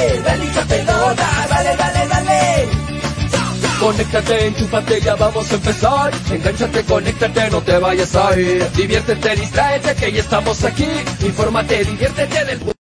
[0.00, 0.80] dale, dale
[1.48, 2.68] dale, dale, dale.
[3.78, 6.10] Conéctate, enchúfate, ya vamos a empezar.
[6.30, 8.70] Engánchate, conéctate, no te vayas a ir.
[8.72, 10.88] Diviértete, distráete, que ya estamos aquí.
[11.22, 12.79] Infórmate, diviértete del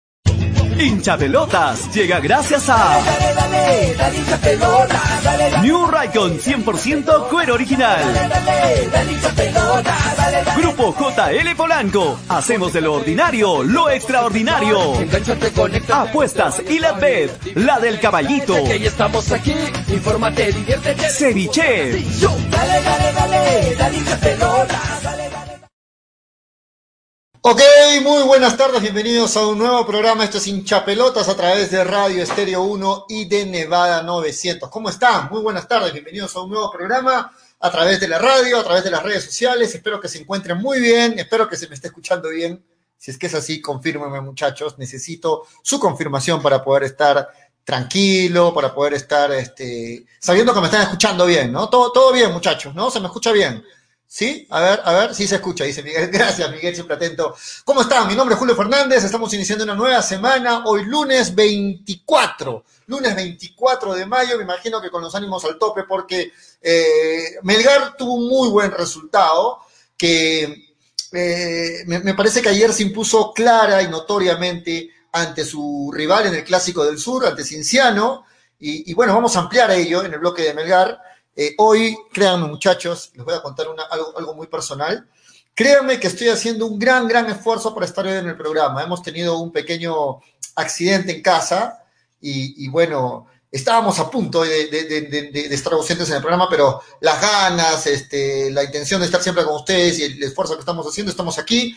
[1.03, 5.67] Hincha pelotas llega gracias a Dale, dale, dale hincha pelota, dale, dale.
[5.67, 8.13] New Raycon 100% cuero original.
[8.13, 10.61] Dale, dale, dale hincha pelota, dale, dale.
[10.61, 12.19] Grupo JL Polanco.
[12.29, 14.93] Hacemos de lo ordinario lo extraordinario.
[15.89, 18.55] Apuestas y la bet, la del caballito.
[18.55, 19.53] Estamos aquí.
[19.89, 21.09] Infórmate, diviértete.
[21.09, 22.01] Ceviche.
[22.49, 24.79] Dale, dale, dale, dale hincha pelota,
[28.33, 30.23] buenas tardes, bienvenidos a un nuevo programa.
[30.23, 34.71] Esto es Hinchapelotas a través de Radio Estéreo 1 y de Nevada 900.
[34.71, 35.29] ¿Cómo están?
[35.29, 38.83] Muy buenas tardes, bienvenidos a un nuevo programa a través de la radio, a través
[38.85, 39.75] de las redes sociales.
[39.75, 42.65] Espero que se encuentren muy bien, espero que se me esté escuchando bien.
[42.97, 44.79] Si es que es así, confírmenme muchachos.
[44.79, 47.29] Necesito su confirmación para poder estar
[47.63, 51.69] tranquilo, para poder estar este, sabiendo que me están escuchando bien, ¿no?
[51.69, 52.89] Todo, todo bien, muchachos, ¿no?
[52.89, 53.63] Se me escucha bien.
[54.13, 54.45] ¿Sí?
[54.51, 56.07] A ver, a ver, sí se escucha, dice Miguel.
[56.13, 57.35] Gracias, Miguel, siempre atento.
[57.65, 58.07] ¿Cómo están?
[58.07, 63.95] Mi nombre es Julio Fernández, estamos iniciando una nueva semana, hoy lunes 24, lunes 24
[63.95, 66.31] de mayo, me imagino que con los ánimos al tope porque
[66.61, 69.61] eh, Melgar tuvo un muy buen resultado,
[69.97, 70.75] que
[71.11, 76.43] eh, me, parece que ayer se impuso clara y notoriamente ante su rival en el
[76.43, 78.25] Clásico del Sur, ante Cinciano,
[78.59, 81.01] y, y bueno, vamos a ampliar ello en el bloque de Melgar.
[81.35, 85.07] Eh, hoy, créanme muchachos, les voy a contar una- algo, algo muy personal.
[85.55, 88.81] Créanme que estoy haciendo un gran, gran esfuerzo para estar hoy en el programa.
[88.83, 90.19] Hemos tenido un pequeño
[90.55, 91.79] accidente en casa
[92.21, 97.85] y, bueno, estábamos a punto de- de estar ausentes en el programa, pero las ganas,
[97.85, 101.37] este, la intención de estar siempre con ustedes y el esfuerzo que estamos haciendo, estamos
[101.37, 101.75] aquí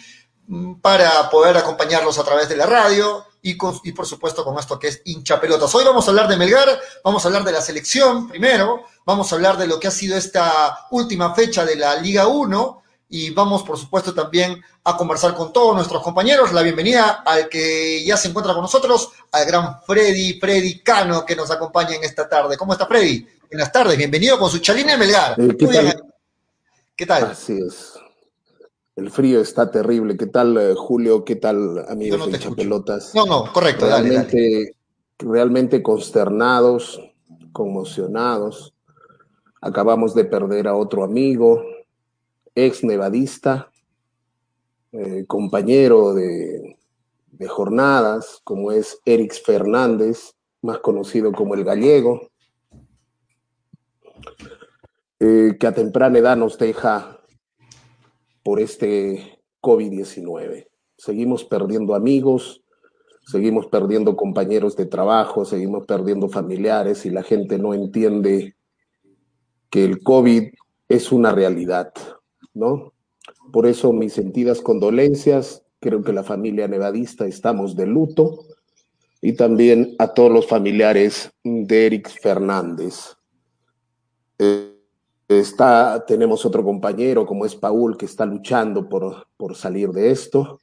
[0.49, 4.59] mm, para poder acompañarlos a través de la radio y, con- y por supuesto con
[4.59, 5.73] esto que es hincha pelotas.
[5.75, 9.37] Hoy vamos a hablar de Melgar, vamos a hablar de la selección primero, vamos a
[9.37, 13.63] hablar de lo que ha sido esta última fecha de la Liga 1 y vamos
[13.63, 16.53] por supuesto también a conversar con todos nuestros compañeros.
[16.53, 21.37] La bienvenida al que ya se encuentra con nosotros, al gran Freddy, Freddy Cano que
[21.37, 22.57] nos acompaña en esta tarde.
[22.57, 23.29] ¿Cómo está Freddy?
[23.49, 25.41] Buenas tardes, bienvenido con su chalina de Melgar.
[25.41, 25.93] Eh, ¿qué Muy bien.
[25.93, 26.03] tal?
[26.97, 27.25] ¿Qué tal?
[27.31, 27.93] Así es.
[28.97, 30.17] El frío está terrible.
[30.17, 31.23] ¿Qué tal, eh, Julio?
[31.25, 32.33] ¿Qué tal, amigos no de.
[32.33, 33.15] Hinchapelotas?
[33.15, 34.29] No, no, correcto, dale, dale.
[34.31, 34.77] Realmente,
[35.19, 37.01] realmente consternados,
[37.53, 38.75] conmocionados.
[39.61, 41.63] Acabamos de perder a otro amigo,
[42.55, 43.71] ex nevadista,
[44.93, 46.79] eh, compañero de,
[47.33, 52.31] de jornadas, como es Erix Fernández, más conocido como el gallego,
[55.21, 57.16] eh, que a temprana edad nos deja
[58.47, 60.69] por este COVID-19.
[60.97, 62.63] Seguimos perdiendo amigos,
[63.27, 68.55] seguimos perdiendo compañeros de trabajo, seguimos perdiendo familiares y la gente no entiende
[69.69, 70.45] que el COVID
[70.89, 71.93] es una realidad,
[72.55, 72.93] ¿no?
[73.53, 78.45] Por eso mis sentidas condolencias, creo que la familia nevadista estamos de luto
[79.21, 83.17] y también a todos los familiares de Eric Fernández.
[84.39, 84.76] Eh,
[85.29, 90.61] está, tenemos otro compañero como es Paul que está luchando por, por salir de esto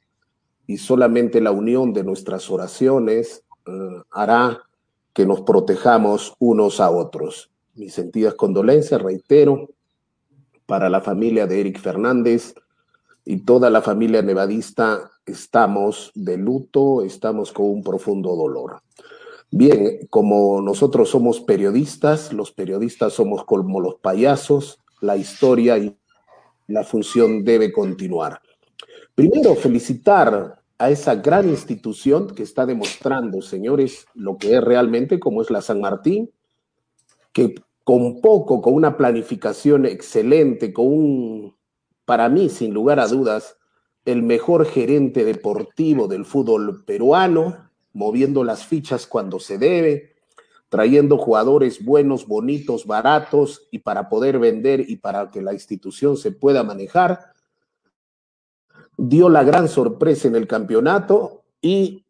[0.66, 4.62] y solamente la unión de nuestras oraciones eh, hará
[5.12, 7.50] que nos protejamos unos a otros.
[7.74, 9.68] Mis sentidas condolencias, reitero,
[10.66, 12.54] para la familia de Eric Fernández
[13.24, 18.80] y toda la familia nevadista estamos de luto, estamos con un profundo dolor.
[19.56, 25.96] Bien, como nosotros somos periodistas, los periodistas somos como los payasos, la historia y
[26.66, 28.40] la función debe continuar.
[29.14, 35.40] Primero, felicitar a esa gran institución que está demostrando, señores, lo que es realmente como
[35.40, 36.32] es la San Martín,
[37.32, 37.54] que
[37.84, 41.56] con poco, con una planificación excelente, con un,
[42.04, 43.56] para mí, sin lugar a dudas,
[44.04, 47.63] el mejor gerente deportivo del fútbol peruano,
[47.94, 50.14] moviendo las fichas cuando se debe,
[50.68, 56.32] trayendo jugadores buenos, bonitos, baratos y para poder vender y para que la institución se
[56.32, 57.32] pueda manejar.
[58.96, 62.04] Dio la gran sorpresa en el campeonato y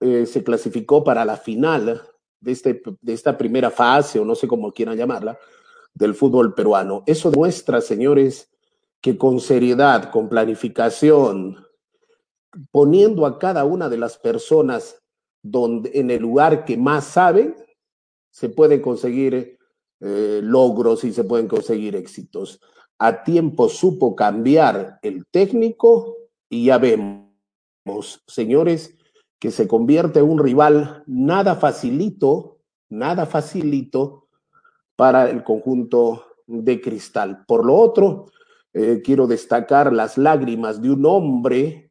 [0.00, 2.02] eh, se clasificó para la final
[2.40, 5.38] de, este, de esta primera fase, o no sé cómo quieran llamarla,
[5.92, 7.02] del fútbol peruano.
[7.06, 8.50] Eso muestra, señores,
[9.02, 11.66] que con seriedad, con planificación,
[12.70, 14.99] poniendo a cada una de las personas
[15.42, 17.54] donde, en el lugar que más saben,
[18.30, 19.58] se pueden conseguir
[20.00, 22.60] eh, logros y se pueden conseguir éxitos.
[22.98, 26.16] A tiempo supo cambiar el técnico
[26.48, 28.96] y ya vemos, señores,
[29.38, 32.58] que se convierte en un rival nada facilito,
[32.90, 34.28] nada facilito
[34.96, 37.44] para el conjunto de cristal.
[37.46, 38.26] Por lo otro,
[38.74, 41.90] eh, quiero destacar las lágrimas de un hombre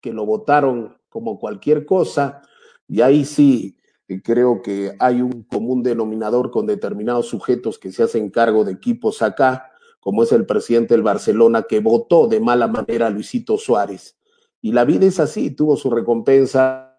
[0.00, 2.42] que lo votaron como cualquier cosa,
[2.88, 3.76] y ahí sí
[4.22, 9.20] creo que hay un común denominador con determinados sujetos que se hacen cargo de equipos
[9.22, 14.16] acá, como es el presidente del Barcelona, que votó de mala manera a Luisito Suárez.
[14.60, 16.96] Y la vida es así, tuvo su recompensa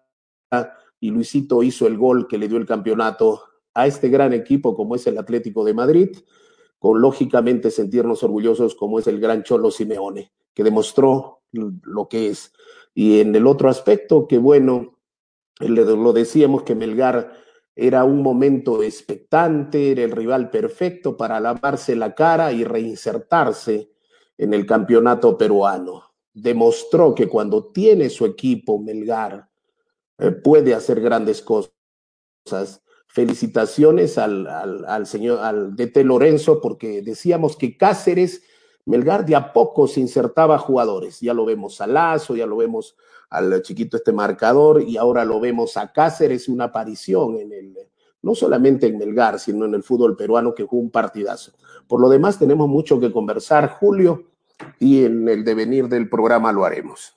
[1.00, 3.42] y Luisito hizo el gol que le dio el campeonato
[3.74, 6.16] a este gran equipo como es el Atlético de Madrid,
[6.78, 12.52] con lógicamente sentirnos orgullosos como es el gran Cholo Simeone, que demostró lo que es.
[12.94, 14.97] Y en el otro aspecto, que bueno,
[15.60, 17.32] lo decíamos que Melgar
[17.74, 23.92] era un momento expectante, era el rival perfecto para lavarse la cara y reinsertarse
[24.36, 26.14] en el campeonato peruano.
[26.32, 29.48] Demostró que cuando tiene su equipo Melgar
[30.18, 31.72] eh, puede hacer grandes cosas.
[33.06, 38.42] Felicitaciones al, al, al señor, al DT Lorenzo, porque decíamos que Cáceres,
[38.88, 41.20] Melgar de a poco se insertaba jugadores.
[41.20, 42.96] Ya lo vemos a Lazo, ya lo vemos
[43.28, 47.76] al chiquito este marcador y ahora lo vemos a Cáceres, una aparición en el,
[48.22, 51.52] no solamente en Melgar, sino en el fútbol peruano que jugó un partidazo.
[51.86, 54.30] Por lo demás, tenemos mucho que conversar, Julio,
[54.78, 57.12] y en el devenir del programa lo haremos.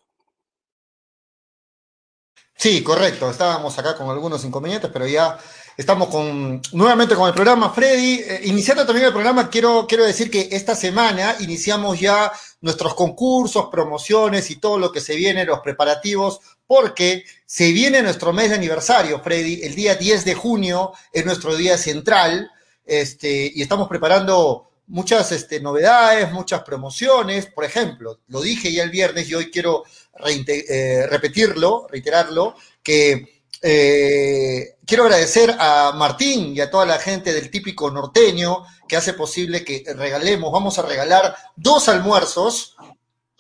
[2.58, 3.30] Sí, correcto.
[3.30, 5.38] Estábamos acá con algunos inconvenientes, pero ya
[5.82, 7.72] estamos con, nuevamente con el programa.
[7.72, 12.94] Freddy, eh, iniciando también el programa, quiero, quiero decir que esta semana iniciamos ya nuestros
[12.94, 18.50] concursos, promociones y todo lo que se viene, los preparativos, porque se viene nuestro mes
[18.50, 19.62] de aniversario, Freddy.
[19.64, 22.52] El día 10 de junio es nuestro día central,
[22.86, 27.48] este, y estamos preparando muchas este, novedades, muchas promociones.
[27.48, 29.84] Por ejemplo, lo dije ya el viernes y hoy quiero
[30.28, 37.52] eh, repetirlo, reiterarlo, que eh, quiero agradecer a Martín y a toda la gente del
[37.52, 42.76] típico norteño que hace posible que regalemos, vamos a regalar dos almuerzos.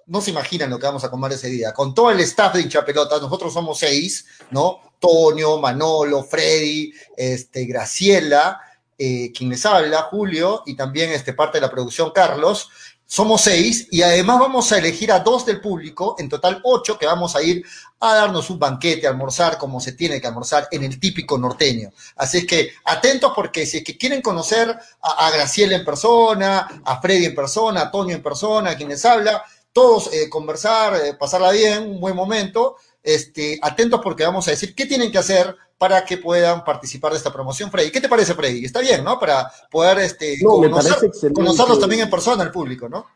[0.05, 1.73] No se imaginan lo que vamos a comer ese día.
[1.73, 4.79] Con todo el staff de hinchapelotas, nosotros somos seis, ¿no?
[4.99, 8.61] Toño, Manolo, Freddy, este, Graciela,
[8.97, 12.69] eh, quien les habla, Julio, y también este, parte de la producción, Carlos.
[13.13, 17.05] Somos seis y además vamos a elegir a dos del público, en total ocho, que
[17.05, 17.61] vamos a ir
[17.99, 21.89] a darnos un banquete, a almorzar como se tiene que almorzar en el típico norteño.
[22.15, 27.01] Así es que atentos porque si es que quieren conocer a, Graciela en persona, a
[27.01, 31.13] Freddy en persona, a Toño en persona, a quien les habla, todos eh, conversar, eh,
[31.15, 35.53] pasarla bien, un buen momento, este, atentos porque vamos a decir qué tienen que hacer
[35.81, 37.89] para que puedan participar de esta promoción, Freddy.
[37.89, 38.63] ¿Qué te parece, Freddy?
[38.65, 39.17] Está bien, ¿no?
[39.19, 43.07] Para poder este, No, conocer- conocerlos también en persona, el público, ¿no?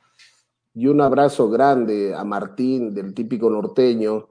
[0.74, 4.28] Y un abrazo grande a Martín, del típico norteño,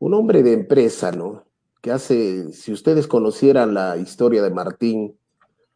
[0.00, 1.44] un hombre de empresa, ¿no?
[1.80, 5.16] Que hace, si ustedes conocieran la historia de Martín,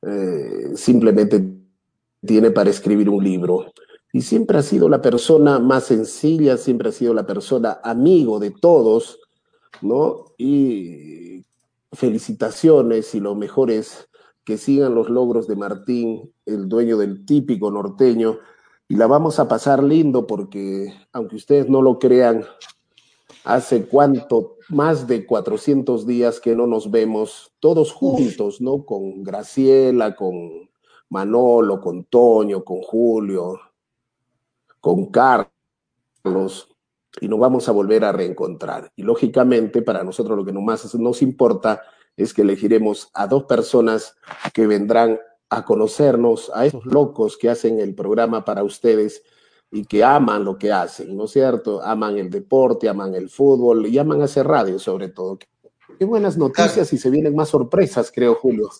[0.02, 1.40] eh, simplemente
[2.26, 3.72] tiene para escribir un libro.
[4.12, 8.50] Y siempre ha sido la persona más sencilla, siempre ha sido la persona amigo de
[8.50, 9.20] todos,
[9.80, 10.24] ¿no?
[10.36, 11.29] Y
[11.92, 14.08] felicitaciones y lo mejor es
[14.44, 18.38] que sigan los logros de Martín, el dueño del típico norteño,
[18.88, 22.44] y la vamos a pasar lindo porque, aunque ustedes no lo crean,
[23.44, 28.84] hace cuánto, más de 400 días que no nos vemos todos juntos, ¿no?
[28.84, 30.68] Con Graciela, con
[31.08, 33.60] Manolo, con Toño, con Julio,
[34.80, 36.69] con Carlos,
[37.20, 38.92] y nos vamos a volver a reencontrar.
[38.96, 41.82] Y lógicamente, para nosotros lo que más nos importa
[42.16, 44.16] es que elegiremos a dos personas
[44.52, 49.22] que vendrán a conocernos, a esos locos que hacen el programa para ustedes
[49.72, 51.82] y que aman lo que hacen, ¿no es cierto?
[51.82, 55.38] Aman el deporte, aman el fútbol y aman hacer radio sobre todo.
[55.98, 58.70] Qué buenas noticias y se vienen más sorpresas, creo, Julio.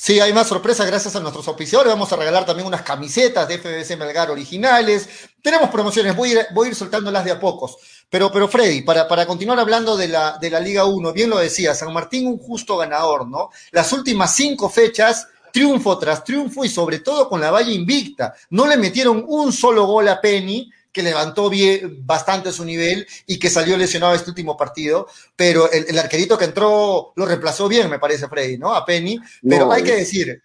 [0.00, 1.92] Sí, hay más sorpresas gracias a nuestros auspiciadores.
[1.92, 5.08] Vamos a regalar también unas camisetas de FBC Melgar originales.
[5.42, 7.76] Tenemos promociones, voy a ir, voy a ir soltándolas de a pocos.
[8.08, 11.38] Pero, pero Freddy, para, para continuar hablando de la, de la Liga 1, bien lo
[11.38, 13.50] decía, San Martín un justo ganador, ¿no?
[13.72, 18.34] Las últimas cinco fechas, triunfo tras triunfo y sobre todo con la valla invicta.
[18.50, 23.38] No le metieron un solo gol a Penny, que levantó bien, bastante su nivel y
[23.38, 27.88] que salió lesionado este último partido, pero el, el arquerito que entró lo reemplazó bien,
[27.90, 28.74] me parece, Freddy, ¿no?
[28.74, 29.18] A Penny.
[29.48, 30.42] Pero No, hay que decir,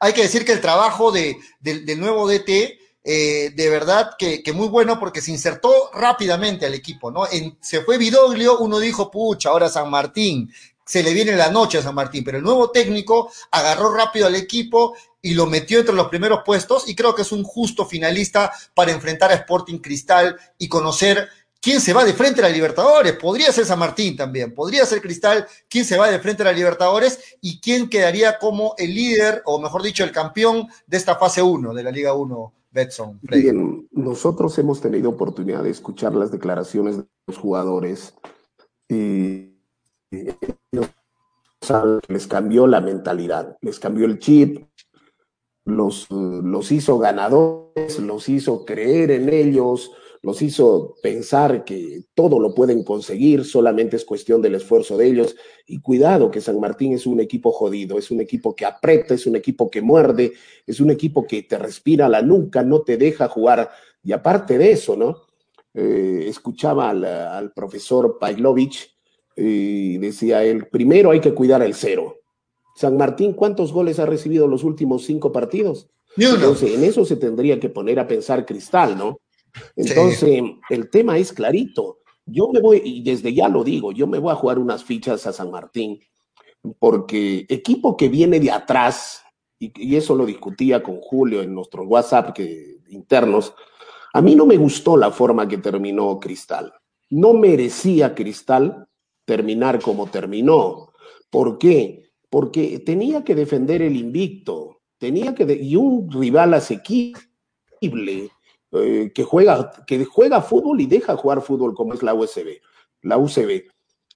[0.00, 4.42] hay que decir que el trabajo de, del- del nuevo DT, eh, de verdad que,
[4.42, 7.26] que muy bueno porque se insertó rápidamente al equipo, ¿no?
[7.30, 10.52] En- se fue Vidoglio, uno dijo, pucha, ahora San Martín,
[10.92, 14.34] se le viene la noche a San Martín, pero el nuevo técnico agarró rápido al
[14.34, 18.52] equipo y lo metió entre los primeros puestos y creo que es un justo finalista
[18.74, 21.30] para enfrentar a Sporting Cristal y conocer
[21.62, 23.14] quién se va de frente a la Libertadores.
[23.14, 26.52] Podría ser San Martín también, podría ser Cristal, quién se va de frente a la
[26.52, 31.40] Libertadores y quién quedaría como el líder, o mejor dicho, el campeón de esta fase
[31.40, 33.18] 1 de la Liga 1, Betson.
[33.22, 38.12] Bien, nosotros hemos tenido oportunidad de escuchar las declaraciones de los jugadores
[38.90, 39.51] y
[42.08, 44.66] les cambió la mentalidad, les cambió el chip,
[45.64, 49.92] los, los hizo ganadores, los hizo creer en ellos,
[50.22, 55.36] los hizo pensar que todo lo pueden conseguir, solamente es cuestión del esfuerzo de ellos.
[55.66, 59.26] Y cuidado que San Martín es un equipo jodido, es un equipo que aprieta, es
[59.26, 60.32] un equipo que muerde,
[60.64, 63.70] es un equipo que te respira la nuca, no te deja jugar.
[64.04, 65.22] Y aparte de eso, ¿no?
[65.74, 68.91] Eh, escuchaba al, profesor Pailovich
[69.36, 72.18] y decía él, primero hay que cuidar el cero.
[72.74, 75.88] San Martín, ¿cuántos goles ha recibido los últimos cinco partidos?
[76.16, 79.20] Entonces, en eso se tendría que poner a pensar Cristal, ¿no?
[79.76, 81.98] Entonces, el tema es clarito.
[82.26, 85.26] Yo me voy, y desde ya lo digo, yo me voy a jugar unas fichas
[85.26, 86.00] a San Martín,
[86.78, 89.22] porque equipo que viene de atrás,
[89.58, 93.54] y, eso lo discutía con Julio en nuestros WhatsApp que, internos,
[94.12, 96.72] a mí no me gustó la forma que terminó Cristal.
[97.10, 98.86] No merecía Cristal
[99.24, 100.92] terminar como terminó.
[101.30, 102.10] ¿Por qué?
[102.28, 108.30] Porque tenía que defender el invicto, tenía que, y un rival asequible
[108.72, 112.60] eh, que, juega, que juega fútbol y deja jugar fútbol como es la USB,
[113.02, 113.70] la UCB.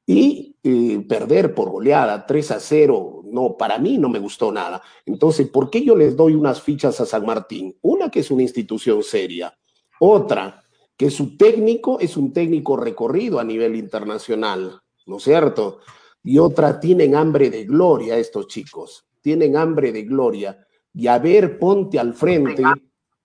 [0.09, 4.81] Y eh, perder por goleada 3 a 0, no, para mí no me gustó nada.
[5.05, 7.77] Entonces, ¿por qué yo les doy unas fichas a San Martín?
[7.83, 9.53] Una que es una institución seria,
[9.99, 10.63] otra
[10.97, 15.81] que su técnico es un técnico recorrido a nivel internacional, ¿no es cierto?
[16.23, 20.67] Y otra, tienen hambre de gloria estos chicos, tienen hambre de gloria.
[20.93, 22.63] Y a ver, ponte al frente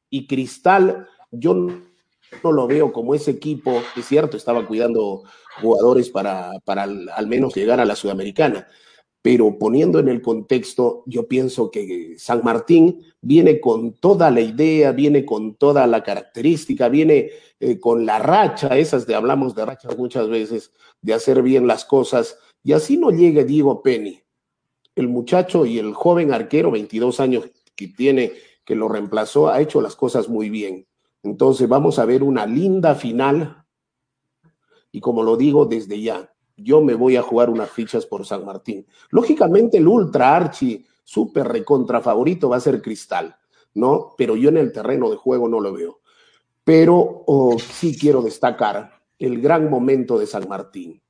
[0.09, 5.23] y Cristal yo no lo veo como ese equipo, es cierto, estaba cuidando
[5.61, 8.67] jugadores para, para al, menos llegar a la Sudamericana,
[9.21, 14.91] pero poniendo en el contexto, yo pienso que San Martín viene con toda la idea,
[14.91, 17.29] viene con toda la característica, viene
[17.63, 21.85] eh, con la racha, esas de hablamos de rachas muchas veces, de hacer bien las
[21.85, 24.19] cosas, y así no llega Diego Penny,
[24.95, 28.33] el muchacho y el joven arquero, 22 años que tiene,
[28.65, 30.87] que lo reemplazó, ha hecho las cosas muy bien.
[31.21, 33.63] Entonces vamos a ver una linda final.
[34.91, 38.43] Y como lo digo desde ya, yo me voy a jugar unas fichas por San
[38.43, 38.87] Martín.
[39.11, 43.35] Lógicamente el ultra archi súper recontra favorito va a ser Cristal,
[43.75, 44.15] ¿no?
[44.17, 46.00] Pero yo en el terreno de juego no lo veo.
[46.63, 51.01] Pero oh, sí quiero destacar el gran momento de San Martín.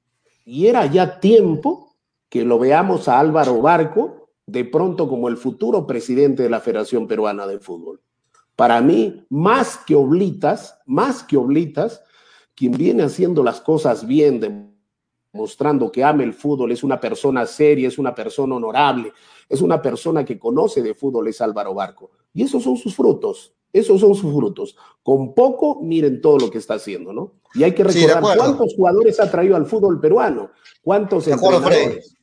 [0.45, 1.95] Y era ya tiempo
[2.29, 7.07] que lo veamos a Álvaro Barco de pronto como el futuro presidente de la Federación
[7.07, 8.01] Peruana de Fútbol.
[8.55, 12.03] Para mí, más que oblitas, más que oblitas,
[12.55, 14.39] quien viene haciendo las cosas bien,
[15.33, 19.13] demostrando que ama el fútbol, es una persona seria, es una persona honorable,
[19.47, 22.11] es una persona que conoce de fútbol, es Álvaro Barco.
[22.33, 24.75] Y esos son sus frutos, esos son sus frutos.
[25.03, 27.33] Con poco, miren todo lo que está haciendo, ¿no?
[27.53, 30.51] Y hay que recordar cuántos jugadores ha traído al fútbol peruano,
[30.81, 32.15] cuántos entrenadores.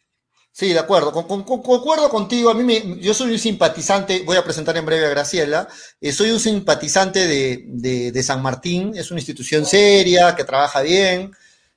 [0.58, 1.12] Sí, de acuerdo.
[1.12, 2.50] concuerdo contigo.
[2.50, 5.68] A mí me, yo soy un simpatizante, voy a presentar en breve a Graciela.
[6.00, 8.92] Eh, soy un simpatizante de, de, San Martín.
[8.96, 11.30] Es una institución seria, que trabaja bien.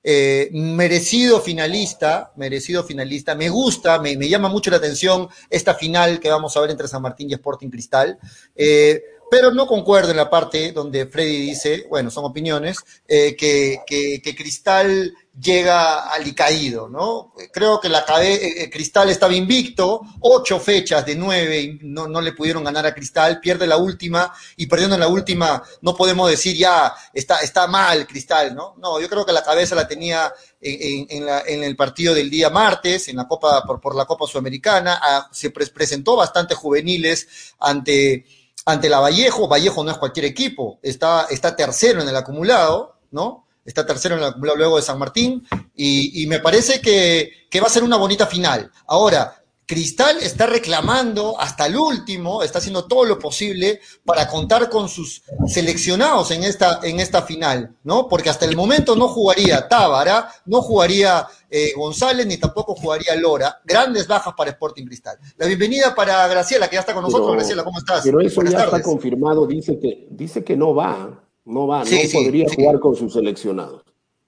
[0.04, 3.36] Eh, merecido finalista, merecido finalista.
[3.36, 6.88] Me gusta, me, me, llama mucho la atención esta final que vamos a ver entre
[6.88, 8.18] San Martín y Sporting Cristal.
[8.56, 14.22] Eh, pero no concuerdo en la parte donde Freddy dice, bueno, son opiniones, que, que,
[14.22, 17.34] que Cristal llega alicaído, ¿no?
[17.54, 22.34] Creo que la eh, eh, Cristal estaba invicto, ocho fechas de nueve, no, no le
[22.34, 26.58] pudieron ganar a Cristal, pierde la última, y perdiendo en la última, no podemos decir
[26.58, 28.76] ya, está, está mal Cristal, ¿no?
[28.80, 33.16] No, yo creo que la cabeza la tenía en, el partido del día martes, en
[33.16, 38.26] la Copa, por, por la Copa Sudamericana, ah, se presentó bastante juveniles ante,
[38.66, 43.48] ante la Vallejo, Vallejo no es cualquier equipo, está, está tercero en el acumulado, ¿no?
[43.66, 47.84] está tercero en el luego de San Martín, y, me parece que, va a ser
[47.84, 48.72] una bonita final.
[48.88, 49.41] Ahora,
[49.72, 55.24] Cristal está reclamando hasta el último, está haciendo todo lo posible para contar con sus
[55.48, 58.10] seleccionados en esta, en esta final, ¿no?
[58.10, 63.62] Porque hasta el momento no jugaría Tábara, no jugaría eh, González, ni tampoco jugaría Lora.
[63.64, 65.18] Grandes bajas para Sporting Cristal.
[65.38, 67.32] La bienvenida para Graciela, que ya está con nosotros.
[67.32, 68.02] Graciela, ¿cómo estás?
[68.04, 71.18] Pero eso ya está confirmado, dice que, dice que no va.
[71.46, 73.84] No va, no podría jugar con sus seleccionados.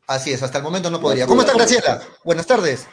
[0.07, 1.27] Así es, hasta el momento no podría.
[1.27, 2.01] ¿Cómo está Graciela?
[2.23, 2.87] Buenas tardes.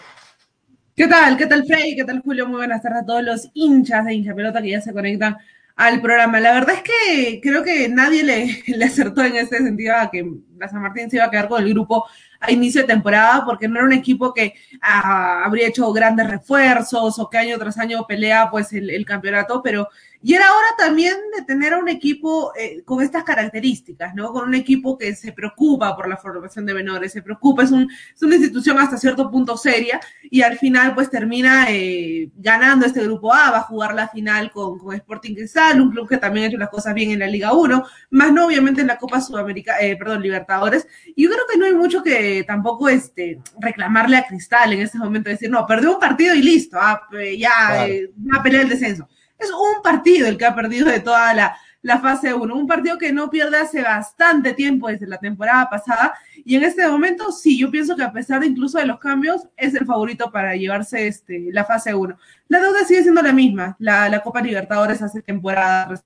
[1.00, 1.38] ¿Qué tal?
[1.38, 1.96] ¿Qué tal, Frey?
[1.96, 2.46] ¿Qué tal, Julio?
[2.46, 5.34] Muy buenas tardes a todos los hinchas de hincha pelota que ya se conectan
[5.74, 6.40] al programa.
[6.40, 10.68] La verdad es que creo que nadie le, acertó en ese sentido a que la
[10.68, 12.04] San Martín se iba a quedar con el grupo
[12.38, 17.18] a inicio de temporada porque no era un equipo que ah, habría hecho grandes refuerzos
[17.18, 19.88] o que año tras año pelea pues el campeonato, pero
[20.22, 24.32] y era hora también de tener a un equipo eh, con estas características, ¿no?
[24.32, 27.90] Con un equipo que se preocupa por la formación de menores, se preocupa, es, un,
[28.14, 29.98] es una institución hasta cierto punto seria
[30.30, 34.50] y al final pues termina eh, ganando este grupo A, va a jugar la final
[34.50, 37.26] con, con, Sporting Cristal, un club que también ha hecho las cosas bien en la
[37.26, 40.86] Liga 1, más no obviamente en la Copa Sudamericana, eh, perdón, Libertadores.
[41.16, 44.98] Y yo creo que no hay mucho que tampoco este, reclamarle a Cristal en este
[44.98, 47.00] momento, decir, no, perdió un partido y listo, ah,
[47.38, 47.94] ya claro.
[48.34, 49.08] va a pelear el descenso
[49.40, 52.98] es un partido el que ha perdido de toda la, la fase 1, un partido
[52.98, 57.58] que no pierde hace bastante tiempo desde la temporada pasada y en este momento sí,
[57.58, 61.06] yo pienso que a pesar de incluso de los cambios es el favorito para llevarse
[61.06, 62.18] este, la fase 1.
[62.48, 66.00] La deuda sigue siendo la misma, la, la Copa Libertadores hace temporada,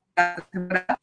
[0.51, 1.01] temporada.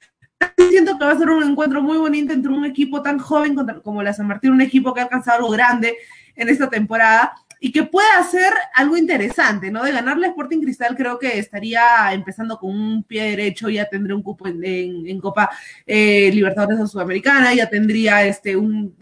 [0.69, 4.01] Siento que va a ser un encuentro muy bonito entre un equipo tan joven como
[4.01, 5.97] la San Martín, un equipo que ha alcanzado algo grande
[6.35, 9.83] en esta temporada y que pueda hacer algo interesante, ¿no?
[9.83, 14.23] De ganarle Sporting Cristal creo que estaría empezando con un pie derecho, ya tendría un
[14.23, 15.47] cupo en, Copa
[15.85, 18.95] eh, Libertadores o Sudamericana, ya tendría este, un,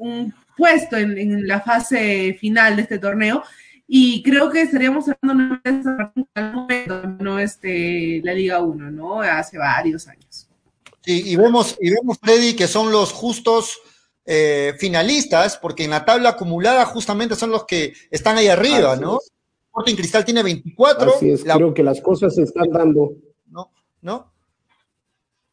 [0.58, 3.44] puesto en, en, la fase final de este torneo.
[3.88, 5.62] Y creo que estaríamos hablando
[6.68, 6.86] de
[7.20, 9.22] no este, la Liga 1, ¿no?
[9.22, 10.50] Hace varios años.
[11.02, 13.80] Sí, y vemos, y vemos, Freddy, que son los justos
[14.32, 19.02] eh, finalistas, porque en la tabla acumulada justamente son los que están ahí arriba, Así
[19.02, 19.18] ¿no?
[19.18, 19.32] Es.
[19.66, 21.16] Sporting Cristal tiene 24.
[21.16, 21.56] Así es, la...
[21.56, 23.16] creo que las cosas se están dando.
[23.48, 23.72] ¿No?
[24.04, 24.32] ¿No?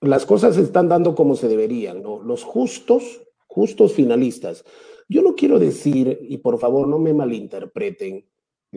[0.03, 2.23] Las cosas se están dando como se deberían, ¿no?
[2.23, 4.63] Los justos, justos finalistas.
[5.09, 8.27] Yo no quiero decir, y por favor no me malinterpreten,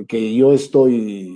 [0.07, 1.29] que yo estoy,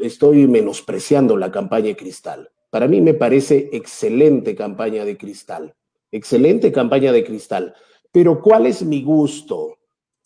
[0.00, 2.50] estoy menospreciando la campaña de Cristal.
[2.70, 5.76] Para mí me parece excelente campaña de Cristal
[6.14, 7.74] Excelente campaña de cristal.
[8.12, 9.78] Pero ¿cuál es mi gusto?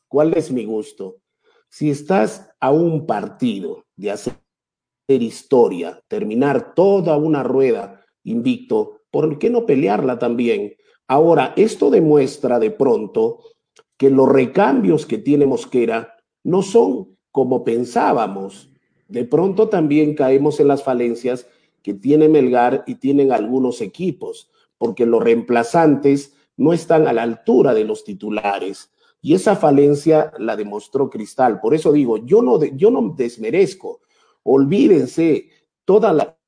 [0.06, 1.22] ¿Cuál es mi gusto?
[1.70, 4.34] Si estás a un partido de hacer
[5.08, 10.74] historia, terminar toda una rueda invicto, ¿por qué no pelearla también?
[11.06, 13.38] Ahora, esto demuestra de pronto
[13.96, 18.70] que los recambios que tiene Mosquera no son como pensábamos.
[19.08, 21.46] De pronto también caemos en las falencias
[21.82, 27.74] que tiene Melgar y tienen algunos equipos porque los reemplazantes no están a la altura
[27.74, 28.92] de los titulares.
[29.20, 31.60] Y esa falencia la demostró Cristal.
[31.60, 34.00] Por eso digo, yo no, yo no desmerezco.
[34.44, 35.48] Olvídense
[35.84, 36.38] toda la,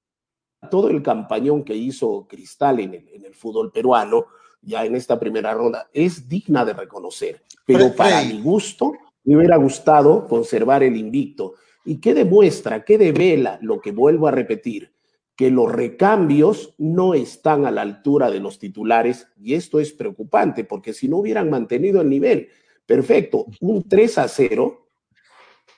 [0.70, 4.26] todo el campañón que hizo Cristal en el, en el fútbol peruano,
[4.62, 7.42] ya en esta primera ronda, es digna de reconocer.
[7.64, 8.92] Pero para mi gusto,
[9.24, 11.54] me hubiera gustado conservar el invicto.
[11.84, 14.92] ¿Y qué demuestra, qué devela lo que vuelvo a repetir?
[15.40, 20.64] Que los recambios no están a la altura de los titulares y esto es preocupante
[20.64, 22.50] porque si no hubieran mantenido el nivel,
[22.84, 24.86] perfecto, un 3 a 0,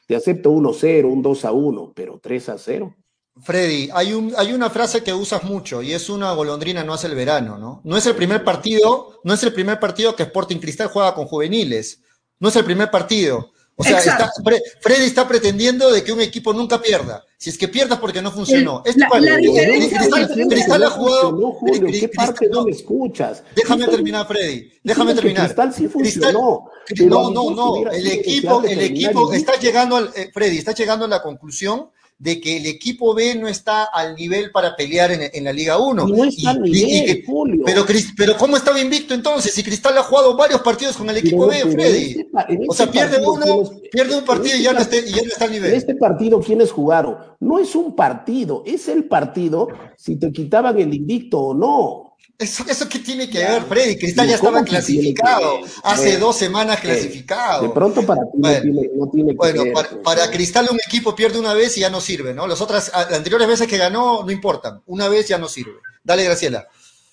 [0.08, 2.96] te acepto 1-0, un 2 a 1, pero 3 a 0.
[3.40, 7.06] Freddy, hay, un, hay una frase que usas mucho y es una golondrina no hace
[7.06, 7.82] el verano, ¿no?
[7.84, 11.26] No es el primer partido, no es el primer partido que Sporting Cristal juega con
[11.26, 12.02] juveniles,
[12.40, 13.51] no es el primer partido.
[13.82, 14.32] O sea, está,
[14.80, 17.24] Freddy está pretendiendo de que un equipo nunca pierda.
[17.36, 18.82] Si es que pierda porque no funcionó.
[18.86, 21.32] El, la, la Cristal, Cristal ha jugado.
[21.32, 23.42] No, Julio, ¿qué parte no me escuchas?
[23.56, 24.70] Déjame terminar, Freddy.
[24.84, 25.46] Déjame terminar.
[25.46, 26.70] Cristal sí funcionó.
[26.86, 27.90] Cristal, no, no, no.
[27.90, 31.90] El equipo, el equipo está llegando al, eh, Freddy, está llegando a la conclusión
[32.22, 35.78] de que el equipo B no está al nivel para pelear en, en la Liga
[35.78, 36.06] 1.
[36.06, 37.64] No está al nivel, y que, Julio.
[37.66, 37.84] Pero,
[38.16, 39.52] pero ¿cómo estaba invicto entonces?
[39.52, 42.04] Si Cristal ha jugado varios partidos con el equipo pero, B, Freddy.
[42.10, 45.10] Este, este o sea, pierde uno, tienes, pierde un partido y ya, este, no está,
[45.10, 45.74] y ya no está al nivel.
[45.74, 47.16] Este partido, ¿quiénes jugaron?
[47.40, 52.11] No es un partido, es el partido si te quitaban el invicto o no.
[52.42, 53.96] ¿Eso, ¿Eso qué tiene que ver, Freddy?
[53.96, 55.60] Cristal ya estaba clasificado.
[55.84, 57.62] Hace bueno, dos semanas clasificado.
[57.62, 60.28] De pronto para ti bueno, no tiene, no tiene que Bueno, ver, para, pues.
[60.30, 62.48] Cristal un equipo pierde una vez y ya no sirve, ¿no?
[62.48, 64.82] Las otras, las anteriores veces que ganó no importan.
[64.86, 65.74] Una vez ya no sirve.
[66.02, 66.66] Dale, Graciela.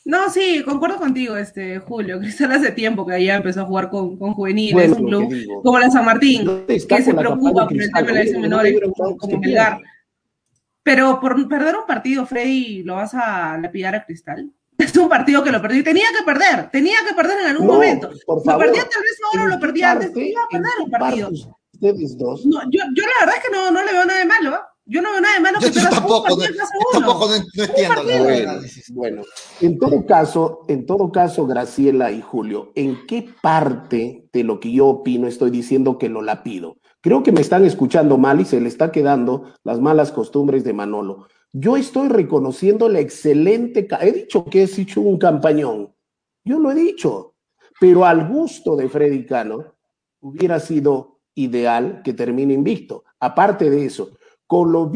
[0.03, 2.19] No, sí, concuerdo contigo, este Julio.
[2.19, 5.77] Cristal hace tiempo que ya empezó a jugar con, con juveniles, bueno, un club como
[5.77, 9.17] la San Martín, no que se preocupa por el tema de la edición menores, como,
[9.17, 9.79] como Melgar.
[10.81, 14.51] Pero por perder un partido, Freddy, ¿lo vas a lapidar a Cristal?
[14.79, 15.83] Es un partido que lo perdí.
[15.83, 18.09] Tenía que perder, tenía que perder en algún no, momento.
[18.25, 21.29] Por favor, lo perdía tal vez ahora, lo perdía antes, iba a perder un partido.
[21.73, 22.45] Ustedes dos.
[22.45, 24.59] No, yo, yo la verdad es que no, no le veo nada de malo, ¿eh?
[24.91, 26.37] Yo no veo nada de malo yo, que tampoco, no,
[26.97, 28.61] tampoco no, no entiendo
[28.93, 29.21] bueno,
[29.61, 34.71] en todo caso, en todo caso, Graciela y Julio, ¿en qué parte de lo que
[34.71, 36.77] yo opino estoy diciendo que lo lapido?
[37.01, 40.73] Creo que me están escuchando mal y se le está quedando las malas costumbres de
[40.73, 41.27] Manolo.
[41.51, 43.87] Yo estoy reconociendo la excelente.
[44.01, 45.93] He dicho que he hecho un campañón.
[46.43, 47.35] Yo lo he dicho.
[47.79, 49.75] Pero al gusto de Freddy Cano,
[50.19, 53.05] hubiera sido ideal que termine invicto.
[53.19, 54.11] Aparte de eso,
[54.45, 54.91] con lo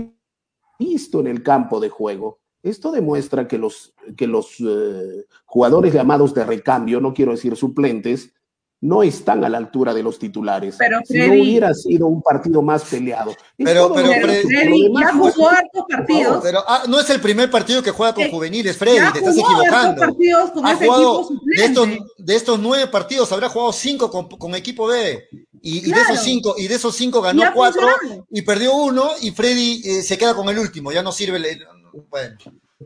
[0.78, 6.34] visto en el campo de juego, esto demuestra que los, que los eh, jugadores llamados
[6.34, 8.34] de recambio, no quiero decir suplentes,
[8.84, 10.76] no están a la altura de los titulares.
[10.78, 13.32] Pero si no hubiera sido un partido más peleado.
[13.58, 16.40] Pero- pero Pero Freddy- Freddy demás ya jugó hartos partidos.
[16.44, 19.38] Pero ah, no es el primer partido que juega con Eh, juveniles, Freddy, te estás
[19.38, 20.02] equivocando.
[20.02, 24.12] partidos con Ha ese jugado equipo de estos, de estos nueve partidos, habrá jugado cinco
[24.12, 25.28] con, con equipo B.
[25.62, 28.28] Y, y de esos cinco, y de esos cinco ganó cuatro funcionado.
[28.32, 31.38] y perdió uno, y Freddy eh, se queda con el último, ya no sirve.
[31.38, 31.64] el-
[32.10, 32.36] bueno.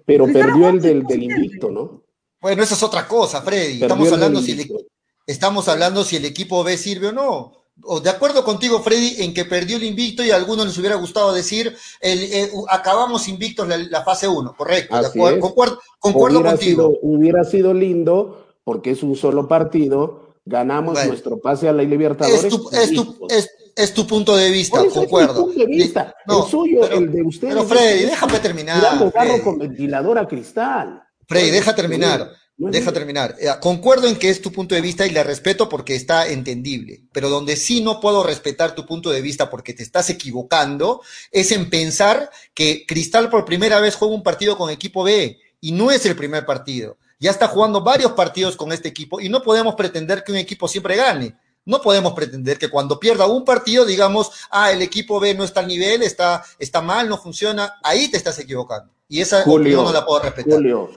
[0.06, 2.04] Pero perdió el del, del invicto, ¿no?
[2.40, 3.80] Bueno, eso es otra cosa, Freddy.
[3.80, 4.86] Perdió Estamos hablando, si el, invicto.
[5.28, 7.54] Estamos hablando si el equipo B sirve o no.
[7.84, 10.96] O de acuerdo contigo, Freddy, en que perdió el invicto y a algunos les hubiera
[10.96, 14.96] gustado decir, el, eh, acabamos invictos la, la fase 1, correcto.
[14.96, 15.42] de Así acuerdo, es.
[15.44, 16.88] concuerdo concuerdo hubiera contigo.
[16.88, 21.10] Sido, hubiera sido lindo porque es un solo partido, ganamos Bueno.
[21.10, 22.44] nuestro pase a la Libertadores.
[22.46, 23.32] Es tu, es, tu, invictos.
[23.34, 25.46] es, es tu punto de vista, eso es mi concuerdo.
[25.46, 26.16] punto de vista.
[26.26, 27.54] No, el suyo, pero- el de ustedes.
[27.54, 28.80] Pero Freddy, déjame terminar.
[28.80, 31.04] tirando barro con ventilador a cristal.
[31.28, 32.32] Freddy, deja terminar.
[32.60, 33.36] Deja terminar.
[33.40, 37.04] Eh, concuerdo en que es tu punto de vista y le respeto porque está entendible.
[37.12, 41.52] Pero donde sí no puedo respetar tu punto de vista porque te estás equivocando es
[41.52, 45.92] en pensar que Cristal por primera vez juega un partido con equipo B y no
[45.92, 46.98] es el primer partido.
[47.20, 50.68] Ya está jugando varios partidos con este equipo y no podemos pretender que un equipo
[50.68, 51.36] siempre gane.
[51.64, 55.60] No podemos pretender que cuando pierda un partido digamos, ah, el equipo B no está
[55.60, 57.76] al nivel, está, está mal, no funciona.
[57.84, 58.92] Ahí te estás equivocando.
[59.08, 60.54] Y esa Julio, opinión no la puedo respetar.
[60.54, 60.90] Julio,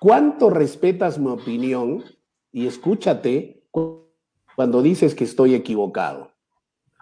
[0.00, 2.04] ¿cuánto respetas mi opinión?
[2.52, 4.06] Y escúchate cu-
[4.56, 6.32] cuando dices que estoy equivocado.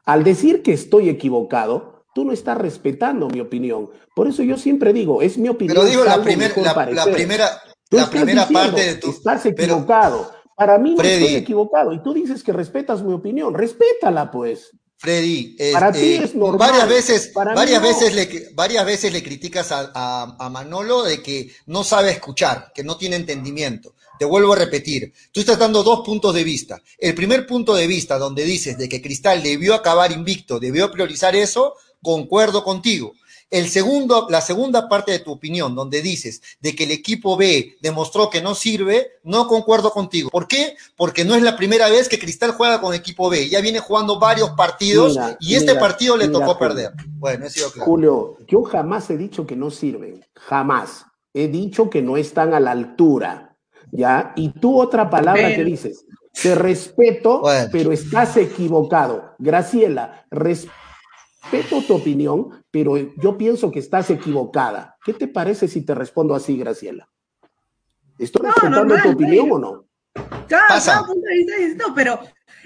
[0.05, 3.91] Al decir que estoy equivocado, tú no estás respetando mi opinión.
[4.15, 5.77] Por eso yo siempre digo, es mi opinión.
[5.77, 9.11] Pero digo la, primer- primera, Tú la estás primera diciendo, parte de tu.
[9.11, 10.31] Estás pero- equivocado.
[10.57, 11.25] Para mí no Freddy.
[11.25, 11.93] estoy equivocado.
[11.93, 13.53] Y tú dices que respetas mi opinión.
[13.55, 14.71] Respétala, pues.
[14.99, 17.89] Freddy, Para ti es normal, varias veces, para varias no.
[17.89, 22.73] veces le, varias veces le criticas a, a- a Manolo de que no sabe escuchar,
[22.75, 23.95] que no tiene entendimiento.
[24.19, 26.83] Te vuelvo a repetir, tú estás dando dos puntos de vista.
[26.99, 31.37] El primer punto de vista donde dices de que Cristal debió acabar invicto, debió priorizar
[31.37, 33.13] eso, concuerdo contigo.
[33.49, 37.77] El segundo, la segunda parte de tu opinión, donde dices de que el equipo B
[37.81, 40.31] demostró que no sirve, no concuerdo contigo.
[40.31, 40.77] ¿Por qué?
[40.97, 43.49] Porque no es la primera vez que Cristal juega con equipo B.
[43.49, 46.93] Ya viene jugando varios partidos Mira, y este mira, partido le mira, tocó perder.
[47.19, 47.87] Bueno, he sido claro.
[47.87, 51.05] Julio, yo jamás he dicho que no sirven, jamás.
[51.33, 53.57] He dicho que no están a la altura,
[53.93, 54.33] ¿ya?
[54.35, 56.05] Y tú otra palabra que dices,
[56.43, 57.69] te respeto, Bueno.
[57.71, 59.35] pero estás equivocado.
[59.39, 60.86] Graciela, respeto
[61.87, 64.97] tu opinión, pero yo pienso que estás equivocada.
[65.05, 67.09] ¿Qué te parece si te respondo así, Graciela?
[68.19, 69.51] ¿Estoy No, respetando normal, tu opinión Freddy.
[69.51, 69.85] o no?
[70.49, 70.93] Cada, Pasa.
[70.95, 72.19] cada punto de vista es distinto, pero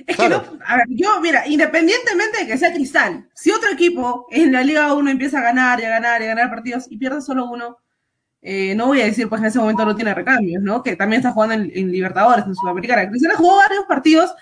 [0.07, 0.43] es Claro.
[0.43, 4.53] que no, a ver, yo, mira, independientemente de que sea Cristal, si otro equipo en
[4.53, 7.21] la Liga 1 empieza a ganar y a ganar y a ganar partidos y pierde
[7.21, 7.79] solo uno,
[8.43, 10.83] eh, no voy a decir, pues en ese momento no tiene recambios, ¿no?
[10.83, 13.09] Que también está jugando en, en Libertadores, en Sudamericana.
[13.11, 14.33] Cristal ha jugado varios partidos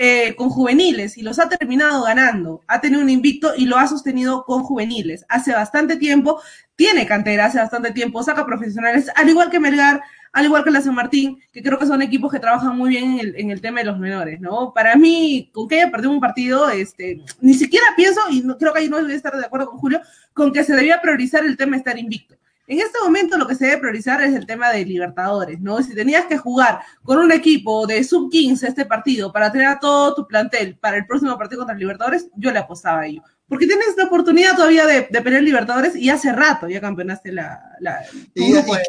[0.00, 2.62] eh, con juveniles y los ha terminado ganando.
[2.68, 5.26] Ha tenido un invicto y lo ha sostenido con juveniles.
[5.28, 6.40] Hace bastante tiempo,
[6.76, 10.00] tiene cantera hace bastante tiempo, saca profesionales, al igual que Melgar,
[10.32, 13.18] al igual que la San Martín, que creo que son equipos que trabajan muy bien
[13.34, 14.72] en el, tema de los menores, ¿no?
[14.72, 18.72] Para mí, con que haya perdido un partido, este, ni siquiera pienso, y no, creo
[18.72, 20.00] que ahí no voy estar de acuerdo con Julio,
[20.32, 22.37] con que se debía priorizar el tema de estar invicto.
[22.68, 25.82] En este momento lo que se debe priorizar es el tema de Libertadores, ¿no?
[25.82, 29.78] Si tenías que jugar con un equipo de sub 15 este partido para tener a
[29.80, 33.22] todo tu plantel para el próximo partido contra Libertadores, yo le apostaba a ello.
[33.48, 37.58] Porque tienes la oportunidad todavía de, de pelear Libertadores y hace rato ya campeonaste la...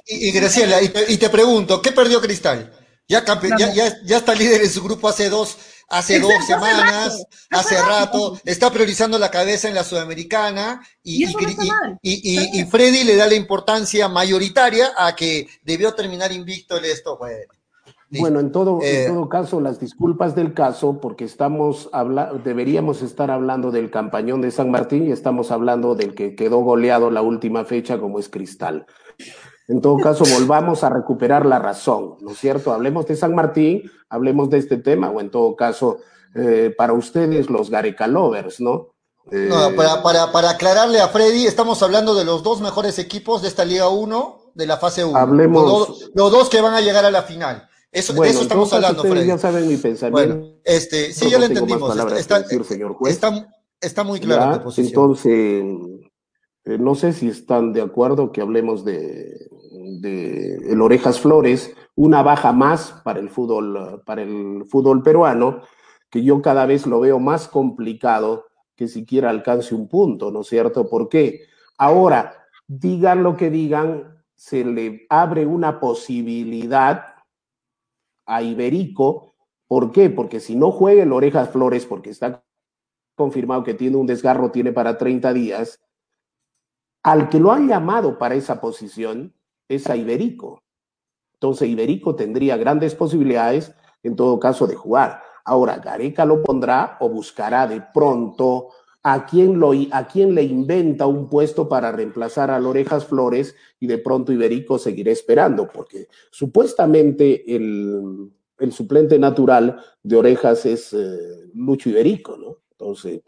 [0.06, 2.72] Y, Graciela, y te, y te pregunto, ¿qué perdió Cristal?
[3.08, 3.74] Ya, campe- Nada.
[3.74, 5.58] ya, ya, ya está líder en su grupo hace dos,
[5.89, 8.41] hace dos hace semanas, rato, hace hace rato, rato.
[8.45, 11.25] está priorizando la cabeza en la Sudamericana y,
[12.02, 12.65] Y y-.
[12.65, 17.17] Freddy le da la importancia mayoritaria a que debió terminar invicto el esto.
[17.17, 17.38] Bueno.
[18.12, 23.04] Bueno, en todo, Eh, en todo caso, las disculpas del caso, porque estamos habla deberíamos
[23.04, 27.21] estar hablando del campañón de San Martín y estamos hablando del que quedó goleado la
[27.21, 28.88] última fecha, como es Cristal.
[29.70, 32.74] En todo caso, volvamos a recuperar la razón, ¿no es cierto?
[32.74, 36.00] Hablemos de San Martín, hablemos de este tema, o en todo caso,
[36.36, 38.90] eh, para ustedes, los Gareca Lovers, ¿no?
[39.32, 43.44] Eh, No, para, para, para aclararle a Freddy, estamos hablando de los dos mejores equipos
[43.44, 45.16] de esta Liga 1, de la fase 1.
[45.18, 47.68] Hablemos- Los, dos- los dos que van a llegar a la final.
[47.92, 49.28] Eso, de eso estamos hablando, Freddy.
[49.28, 50.36] ya saben mi pensamiento.
[50.36, 51.90] Bueno, este, sí, No ya lo entendimos.
[51.90, 53.14] palabras Está, que decir, señor juez.
[53.14, 53.48] está,
[53.82, 54.88] está muy clara Ya, tu posición.
[54.88, 55.32] Entonces,
[56.66, 59.49] eh, no sé si están de acuerdo que hablemos de,
[59.99, 65.62] de el Orejas Flores, una baja más para el fútbol, para el fútbol peruano,
[66.10, 70.47] que yo cada vez lo veo más complicado que siquiera alcance un punto, ¿no es
[70.47, 70.89] cierto?
[70.89, 71.47] ¿Por qué?
[71.78, 72.34] Ahora,
[72.67, 77.15] digan lo que digan, se le abre una posibilidad
[78.25, 79.36] a Iberico.
[79.67, 80.10] ¿Por qué?
[80.10, 82.43] Porque si no juega el Orejas Flores, porque está
[83.15, 85.82] confirmado que tiene un desgarro, tiene para 30 días,
[87.04, 89.34] al que lo han llamado para esa posición
[89.70, 90.62] es a Iberico.
[91.34, 95.22] Entonces Iberico tendría grandes posibilidades, en todo caso, de jugar.
[95.46, 98.70] Ahora, Gareca lo pondrá o buscará de pronto
[99.04, 103.88] a quién, lo, a quién le inventa un puesto para reemplazar a Orejas Flores y
[103.88, 108.30] de pronto Iberico seguirá esperando, porque supuestamente el,
[108.60, 111.50] el suplente natural de Orejas es eh,
[111.86, 112.58] Iberico, ¿no?
[112.72, 113.22] Entonces,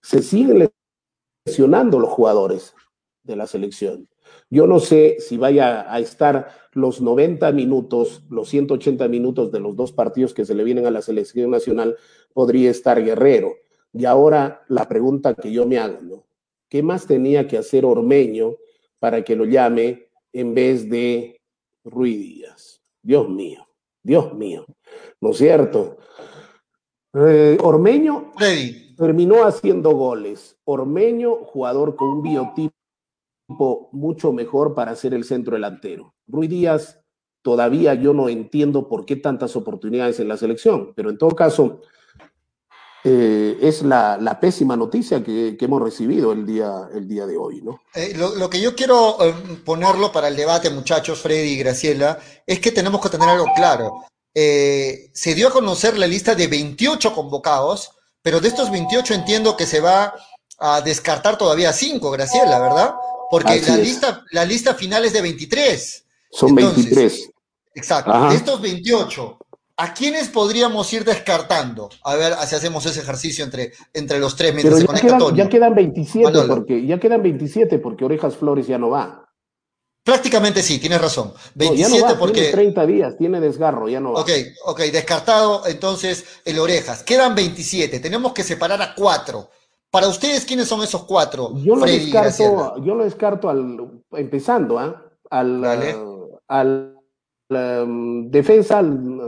[0.00, 0.70] se siguen
[1.44, 2.74] lesionando los jugadores
[3.22, 4.08] de la selección.
[4.50, 9.76] Yo no sé si vaya a estar los 90 minutos, los 180 minutos de los
[9.76, 11.96] dos partidos que se le vienen a la selección nacional,
[12.32, 13.52] podría estar Guerrero.
[13.92, 16.26] Y ahora la pregunta que yo me hago, ¿no?
[16.68, 18.56] ¿Qué más tenía que hacer Ormeño
[18.98, 21.40] para que lo llame en vez de
[21.84, 22.82] Ruiz Díaz?
[23.02, 23.66] Dios mío,
[24.02, 24.66] Dios mío,
[25.20, 25.98] ¿no es cierto?
[27.14, 30.58] Eh, Ormeño, Freddy, terminó haciendo goles.
[30.64, 32.77] Ormeño, jugador con un biotipo
[33.48, 36.14] mucho mejor para ser el centro delantero.
[36.26, 37.00] Ruiz Díaz,
[37.42, 41.80] todavía yo no entiendo por qué tantas oportunidades en la selección, pero en todo caso,
[43.04, 47.80] eh, es la, pésima noticia que, hemos recibido el día, el día de hoy, ¿no?
[47.94, 49.34] Eh, lo, que yo quiero eh,
[49.64, 54.04] ponerlo para el debate, muchachos, Freddy y Graciela, es que tenemos que tener algo claro.
[54.34, 57.90] Se dio a conocer la lista de 28 convocados,
[58.22, 60.14] pero de estos 28 entiendo que se va
[60.58, 62.94] a descartar todavía 5, Graciela, ¿verdad?
[63.30, 63.80] Porque Así la es.
[63.86, 66.04] lista, la lista final es de 23.
[66.30, 67.30] Son Entonces, 23.
[67.74, 68.10] Exacto.
[68.12, 68.30] Ajá.
[68.30, 69.38] De estos 28,
[69.76, 71.88] ¿a quiénes podríamos ir descartando?
[72.04, 75.06] A ver si hacemos ese ejercicio entre, entre los tres mientras Pero se ya conecta
[75.06, 75.38] quedan, Tony.
[75.38, 76.54] ya quedan 27 Manolo.
[76.54, 79.24] porque ya quedan 27 porque Orejas Flores ya no va.
[80.02, 81.34] Prácticamente sí, tienes razón.
[81.54, 82.40] No, ya 27 no va, porque...
[82.40, 84.22] tiene 30 días, tiene desgarro, ya no va.
[84.22, 84.30] Ok,
[84.64, 87.02] ok, descartado entonces el Orejas.
[87.02, 89.50] Quedan 27, tenemos que separar a cuatro.
[89.90, 91.52] Para ustedes, ¿quiénes son esos cuatro?
[91.56, 95.02] Yo lo Freddy descarto, yo lo descarto al empezando, ¿ah?
[95.30, 95.60] al,
[95.96, 96.94] uh, al
[97.48, 99.20] um, defensa, al,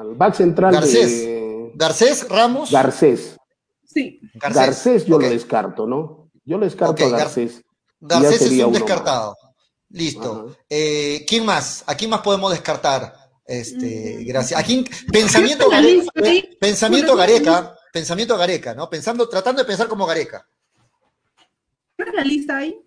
[0.00, 1.10] al back central Garcés.
[1.22, 3.36] de Garcés, Ramos, Garcés.
[3.84, 4.20] Sí.
[4.34, 4.60] Garcés.
[4.60, 6.30] Garcés yo lo descarto, ¿no?
[6.44, 7.62] Yo lo descarto a Gar- Garcés.
[8.00, 9.36] Garcés es un descartado.
[9.90, 10.54] Listo.
[10.68, 11.82] Eh, ¿Quién más?
[11.86, 13.14] ¿A quién más podemos descartar?
[13.46, 14.26] Este, Mm.
[14.26, 14.60] gracias.
[14.60, 14.84] ¿A quién?
[15.10, 16.10] Pensamiento Gareca.
[16.22, 16.56] ahí.
[16.60, 17.74] Pensamiento Gareca.
[17.92, 18.88] Pensamiento Gareca, ¿no?
[18.88, 20.46] Pensando, tratando de pensar como Gareca.
[21.96, 22.78] ¿Cuál es la lista ahí?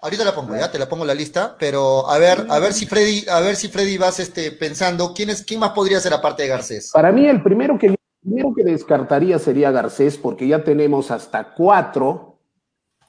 [0.00, 2.72] Ahorita la pongo, ya te la pongo en la lista, pero a ver, a ver
[2.72, 6.12] si Freddy, a ver si Freddy vas este, pensando quién es, quién más podría ser
[6.12, 6.90] aparte de Garcés.
[6.92, 11.54] Para mí el primero que, el primero que descartaría sería Garcés porque ya tenemos hasta
[11.54, 12.38] cuatro,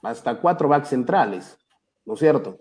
[0.02, 1.58] hasta cuatro backs centrales,
[2.06, 2.58] ¿no es cierto?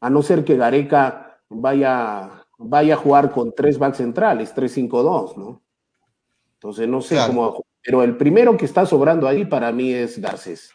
[0.00, 5.62] A no ser que Gareca vaya, vaya a jugar con tres backs centrales, 3-5-2, ¿no?
[6.60, 7.28] Entonces no sé Claro.
[7.32, 7.64] cómo.
[7.82, 10.72] Pero el primero que está sobrando ahí para mí es Garcés.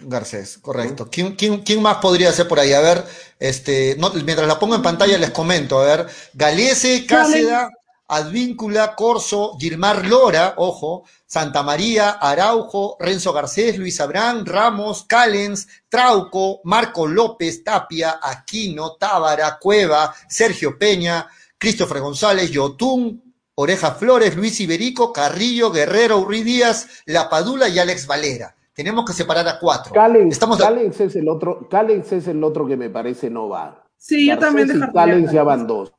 [0.00, 1.08] Garcés, correcto.
[1.10, 2.72] ¿Quién, quién, quién más podría ser por ahí?
[2.74, 3.04] A ver,
[3.38, 7.70] este, no, mientras la pongo en pantalla les comento, a ver, Galese, Cáceda,
[8.08, 16.60] Advíncula, Corso, Gilmar Lora, ojo, Santa María, Araujo, Renzo Garcés, Luis Abraham, Ramos, Callens, Trauco,
[16.64, 21.26] Marco López, Tapia, Aquino, Tábara, Cueva, Sergio Peña,
[21.58, 23.29] Christopher González, Yotún,
[23.60, 28.56] Oreja Flores, Luis Iberico, Carrillo, Guerrero, Ruiz Díaz, La Padula y Alex Valera.
[28.72, 29.92] Tenemos que separar a cuatro.
[29.92, 33.84] Callens, Estamos Callens es el otro, Callens es el otro que me parece no va.
[33.98, 35.92] Sí, yo también y descartaría Callens a ya van dos.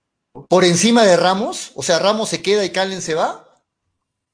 [0.50, 3.46] por encima de Ramos, o sea, Ramos se queda y Calen se va.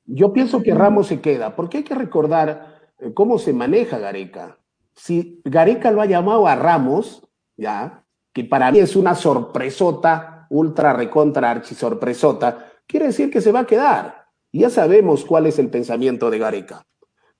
[0.05, 4.57] Yo pienso que Ramos se queda, porque hay que recordar eh, cómo se maneja Gareca.
[4.95, 10.93] Si Gareca lo ha llamado a Ramos, ya, que para mí es una sorpresota, ultra
[10.93, 14.27] recontra archi sorpresota, quiere decir que se va a quedar.
[14.51, 16.87] Ya sabemos cuál es el pensamiento de Gareca.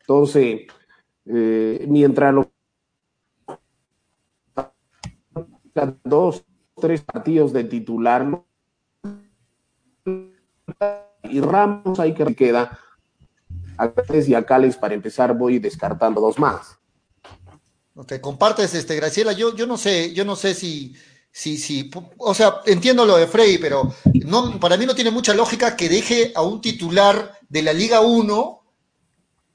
[0.01, 0.67] Entonces,
[1.25, 2.47] eh, mientras los
[6.03, 6.45] dos,
[6.79, 8.43] tres partidos de titular
[11.23, 12.79] y Ramos hay que queda
[13.77, 16.79] a Cales y a Cales para empezar voy descartando dos más.
[17.95, 20.95] Ok, compartes, este, Graciela, yo, yo no sé, yo no sé si,
[21.37, 23.93] si, si, o sea, entiendo lo de Frey, pero
[24.25, 28.01] no, para mí no tiene mucha lógica que deje a un titular de la Liga
[28.01, 28.63] 1,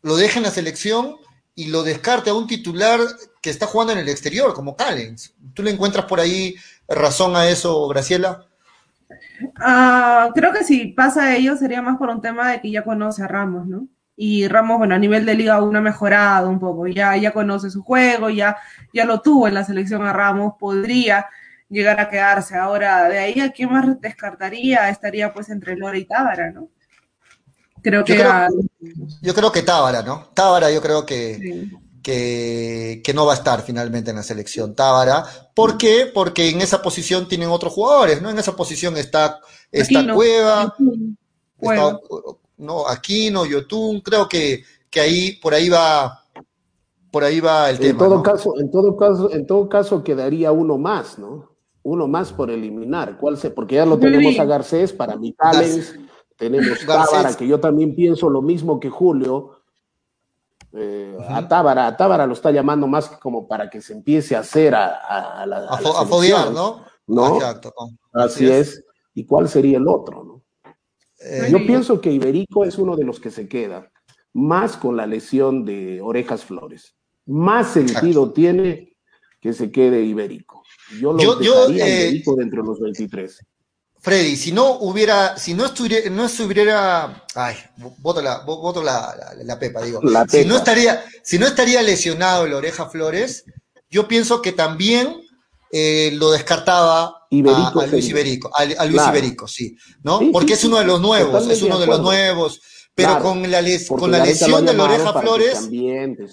[0.02, 1.16] lo deje en la selección
[1.56, 3.00] y lo descarte a un titular
[3.42, 5.34] que está jugando en el exterior, como Callens.
[5.54, 6.54] ¿Tú le encuentras por ahí
[6.86, 8.46] razón a eso, Graciela?
[9.58, 13.24] Ah, creo que si pasa ello sería más por un tema de que ya conoce
[13.24, 13.88] a Ramos, ¿no?
[14.14, 17.70] Y Ramos, bueno, a nivel de Liga 1 ha mejorado un poco, ya, ya conoce
[17.70, 18.56] su juego, ya,
[18.94, 21.26] ya lo tuvo en la selección a Ramos, podría
[21.72, 22.56] llegar a quedarse.
[22.56, 26.68] Ahora, de ahí a quién más descartaría, estaría pues entre Lora y Tábara, ¿no?
[27.82, 28.16] Creo que...
[28.16, 28.48] Yo creo,
[29.22, 30.28] yo creo que Tábara, ¿no?
[30.34, 31.70] Tábara yo creo que, Sí.
[32.02, 35.24] que, que no va a estar finalmente en la selección Tábara.
[35.54, 36.10] ¿Por qué?
[36.12, 38.30] Porque en esa posición tienen otros jugadores, ¿no?
[38.30, 40.74] En esa posición está, está Aquino, Cueva,
[41.56, 41.84] Cueva.
[41.90, 41.98] está,
[42.58, 46.24] no, Aquino, Yotun, creo que, que ahí, por ahí va,
[47.10, 47.98] por ahí va el En tema.
[47.98, 48.22] todo ¿no?
[48.22, 51.50] caso, en todo caso, en todo caso quedaría uno más, ¿no?
[51.84, 53.18] Uno más por eliminar.
[53.18, 53.50] ¿Cuál se?
[53.50, 55.98] Porque ya lo tenemos a Garcés, para mí Callens,
[56.36, 56.78] tenemos.
[56.86, 59.58] Tábara, que yo también pienso lo mismo que Julio.
[60.74, 64.40] Eh, A Tábara, a Tábara lo está llamando más como para que se empiece a
[64.40, 66.84] hacer a, a, a la, A, a la fo- a foguear, selección, ¿no?
[67.28, 67.34] ¿no?
[67.36, 67.74] Exacto.
[68.12, 68.82] Así es.
[69.14, 70.42] ¿Y cuál sería el otro, no?
[71.20, 73.90] Eh, Yo pienso que Iberico es uno de los que se queda,
[74.32, 76.94] más con la lesión de Orejas Flores.
[77.26, 78.96] Más sentido tiene
[79.40, 80.61] que se quede Iberico.
[81.00, 83.38] Yo lo Yo- yo, eh, dentro de los 23.
[84.00, 87.54] Freddy, si no hubiera, si no estuviera, no estuviera, ay,
[87.98, 90.00] voto la, vo- voto la, la, la pepa, digo.
[90.02, 90.48] La Si Pepa.
[90.48, 93.44] no estaría, si no estaría lesionado el Oreja Flores,
[93.88, 95.20] yo pienso que también
[95.70, 98.08] eh, lo descartaba Iberico a, a Luis.
[98.08, 99.16] Iberico, a, a Luis Claro.
[99.16, 100.18] Iberico, sí, ¿no?
[100.18, 102.60] Sí, Porque sí, es uno de los nuevos, es uno de de los nuevos,
[102.94, 105.88] pero Claro, con la, les- con la lesión del llamado Oreja Flores, sí.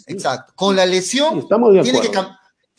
[0.07, 0.53] Exacto.
[0.55, 2.09] Con la lesión de tiene, que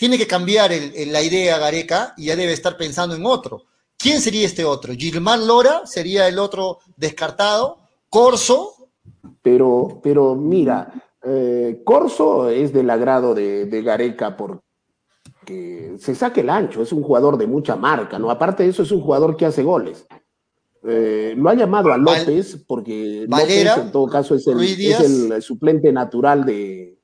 [0.00, 3.64] tiene que cambiar el- el- la idea Gareca y ya debe estar pensando en otro.
[3.98, 4.94] ¿Quién sería este otro?
[4.94, 7.80] ¿Gilmán Lora sería el otro descartado?
[8.08, 8.88] ¿Corso?
[9.42, 10.90] Pero, pero mira,
[11.22, 17.02] eh, Corso es del agrado de, de Gareca porque se saque el ancho, es un
[17.02, 18.30] jugador de mucha marca, ¿no?
[18.30, 20.06] Aparte de eso, es un jugador que hace goles.
[20.82, 24.98] Eh, lo ha llamado a López porque Valera, López en todo caso es el, es
[25.30, 26.96] el suplente natural de...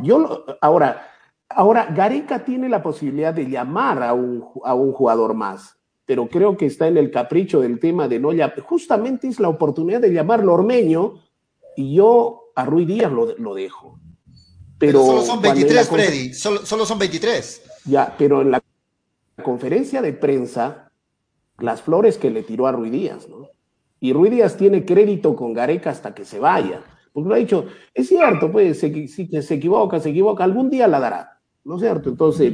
[0.00, 1.10] Yo, ahora,
[1.48, 6.56] ahora, Gareca tiene la posibilidad de llamar a un, a un jugador más, pero creo
[6.56, 8.60] que está en el capricho del tema de no llamar.
[8.60, 11.14] Justamente es la oportunidad de llamarlo Ormeño
[11.76, 13.98] y yo a Ruiz Díaz lo, lo dejo.
[14.78, 16.34] Pero, solo son cuando en la 23, confe- Freddy.
[16.34, 17.62] Solo, solo son 23.
[17.86, 18.62] Ya, pero en la
[19.42, 20.90] conferencia de prensa,
[21.58, 23.48] las flores que le tiró a Ruiz Díaz, ¿no?
[24.00, 26.82] Y Ruiz Díaz tiene crédito con Gareca hasta que se vaya.
[27.12, 30.86] Porque lo ha dicho, es cierto, pues, se, que se equivoca, se equivoca, algún día
[30.86, 31.35] la dará,
[31.66, 32.08] ¿no es cierto?
[32.08, 32.52] Entonces,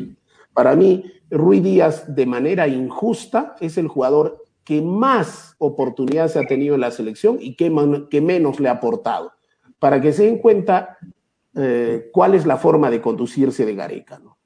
[0.53, 6.75] para mí, Ruiz Díaz, de manera injusta, es el jugador que más oportunidades ha tenido
[6.75, 7.71] en la selección y que,
[8.21, 9.33] menos le ha aportado.
[9.79, 10.99] Para que se den cuenta
[11.55, 14.39] eh, cuál es la forma de conducirse de Gareca, ¿no?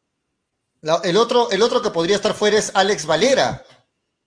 [0.81, 3.62] La- el, otro, el otro que podría estar fuera es Alex Valera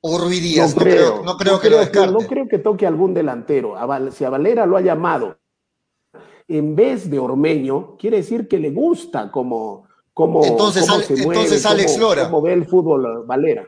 [0.02, 0.76] o Ruiz Díaz.
[0.76, 2.12] no creo, no creo que lo descarte.
[2.14, 3.76] no creo que toque algún delantero.
[3.78, 5.38] A Val- si a Valera lo ha llamado
[6.48, 9.88] en vez de Ormeño, quiere decir que le gusta cómo,
[10.20, 12.24] cómo, Entonces, cómo Ale- se mueve, entonces Alex cómo- Lora.
[12.26, 13.66] cómo ve el fútbol Valera.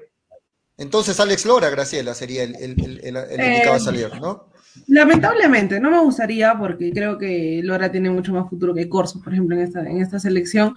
[0.77, 4.49] Entonces Alex Lora, Graciela, sería el, el, el, el- el Eh, indicado a salir, ¿no?
[4.87, 9.31] Lamentablemente, no me gustaría porque creo que Lora tiene mucho más futuro que Corso, por
[9.31, 10.75] ejemplo, en esta, en esta selección.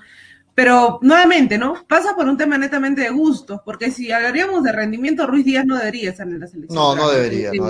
[0.55, 1.75] Pero nuevamente, ¿no?
[1.89, 5.77] Pasa por un tema netamente de gustos, porque si hablaríamos de rendimiento, Ruiz Díaz no
[5.77, 6.77] debería estar en la selección.
[6.77, 7.67] No, no debería, no.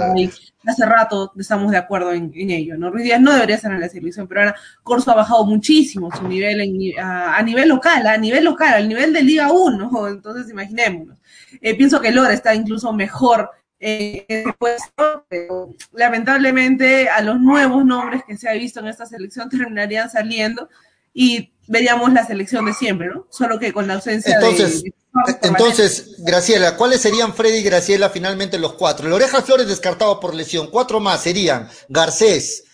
[0.67, 2.91] Hace rato estamos de acuerdo en, en ello, ¿no?
[2.91, 6.29] Ruiz Díaz no debería estar en la selección, pero ahora Corso ha bajado muchísimo su
[6.29, 10.51] nivel en- a, a nivel local, a nivel local, al nivel de Liga 1, entonces
[10.51, 11.19] imaginémonos.
[11.63, 18.23] Eh, pienso que Lora está incluso mejor eh, puesto, pero lamentablemente a los nuevos nombres
[18.27, 20.69] que se ha visto en esta selección terminarían saliendo
[21.15, 23.27] y veríamos la selección de siempre, ¿no?
[23.31, 24.91] Solo que con la ausencia Entonces, de...
[24.91, 24.95] de-
[25.43, 29.07] entonces, Graciela, ¿cuáles serían Freddy y Graciela finalmente los cuatro?
[29.07, 30.69] El Oreja Flores descartado por lesión.
[30.73, 32.65] Cuatro más serían Garcés,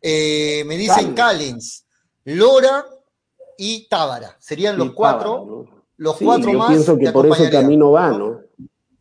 [0.00, 1.84] eh, me dicen Callens,
[2.24, 2.86] Lora
[3.58, 4.36] y Tábara.
[4.38, 5.32] Serían los Y cuatro.
[5.34, 5.84] Tábara, ¿no?
[5.96, 6.68] Los Sí, cuatro yo más.
[6.68, 8.40] pienso te que por ese camino va, ¿no?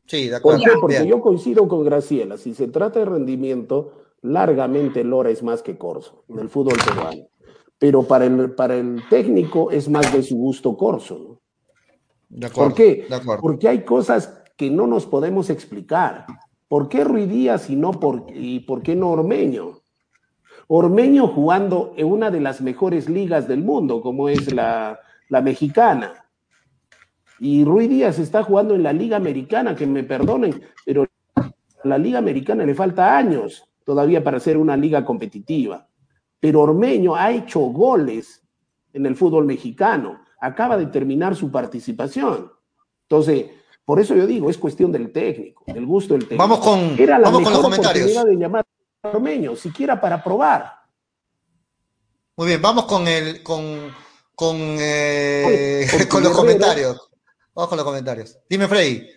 [0.08, 0.64] Sí, de ¿Por acuerdo.
[0.64, 0.72] qué?
[0.82, 1.08] Porque Bien.
[1.08, 2.38] yo coincido con Graciela.
[2.40, 3.94] Si se trata de rendimiento,
[4.24, 7.28] largamente Lora es más que Corso en el fútbol peruano.
[7.80, 11.42] Pero para el, para el técnico es más de su gusto Corso, ¿no?
[12.30, 12.70] De acuerdo.
[12.70, 13.06] ¿Por qué?
[13.08, 13.42] De acuerdo.
[13.42, 16.26] Porque hay cosas que no nos podemos explicar.
[16.68, 19.82] ¿Por qué Ruiz Díaz y, no por, y por qué no Ormeño?
[20.68, 25.00] Ormeño jugando en una de las mejores ligas del mundo, como es la,
[25.30, 26.26] la mexicana.
[27.40, 31.52] Y Ruiz Díaz está jugando en la Liga Americana, que me perdonen, pero a
[31.84, 35.88] la Liga Americana le falta años todavía para ser una liga competitiva.
[36.40, 38.44] Pero Ormeño ha hecho goles
[38.94, 40.22] en el fútbol mexicano.
[40.40, 42.52] Acaba de terminar su participación.
[43.04, 43.46] Entonces,
[43.84, 46.44] por eso yo digo, es cuestión del técnico, del gusto del técnico.
[46.44, 48.26] Vamos con, Era la vamos con los comentarios.
[48.26, 48.66] de llamar
[49.04, 50.74] a Ormeño, siquiera para probar.
[52.36, 53.92] Muy bien, vamos con el con
[54.38, 57.10] con, eh, Oye, con los comentarios.
[57.56, 58.38] Vamos con los comentarios.
[58.48, 59.10] Dime, Freddy.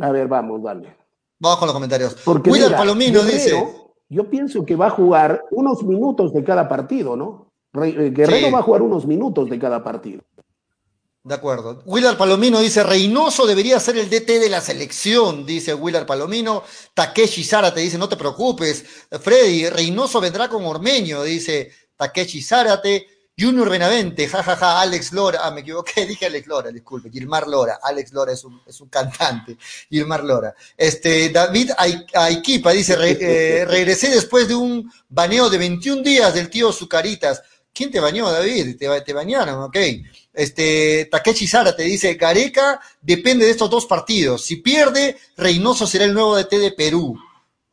[0.00, 0.96] A ver, vamos, dale.
[1.40, 2.14] Vamos con los comentarios.
[2.24, 3.83] Porque mira, Palomino Guerrero, dice.
[4.14, 7.50] Yo pienso que va a jugar unos minutos de cada partido, ¿no?
[7.82, 8.52] Eh, Guerrero Sí.
[8.52, 10.22] va a jugar unos minutos de cada partido.
[11.24, 11.82] De acuerdo.
[11.86, 16.62] Willard Palomino dice, Reynoso debería ser el DT de la selección, dice Willard Palomino.
[16.92, 18.84] Takeshi Zárate dice, no te preocupes.
[19.20, 23.08] Freddy, Reynoso vendrá con Ormeño, dice Takeshi Zárate.
[23.36, 28.12] Junior Benavente, jajaja, Alex Lora, ah, me equivoqué, dije Alex Lora, disculpe, Gilmar Lora, Alex
[28.12, 29.56] Lora es un, es un cantante,
[29.90, 30.54] Gilmar Lora.
[30.76, 36.32] Este, David Ai- Aiquipa dice, "Re- eh, regresé después de un baneo de 21 días
[36.32, 37.42] del tío Zucaritas.
[37.72, 38.76] ¿Quién te bañó, David?
[38.78, 39.76] Te, te bañaron, ok.
[40.32, 44.44] Este, Takeshi Zara te dice, Gareca depende de estos dos partidos.
[44.44, 47.18] Si pierde, Reynoso será el nuevo DT de Perú.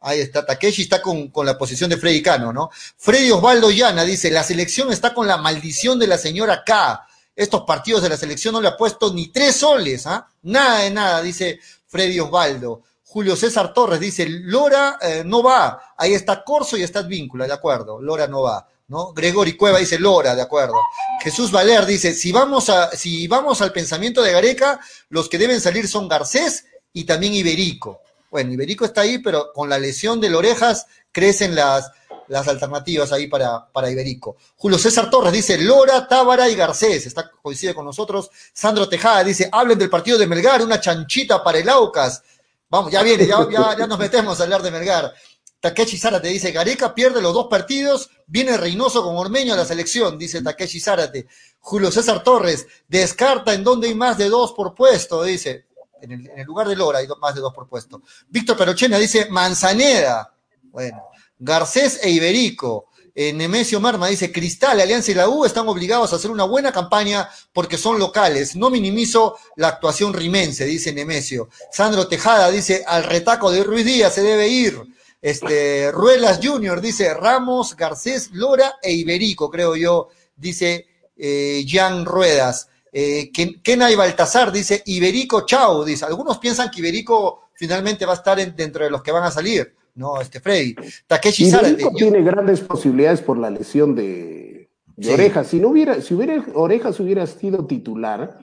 [0.02, 2.72] Ahí está, Takeshi está con, con la posición de Freddy Cano, ¿no?
[2.98, 7.08] Freddy Osvaldo Llana dice, la selección está con la maldición de la señora K.
[7.36, 10.28] Estos partidos de la selección no le ha puesto ni tres soles, ¿ah?
[10.44, 12.82] Nada de nada, dice Freddy Osvaldo.
[13.04, 15.94] Julio César Torres dice, Lora eh, no va.
[15.98, 18.02] Ahí está Corso y está Advíncula, de acuerdo.
[18.02, 19.12] Lora no va, ¿no?
[19.14, 20.76] Gregory Cueva dice Lora, de acuerdo.
[21.22, 24.80] Jesús Valer dice, si vamos, a, si vamos al pensamiento de Gareca,
[25.10, 28.02] los que deben salir son Garcés y también Iberico.
[28.32, 31.92] Bueno, Iberico está ahí, pero con la lesión de las orejas crecen las,
[32.30, 34.38] las alternativas ahí para, para Iberico.
[34.56, 37.06] Julio César Torres dice Lora, Tábara y Garcés.
[37.06, 38.32] Está, coincide con nosotros.
[38.54, 42.24] Sandro Tejada dice, hablen del partido de Melgar, una chanchita para el Aucas.
[42.70, 45.14] Vamos, ya viene, ya, ya, ya nos metemos a hablar de Melgar.
[45.60, 50.18] Takeshi Zárate dice, Gareca pierde los dos partidos, viene Reynoso con Ormeño a la selección,
[50.18, 51.28] dice Takeshi Zárate.
[51.60, 55.66] Julio César Torres, descarta en donde hay más de dos por puesto, dice.
[56.02, 58.02] En el, lugar de Lora hay más de dos por puesto.
[58.30, 60.34] Víctor Perochena dice, Manzaneda.
[60.64, 61.04] Bueno,
[61.38, 62.88] Garcés e Iberico.
[63.14, 66.72] Eh, Nemesio Marma dice, Cristal, Alianza y la U están obligados a hacer una buena
[66.72, 68.56] campaña porque son locales.
[68.56, 71.50] No minimizo la actuación rimense, dice Nemesio.
[71.72, 74.82] Sandro Tejada dice, al retaco de Ruiz Díaz se debe ir.
[75.22, 80.88] Este, Ruelas Junior dice, Ramos, Garcés, Lora e Iberico, creo yo, dice
[81.18, 82.70] eh, Jan Ruedas.
[82.92, 86.06] Eh, Ken- Kenai Baltasar dice, Iberico, chao, dice.
[86.06, 89.32] Algunos piensan que Iberico finalmente va a estar en- dentro de los que van a
[89.32, 89.74] salir.
[89.96, 90.76] No, este Freddy.
[91.08, 91.70] Takeshi Zárate.
[91.70, 95.14] Iberico yo- tiene grandes posibilidades por la lesión de, de Sí.
[95.14, 95.48] Orejas.
[95.48, 98.38] Si no hubiera, si hubiera Orejas hubiera sido titular,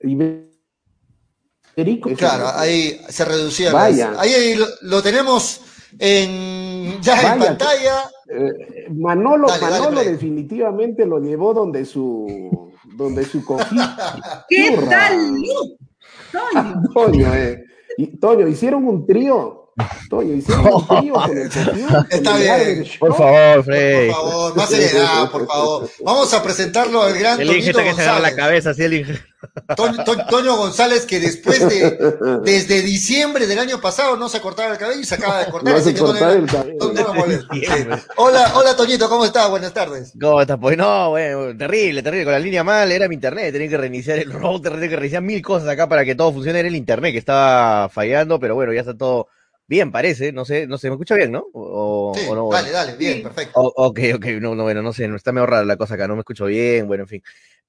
[0.00, 0.50] Iberico
[2.16, 3.72] Claro, ahí se reducía.
[3.72, 4.14] Vaya.
[4.18, 5.60] ahí, ahí lo, lo tenemos
[5.98, 8.10] en, ya en pantalla.
[8.28, 14.44] Eh, Manolo, Dale, Manolo definitivamente lo llevó donde su donde su cojita.
[14.48, 15.42] ¿Qué tal?
[16.32, 16.82] Toño?
[16.94, 17.64] Toño, eh.
[17.96, 19.61] Y, Toño, hicieron un trío.
[20.10, 22.86] Toño, hicieron un trío con el cojín, con Está bien.
[23.00, 24.10] Por favor, Por Freddy.
[24.12, 25.90] favor, más seriedad, por favor.
[26.04, 28.36] Vamos a presentarlo al gran El Toñito Inge está que se agarra la González.
[28.36, 29.18] cabeza, así el Inge.
[30.28, 31.98] Toño, González, que después de,
[32.44, 35.74] desde diciembre del año pasado no se cortaba el cabello y se acaba de cortar.
[35.74, 36.78] No se cortaba el cabello.
[38.16, 39.48] Hola, hola Toñito, ¿cómo estás?
[39.48, 40.12] Buenas tardes.
[40.20, 40.58] ¿Cómo estás?
[40.60, 42.24] Pues no, bueno, terrible, terrible.
[42.24, 43.52] Con la línea mal, era mi internet.
[43.52, 46.58] Tenía que reiniciar el router, tenía que reiniciar mil cosas acá para que todo funcione.
[46.60, 49.28] Era el internet que estaba fallando, pero bueno, ya está todo
[49.66, 50.32] bien, parece.
[50.32, 51.46] No sé, no sé, ¿me escucha bien, no?
[51.52, 53.22] O, Sí, o no, dale, dale, bien, Sí.
[53.22, 53.60] perfecto.
[53.60, 56.06] O- ok, ok, no, no, bueno, no sé, no está medio rara la cosa acá,
[56.08, 57.22] no me escucho bien, bueno, en fin.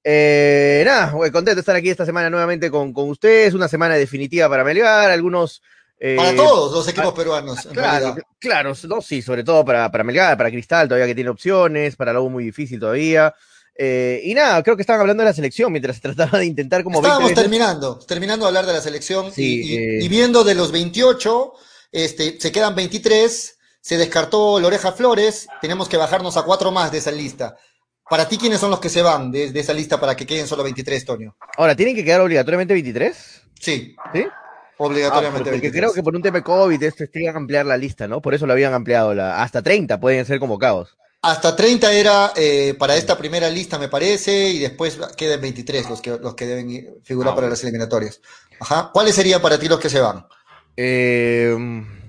[0.03, 4.49] Eh, nada, contento de estar aquí esta semana nuevamente con, con ustedes, una semana definitiva
[4.49, 5.61] para Melgar, algunos...
[5.97, 8.23] eh, Para todos los equipos peruanos, en Claro, realidad.
[8.39, 12.19] claro, no, sí, sobre todo para, para Melgar, para Cristal, todavía que tiene opciones, para
[12.19, 13.33] U muy difícil todavía.
[13.75, 16.83] Eh, y nada, creo que estaban hablando de la selección mientras se trataba de intentar
[16.83, 20.03] como 20 Estábamos terminando, terminando de hablar de la selección Sí, y, y- eh.
[20.03, 21.53] y viendo de los 28,
[21.93, 26.97] este, se quedan 23, se descartó Loreja Flores, tenemos que bajarnos a cuatro más de
[26.97, 27.55] esa lista.
[28.09, 30.47] Para ti, ¿quiénes son los que se van de, de esa lista para que queden
[30.47, 31.35] solo 23, Toño?
[31.57, 33.41] Ahora, ¿tienen que quedar obligatoriamente 23?
[33.59, 34.25] Sí, ¿Sí?
[34.77, 35.73] obligatoriamente Ah, porque 23.
[35.81, 38.21] creo que por un tema de COVID esto iban a ampliar la lista, ¿no?
[38.21, 40.97] Por eso lo habían ampliado, la, hasta 30 pueden ser convocados.
[41.21, 46.01] Hasta 30 era eh, para esta primera lista, me parece, y después quedan 23 los
[46.01, 48.19] que, los que deben figurar Ah, para las eliminatorias.
[48.59, 48.89] Ajá.
[48.93, 50.25] ¿Cuáles serían para ti los que se van?
[50.77, 51.55] Eh,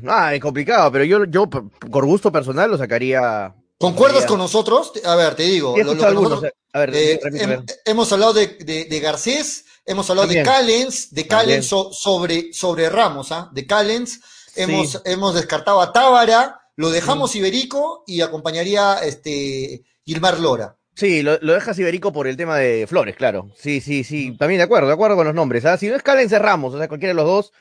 [0.06, 3.54] ah, es complicado, pero yo, yo por gusto personal lo sacaría.
[3.78, 4.92] ¿Concuerdas sacaría- con nosotros?
[5.04, 5.76] A ver, te digo.
[5.76, 7.64] Lo- lo algunos, nosotros- a ver, Eh, repite, hem- a ver.
[7.84, 10.44] hemos hablado de, de- de Garcés, hemos hablado También.
[10.44, 11.26] de Callens, de.
[11.26, 13.50] Callens so- sobre, sobre Ramos, ¿ah?
[13.52, 14.20] De Callens,
[14.56, 14.98] hemos, Sí.
[15.04, 20.76] hemos descartado a Tábara, lo dejamos Iberico y acompañaría este Gilmar Lora.
[20.96, 23.50] Sí, lo, lo deja Iberico por el tema de Flores, claro.
[23.56, 24.36] Sí, sí, sí.
[24.38, 25.64] También de acuerdo, de acuerdo con los nombres.
[25.64, 25.76] ¿ah?
[25.76, 27.52] Si no es Calen, cerramos, o sea, cualquiera de los dos.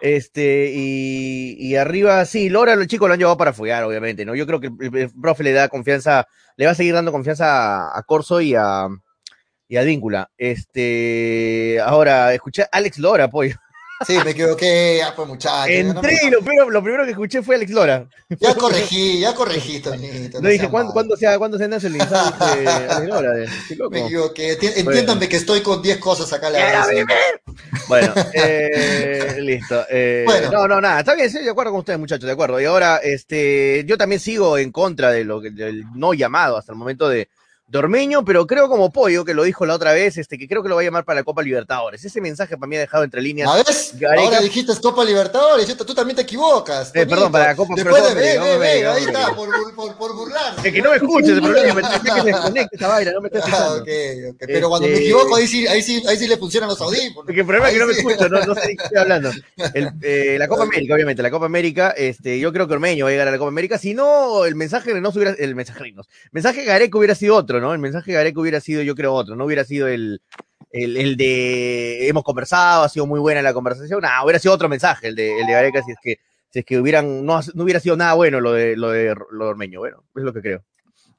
[0.00, 4.34] Este, y, y arriba, sí, Lora, los chicos lo han llevado para follar, obviamente, ¿no?
[4.34, 6.26] Yo creo que el, profe le da confianza,
[6.56, 8.88] le va a seguir dando confianza a, a Corso y a,
[9.68, 10.30] y a Víncula.
[10.36, 13.56] Este, ahora, escuché a Alex Lora, pollo.
[14.06, 15.68] Sí, me equivoqué, ya pues muchachos.
[15.84, 18.06] no Entré y lo primero, lo primero que escuché fue Alex Lora.
[18.40, 20.40] Ya corregí, ya corregí, Tonito.
[20.40, 20.92] No dije, seas ¿cuándo.
[20.92, 23.32] ¿cuándo, se, ¿cuándo se este Alex Lora?
[23.76, 23.90] Loco.
[23.90, 24.58] Me equivoqué.
[24.58, 27.06] Enti- Entiéndanme que estoy con 10 cosas acá a la vez.
[27.88, 29.84] Bueno, eh, listo.
[29.88, 30.50] eh, Bueno.
[30.50, 32.60] No, no, nada, está bien, sí, de acuerdo con ustedes, muchachos, de acuerdo.
[32.60, 36.78] Y ahora, este, yo también sigo en contra de lo del no llamado hasta el
[36.78, 37.28] momento de,
[37.68, 40.62] de Ormeño, pero creo como Pollo, que lo dijo la otra vez, este, que creo
[40.62, 42.04] que lo va a llamar para la Copa Libertadores.
[42.04, 43.48] Ese mensaje para mí ha dejado entre líneas.
[43.50, 43.94] ¿A ves?
[43.98, 46.92] Gareca- Ahora dijiste Copa Libertadores, tú también te equivocas.
[46.94, 49.96] Eh, perdón, para la Copa Después de Copa ve, ve, ve, ahí está, por, por,
[49.96, 50.68] por, burlarse.
[50.68, 53.28] Es que no me escuches, el problema, tenés que se desconecte esta vaina, no me
[53.28, 53.74] estés Ah, escuchando.
[53.82, 53.88] ok,
[54.30, 54.36] ok.
[54.46, 57.14] Pero cuando me Este- equivoco, ahí sí, ahí sí, ahí sí le funcionan los audífonos.
[57.26, 59.30] Porque el problema es que no me escucho, no, no sé de qué estoy hablando.
[59.74, 63.08] El, eh, la Copa América, obviamente, la Copa América, este, yo creo que Ormeño va
[63.08, 65.78] a llegar a la Copa América, si no, el mensaje de no hubiera, el mensaje
[65.78, 67.72] de Reynos, el mensaje de Gareca hubiera sido otro, ¿no?
[67.72, 70.20] El mensaje de Gareca hubiera sido, yo creo, otro, no hubiera sido el,
[70.70, 75.08] el, de hemos conversado, ha sido muy buena la conversación, no, hubiera sido otro mensaje,
[75.08, 76.16] el de, el de Gareca, si es que,
[76.52, 79.50] es que hubieran, no, no hubiera sido nada bueno lo de, lo de, lo de
[79.50, 80.64] Ormeño, bueno, es lo que creo.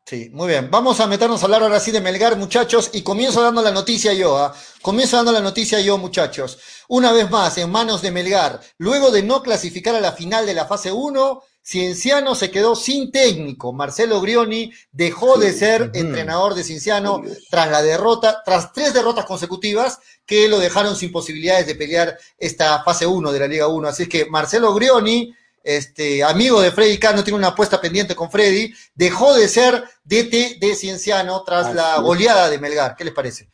[0.08, 0.72] Sí, muy bien.
[0.72, 4.14] Vamos a meternos a hablar ahora sí de Melgar, muchachos, y comienzo dando la noticia
[4.14, 4.56] yo, ¿ah?
[4.82, 6.60] Comienzo dando la noticia yo, muchachos.
[6.88, 8.62] Una vez más, en manos de Melgar.
[8.78, 13.12] Luego de no clasificar a la final de la fase 1, Cienciano se quedó sin
[13.12, 13.74] técnico.
[13.74, 20.00] Marcelo Grioni dejó de ser entrenador de Cienciano tras la derrota, tras tres derrotas consecutivas
[20.26, 23.86] que lo dejaron sin posibilidades de pelear esta fase 1 de la Liga 1.
[23.86, 28.32] Así es que Marcelo Grioni, este, amigo de Freddy Cano, tiene una apuesta pendiente con
[28.32, 32.96] Freddy, dejó de ser DT de Cienciano tras Así la goleada de Melgar.
[32.96, 33.50] ¿Qué les parece?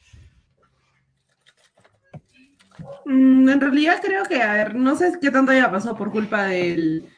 [3.05, 6.43] Mm, en realidad creo que, a ver, no sé qué tanto haya pasado por culpa
[6.43, 7.09] del,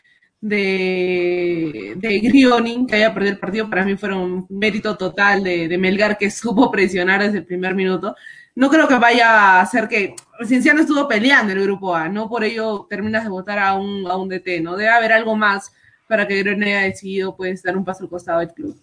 [0.48, 5.68] de, de Grioni, que haya perdido el partido, para mí fue un mérito total de,
[5.68, 8.16] de Melgar que supo presionar desde el primer minuto.
[8.56, 10.16] No creo que vaya a hacer que
[10.48, 14.08] Cienciano estuvo peleando en el grupo A, no por ello terminas de votar a un,
[14.10, 14.76] a un DT, ¿no?
[14.78, 15.72] Debe haber algo más
[16.08, 18.78] para que Grioni haya decidido pues dar un paso al costado del club.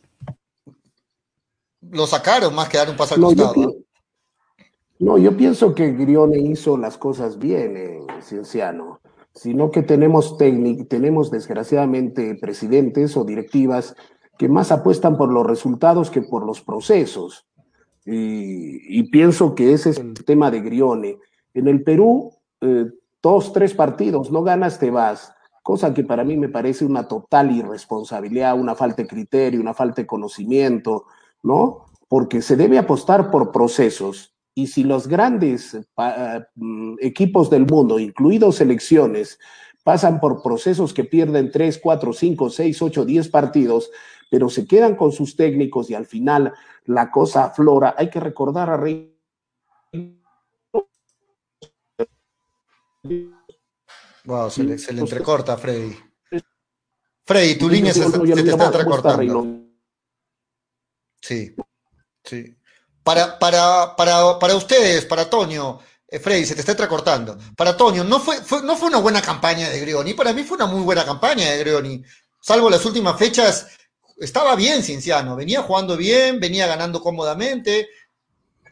[1.93, 3.53] Lo sacaron más que dar un paso al No, yo, costado.
[3.53, 3.85] pi-
[5.01, 9.01] no, yo pienso que Grione hizo las cosas bien en Cienciano,
[9.35, 13.95] sino que tenemos tenemos desgraciadamente presidentes o directivas
[14.39, 17.47] que más apuestan por los resultados que por los procesos.
[18.05, 21.18] Y, y pienso que ese es el tema de Grione.
[21.55, 22.87] En el Perú, eh,
[23.22, 25.33] dos, tres partidos, no ganas, te vas.
[25.62, 30.03] Cosa que para mí me parece una total irresponsabilidad, una falta de criterio, una falta
[30.03, 31.05] de conocimiento,
[31.43, 31.87] ¿no?
[32.09, 34.32] Porque se debe apostar por procesos.
[34.55, 35.78] Y si los grandes
[36.55, 39.38] mm, equipos del mundo, incluidos selecciones,
[39.82, 43.90] pasan por procesos que pierden 3, 4, 5, 6, 8, 10 partidos,
[44.30, 46.53] pero se quedan con sus técnicos y al final
[46.84, 49.16] la cosa aflora, hay que recordar a Rey.
[54.24, 55.96] Wow, se le, se le entrecorta Freddy.
[57.24, 59.62] Freddy, tu línea se, se te está llamo- ¿cómo está entrecortando.
[61.20, 61.55] Sí,
[62.24, 62.57] sí.
[63.03, 67.36] Para, para, para, para ustedes, para Toño, eh, Freddy, se te está entrecortando.
[67.57, 70.14] Para Toño, no fue, no fue una buena campaña de Grioni.
[70.14, 72.03] Para mí fue una muy buena campaña de Grioni.
[72.40, 73.66] Salvo las últimas fechas,
[74.18, 75.36] estaba bien Cinciano.
[75.36, 77.88] Venía jugando bien, venía ganando cómodamente.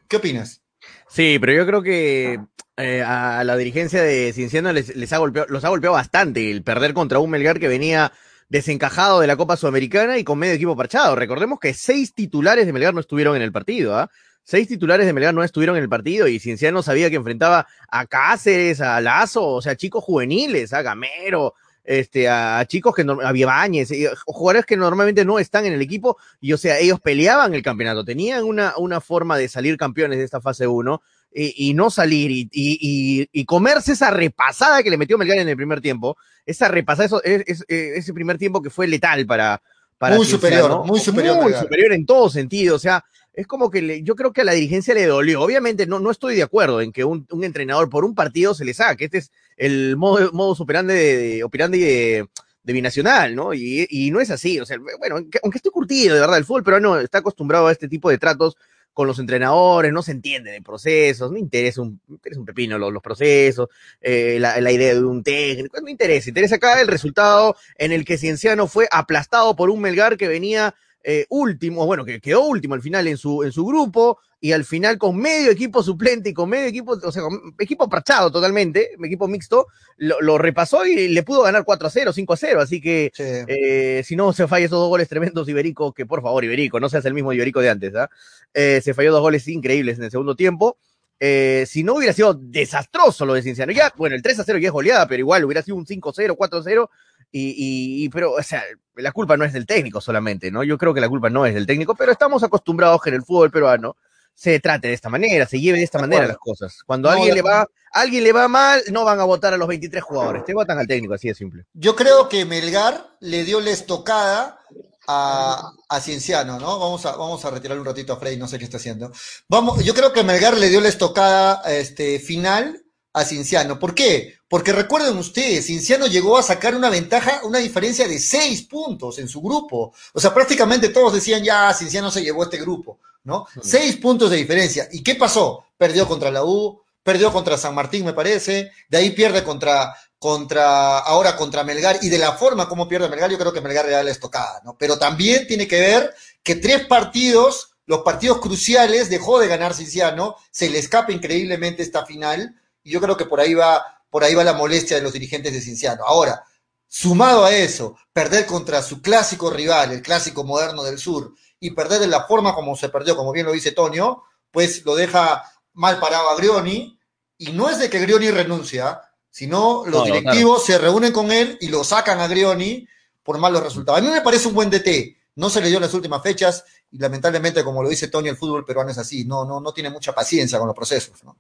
[0.07, 0.61] ¿Qué opinas?
[1.09, 2.41] Sí, pero yo creo que
[2.77, 6.63] eh, a la dirigencia de Cienciano les, les ha golpeado, los ha golpeado bastante el
[6.63, 8.13] perder contra un Melgar que venía
[8.51, 11.17] desencajado de la Copa Sudamericana y con medio equipo parchado.
[11.17, 14.11] Recordemos que seis titulares de Melgar no estuvieron en el partido, ¿ah?
[14.43, 18.07] Seis titulares de Melgar no estuvieron en el partido y Cienciano sabía que enfrentaba a
[18.07, 23.93] Cáceres, a Lazo, o sea, chicos juveniles, a Gamero, este, a chicos que, a Vivañez,
[23.93, 27.63] eh, jugadores que normalmente no están en el equipo y, o sea, ellos peleaban el
[27.63, 31.01] campeonato, tenían una, una forma de salir campeones de esta fase 1
[31.33, 35.49] y, y no salir y, y, y- comerse esa repasada que le metió Melgar en
[35.49, 36.17] el primer tiempo,
[36.47, 39.61] esa repasada, eso, es- es- eh, ese primer tiempo que fue letal para...
[39.99, 40.57] para Muy Cienciano.
[40.59, 41.63] superior, muy superior Muy Melgar.
[41.63, 44.53] superior en todo sentido, o sea, es como que le- yo creo que a la
[44.53, 45.41] dirigencia le dolió.
[45.41, 48.65] Obviamente no, no estoy de acuerdo en que un, un entrenador por un partido se
[48.65, 49.05] le saque.
[49.05, 52.27] Este es el modo, modo operandi de, de, operandi de,
[52.65, 53.55] de binacional, ¿no?
[53.55, 54.59] Y, y no es así.
[54.59, 57.73] O sea, bueno, aunque, aunque estoy curtido, de verdad, el fútbol peruano está acostumbrado a
[57.73, 58.57] este tipo de tratos
[58.93, 62.79] con los entrenadores, no se entiende de procesos, no interesa un, me interesa un pepino
[62.79, 63.69] los, los procesos,
[64.01, 68.05] eh, la, la idea de un técnico, no interesa, interesa acá el resultado en el
[68.05, 72.75] que Cienciano fue aplastado por un Melgar que venía eh, último, bueno, que quedó último
[72.75, 76.33] al final en su, en su grupo, y al final con medio equipo suplente y
[76.35, 79.67] con medio equipo, o sea, con equipo prachado totalmente, equipo mixto,
[79.99, 83.11] lo, lo repasó y le pudo ganar 4 a 0, 5 a 0, así que
[83.15, 83.23] Sí.
[83.27, 86.89] eh, si no se falla esos dos goles tremendos, Iberico, que por favor, Iberico, no
[86.89, 88.09] seas el mismo Iberico de antes, ¿ah?
[88.55, 90.79] Eh, se falló dos goles increíbles en el segundo tiempo.
[91.23, 94.59] Eh, si no hubiera sido desastroso lo de Cinciano, ya, bueno, el 3 a 0
[94.59, 96.91] ya es goleada, pero igual hubiera sido un 5 a 0, 4 a 0,
[97.33, 98.63] y, y, y- pero, o sea,
[98.97, 100.63] la culpa no es del técnico solamente, ¿no?
[100.65, 103.23] Yo creo que la culpa no es del técnico, pero estamos acostumbrados que en el
[103.23, 103.97] fútbol peruano
[104.35, 106.79] se trate de esta manera, se lleve de esta De manera las cosas.
[106.87, 109.57] Cuando a alguien le va, a alguien le va mal, no van a votar a
[109.59, 111.65] los 23 jugadores, te votan al técnico, así de simple.
[111.75, 114.59] Yo creo que Melgar le dio la estocada
[115.07, 116.79] a, a Cienciano, ¿no?
[116.79, 119.13] Vamos a, vamos a retirar un ratito a Frey, no sé qué está haciendo.
[119.49, 123.79] Vamos, yo creo que Melgar le dio la estocada este, final a Cienciano.
[123.79, 124.37] ¿Por qué?
[124.51, 129.29] Porque recuerden ustedes, Cienciano llegó a sacar una ventaja, una diferencia de seis puntos en
[129.29, 129.95] su grupo.
[130.13, 133.47] O sea, prácticamente todos decían, ya, Cienciano se llevó este grupo, ¿no?
[133.63, 134.89] Seis puntos de diferencia.
[134.91, 135.67] ¿Y qué pasó?
[135.79, 140.99] Perdió contra la U, perdió contra San Martín, me parece, de ahí pierde contra, contra,
[140.99, 143.93] ahora contra Melgar, y de la forma como pierde Melgar, yo creo que Melgar le
[143.93, 144.77] da la estocada, ¿no?
[144.77, 150.35] Pero también tiene que ver que tres partidos, los partidos cruciales, dejó de ganar Cinciano,
[150.51, 154.35] se le escapa increíblemente esta final, y yo creo que por ahí va, por ahí
[154.35, 156.05] va la molestia de los dirigentes de Cinciano.
[156.05, 156.45] Ahora,
[156.87, 162.01] sumado a eso, perder contra su clásico rival, el clásico moderno del sur, y perder
[162.01, 165.45] de la forma como se perdió, como bien lo dice Tonio, pues lo deja
[165.75, 166.99] mal parado a Grioni,
[167.39, 169.01] y no es de que Grioni renuncia,
[169.31, 172.87] sino los No, no, directivos se reúnen con él y lo sacan a Grioni
[173.23, 174.01] por malos resultados.
[174.01, 176.65] A mí me parece un buen DT, no se le dio en las últimas fechas,
[176.91, 179.91] y lamentablemente, como lo dice Tonio, el fútbol peruano es así, no, no, no tiene
[179.91, 181.23] mucha paciencia con los procesos.
[181.23, 181.37] ¿no?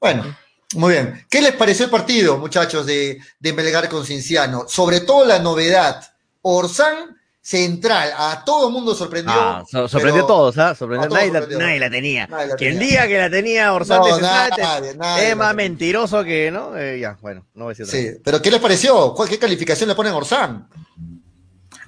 [0.00, 0.36] Bueno,
[0.74, 1.24] muy bien.
[1.30, 4.64] ¿Qué les pareció el partido, muchachos, de, de Melgar con Cinciano?
[4.68, 6.02] Sobre todo la novedad,
[6.42, 9.34] Orsán central, a todo mundo sorprendió.
[9.36, 10.74] Ah, so- sorprendió a todos, ¿ah?
[10.76, 11.06] Sorprendió.
[11.06, 12.28] a todos nadie, la- nadie la tenía.
[12.30, 12.88] La Quien tenía.
[12.88, 15.68] diga que la tenía Orsán No, de central, te- nadie, nadie es más tenía.
[15.68, 16.76] mentiroso que, ¿no?
[16.78, 19.12] Eh, ya, bueno, no voy a decir Sí, pero ¿qué les pareció?
[19.12, 20.68] ¿Cuál- ¿Qué calificación le ponen a Orsán?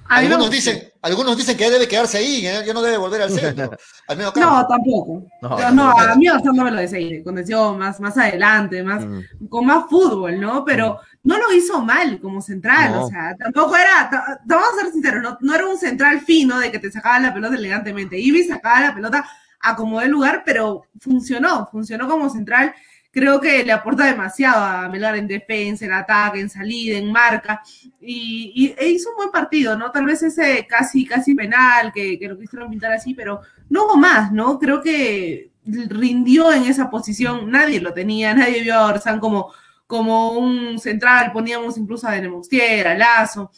[0.07, 3.71] Algunos dicen, algunos dicen que debe quedarse ahí, que ya no debe volver al centro,
[4.07, 4.39] al campo.
[4.39, 5.23] No, tampoco.
[5.41, 5.99] No, No, tampoco.
[5.99, 9.47] a mí no me lo desee, convenció más, más adelante, más, Mm.
[9.49, 10.63] con más fútbol, ¿no?
[10.63, 13.05] Pero no lo hizo mal como central, No.
[13.05, 16.71] o sea, tampoco era, vamos a ser sinceros, no, no era un central fino de
[16.71, 18.19] que te sacaba la pelota elegantemente.
[18.19, 19.25] Iba y sacaba la pelota
[19.59, 22.73] a como el lugar, pero funcionó, funcionó como central.
[23.15, 27.61] Creo que le aporta demasiado a Melgar en defensa, en ataque, en salida, en marca,
[28.01, 29.89] y, e hizo un buen partido, ¿no?
[29.89, 33.39] Tal vez ese casi, casi penal, que, lo quisieron pintar así, pero
[33.69, 34.59] no hubo más, ¿no?
[34.59, 39.53] Creo que rindió en esa posición, nadie lo tenía, nadie vio a Orsán como,
[39.87, 43.49] como un central, poníamos incluso a Denemostier, a Lazo,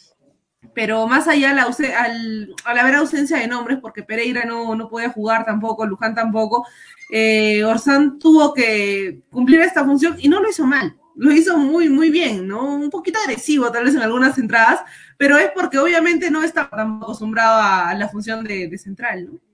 [0.72, 5.10] pero más allá la al, al haber ausencia de nombres, porque Pereira no, no podía
[5.10, 6.64] jugar tampoco, Luján tampoco,
[7.08, 11.88] eh, Orsán tuvo que cumplir esta función y no lo hizo mal, lo hizo muy,
[11.88, 12.74] muy bien, ¿no?
[12.76, 14.80] Un poquito agresivo tal vez en algunas entradas,
[15.16, 19.47] pero es porque obviamente no estaba tan acostumbrado a la función de, de central, ¿no?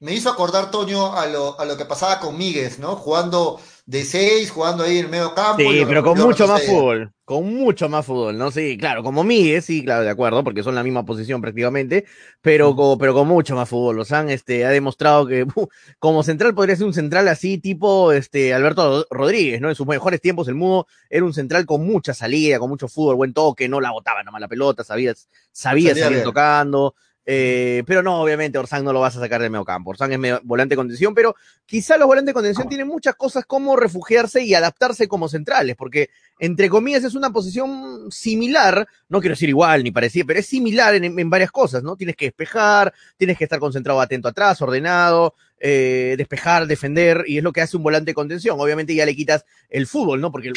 [0.00, 2.94] Me hizo acordar, Toño, a lo, a lo que pasaba con Míguez, ¿no?
[2.94, 5.62] Jugando de seis, jugando ahí en el medio campo.
[5.62, 7.12] Sí, pero con mucho más fútbol.
[7.24, 8.50] Con mucho más fútbol, ¿no?
[8.50, 12.06] Sí, claro, como Miguel, sí, claro, de acuerdo, porque son la misma posición prácticamente,
[12.40, 13.96] pero, co- pero con mucho más fútbol.
[13.96, 15.66] Lozán este, ha demostrado que uh,
[15.98, 19.68] como central podría ser un central así, tipo este, Alberto Rodríguez, ¿no?
[19.68, 23.16] En sus mejores tiempos, el Mudo era un central con mucha salida, con mucho fútbol,
[23.16, 25.12] buen toque, no la botaba nomás la pelota, sabía,
[25.52, 26.22] sabía bien.
[26.22, 26.94] tocando.
[27.30, 29.90] Eh, pero no, obviamente, Orsán no lo vas a sacar del medio campo.
[29.90, 33.44] Orsán es medio- volante de contención, pero quizá los volantes de contención tienen muchas cosas
[33.44, 36.08] como refugiarse y adaptarse como centrales, porque
[36.38, 40.94] entre comillas es una posición similar, no quiero decir igual ni parecida, pero es similar
[40.94, 41.96] en, en varias cosas, ¿no?
[41.96, 47.44] Tienes que despejar, tienes que estar concentrado atento atrás, ordenado, eh, despejar, defender, y es
[47.44, 48.60] lo que hace un volante de contención.
[48.60, 50.30] Obviamente ya le quitas el fútbol, ¿no?
[50.30, 50.52] Porque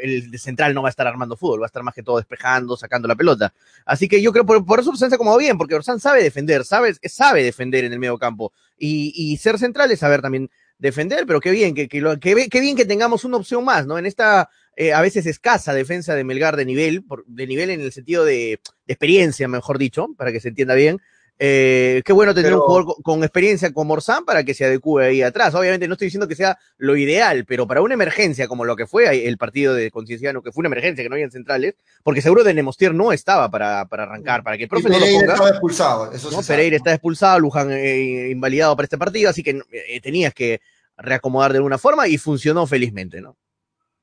[0.00, 2.76] el, central no va a estar armando fútbol, va a estar más que todo despejando,
[2.76, 3.52] sacando la pelota.
[3.84, 6.64] Así que yo creo por, por eso Orsán se acomodó bien, porque Orsán sabe defender,
[6.64, 8.52] sabe, sabe defender en el medio campo.
[8.78, 12.84] Y, ser central es saber también defender, pero qué bien, que, que, lo- bien que
[12.84, 13.98] tengamos una opción más, ¿no?
[13.98, 17.92] En esta eh, a veces escasa defensa de Melgar de nivel, de nivel en el
[17.92, 21.00] sentido de experiencia, mejor dicho, para que se entienda bien.
[21.38, 25.04] Eh, qué bueno tener Pero- un jugador con, experiencia como Orsán para que se adecue
[25.06, 25.54] ahí atrás.
[25.54, 28.86] Obviamente no estoy diciendo que sea lo ideal, pero para una emergencia como lo que
[28.86, 32.42] fue el partido de Concienciano, que fue una emergencia, que no habían centrales, porque seguro
[32.42, 35.20] de Nemostier no estaba para, para arrancar, para que el Y profe no lo Pereira
[35.20, 35.32] ponga.
[35.34, 36.42] estaba expulsado, eso ¿no?
[36.42, 40.60] Pereira está expulsado, Luján eh, invalidado para este partido, así que eh, tenías que
[40.96, 43.36] reacomodar de alguna forma y funcionó felizmente, ¿no?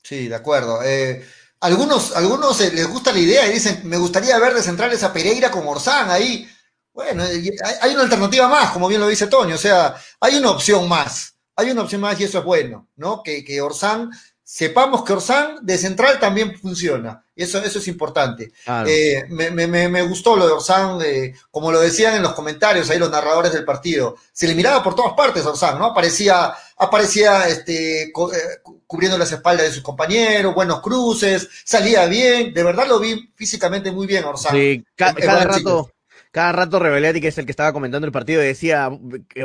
[0.04, 0.82] Sí, de acuerdo.
[0.86, 1.24] Eh,
[1.62, 5.50] algunos algunos les gusta la idea y dicen, me gustaría ver de centrales a Pereira
[5.50, 6.48] con Orsán ahí.
[6.94, 10.88] Bueno, hay, una alternativa más, como bien lo dice Toño, o sea, hay una opción
[10.88, 13.24] más, hay una opción más y eso es bueno, ¿no?
[13.24, 14.12] Que, que Orsán,
[14.44, 18.52] sepamos que Orsán de central también funciona, y eso, eso es importante.
[18.64, 18.88] Claro.
[18.88, 22.34] Eh, me, me- me- me gustó lo de Orsán, eh, como lo decían en los
[22.34, 25.86] comentarios ahí los narradores del partido, se le miraba por todas partes a Orsán, ¿no?
[25.86, 32.54] Aparecía, aparecía este, eh, cu- cubriendo las espaldas de sus compañeros, buenos cruces, salía bien,
[32.54, 34.52] de verdad lo vi físicamente muy bien Orsán.
[34.56, 35.90] Sí, ca- cada rato,
[36.34, 38.90] cada rato Rebeletti, que es el que estaba comentando el partido, decía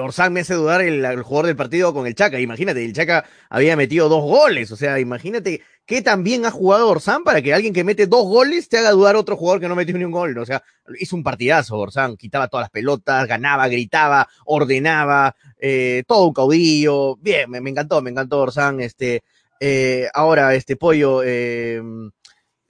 [0.00, 2.40] Orsán me hace dudar el, jugador del partido con el Chaca.
[2.40, 4.72] Imagínate, el Chaca había metido dos goles.
[4.72, 8.24] O sea, imagínate qué tan bien ha jugado Orsán para que alguien que mete dos
[8.24, 10.38] goles te haga dudar otro jugador que no metió ni un gol.
[10.38, 10.62] O sea,
[10.98, 17.16] hizo un partidazo Orsán, quitaba todas las pelotas, ganaba, gritaba, ordenaba, eh, todo un caudillo.
[17.16, 18.80] Bien, me, me encantó, me encantó Orsán.
[18.80, 19.22] Este,
[19.60, 21.82] eh, ahora, este pollo, eh,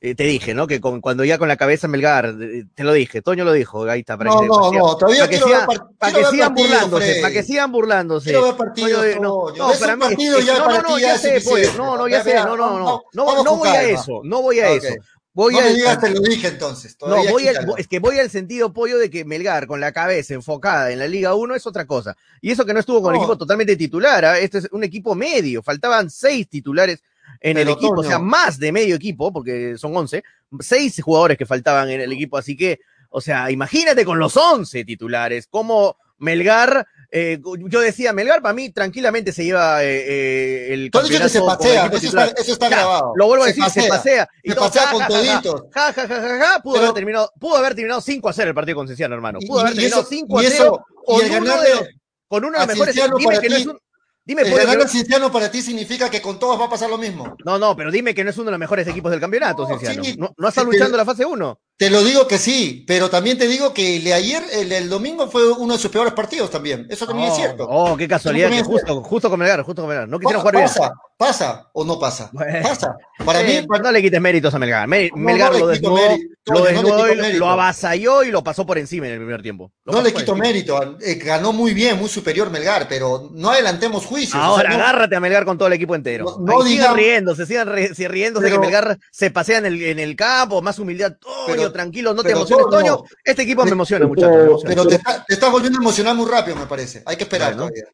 [0.01, 0.67] eh, te dije, ¿no?
[0.69, 3.83] Que con- cuando ya con la cabeza Melgar, eh, te lo dije, Toño lo dijo,
[3.89, 4.17] ahí está.
[4.17, 7.33] Para No, que, no, no, todavía para que, ver par- para que sigan burlándose, para
[7.35, 8.25] que sigan burlándose.
[8.31, 9.57] Quiero ver partidos, Toño, no, Toño.
[9.59, 11.79] no, Ves para mí, partido ya no, para no, no, ya sé, suficiente.
[11.79, 14.71] no, no, ya sé, no, no, no, no, no voy a eso, no voy a
[14.71, 14.95] eso.
[15.35, 16.97] Voy no al- me digas, te lo dije entonces.
[17.01, 20.35] no, voy al- es que voy al sentido pollo de que Melgar con la cabeza
[20.35, 22.17] enfocada en la Liga 1 es otra cosa.
[22.41, 23.25] Y eso que no estuvo con el No.
[23.25, 24.39] equipo totalmente titular, ¿ah?
[24.39, 27.03] este es un equipo medio, faltaban seis titulares
[27.41, 28.09] en el Pero, equipo, o Toño.
[28.09, 30.23] sea, más de medio equipo, porque son 11,
[30.61, 34.85] seis jugadores que faltaban en el equipo, así que, o sea, imagínate con los 11
[34.85, 40.91] titulares, como Melgar, eh, yo decía, Melgar para mí tranquilamente se lleva eh, eh, el
[40.93, 43.13] has dicho que se campeonato con el pasea, equipo eso está, eso está Ya, grabado.
[43.17, 44.29] Lo vuelvo a decir, se pasea.
[44.43, 45.41] Y Se todo, pasea ja, con ja, ja, ja.
[45.41, 45.63] toditos.
[45.73, 48.77] Ja, ja, ja, pudo Pero- haber terminado, pudo haber terminado 5 a 0 el partido
[48.77, 49.39] con Cienciano, hermano.
[49.41, 51.45] Y- Pudo haber y terminado eso- 5 a y 0 eso- y con el uno
[51.47, 51.89] ganarle de los,
[52.27, 52.95] con uno de los mejores.
[53.17, 53.79] Dime que no es un,
[54.29, 56.71] dime El que ganar no- al Cienciano para ti significa que con todos va a
[56.71, 57.35] pasar lo mismo.
[57.45, 59.79] no, no, pero dime que no es uno de los mejores equipos del campeonato, No,
[59.81, 61.61] sí, no, no está luchando la fase 1.
[61.77, 65.29] Te lo digo que sí, pero también te digo que el de ayer, el domingo,
[65.29, 66.87] fue uno de sus peores partidos también.
[66.91, 67.67] Eso también es cierto.
[67.69, 70.09] Oh, qué casualidad, que justo, justo con Melgar, justo con Melgar.
[70.09, 70.69] No quisieron jugar bien.
[71.19, 72.31] Pasa, o no pasa.
[72.33, 72.63] Bueno.
[72.63, 72.97] Pasa.
[73.25, 74.87] Para Eh, mí, para- no le quites méritos a Melgar.
[74.89, 78.23] Mel- No, Melgar no lo desnudó, mérito, lo, no le desnudó quito y lo- avasalló
[78.23, 79.73] y lo pasó por encima en el primer tiempo.
[79.85, 80.97] Lo no le quito mérito.
[81.03, 84.35] eh, ganó muy bien, muy superior Melgar, pero no adelantemos juicios.
[84.35, 86.25] o sea, Ahora no- agárrate a Melgar con todo el equipo entero.
[86.25, 89.59] No- no Ahí sigan digamos- riéndose, sigan ri- si riéndose Pero- que Melgar se pasea
[89.59, 93.03] en el, en el campo, más humildad, Toño, Pero- tranquilo, no te emociones, Toño.
[93.25, 94.37] Este equipo me pero- emociona, muchachos.
[94.37, 94.71] me emociona.
[94.75, 97.03] Pero te, está- te estás volviendo a emocionar muy rápido, me parece.
[97.05, 97.85] Hay que esperar todavía.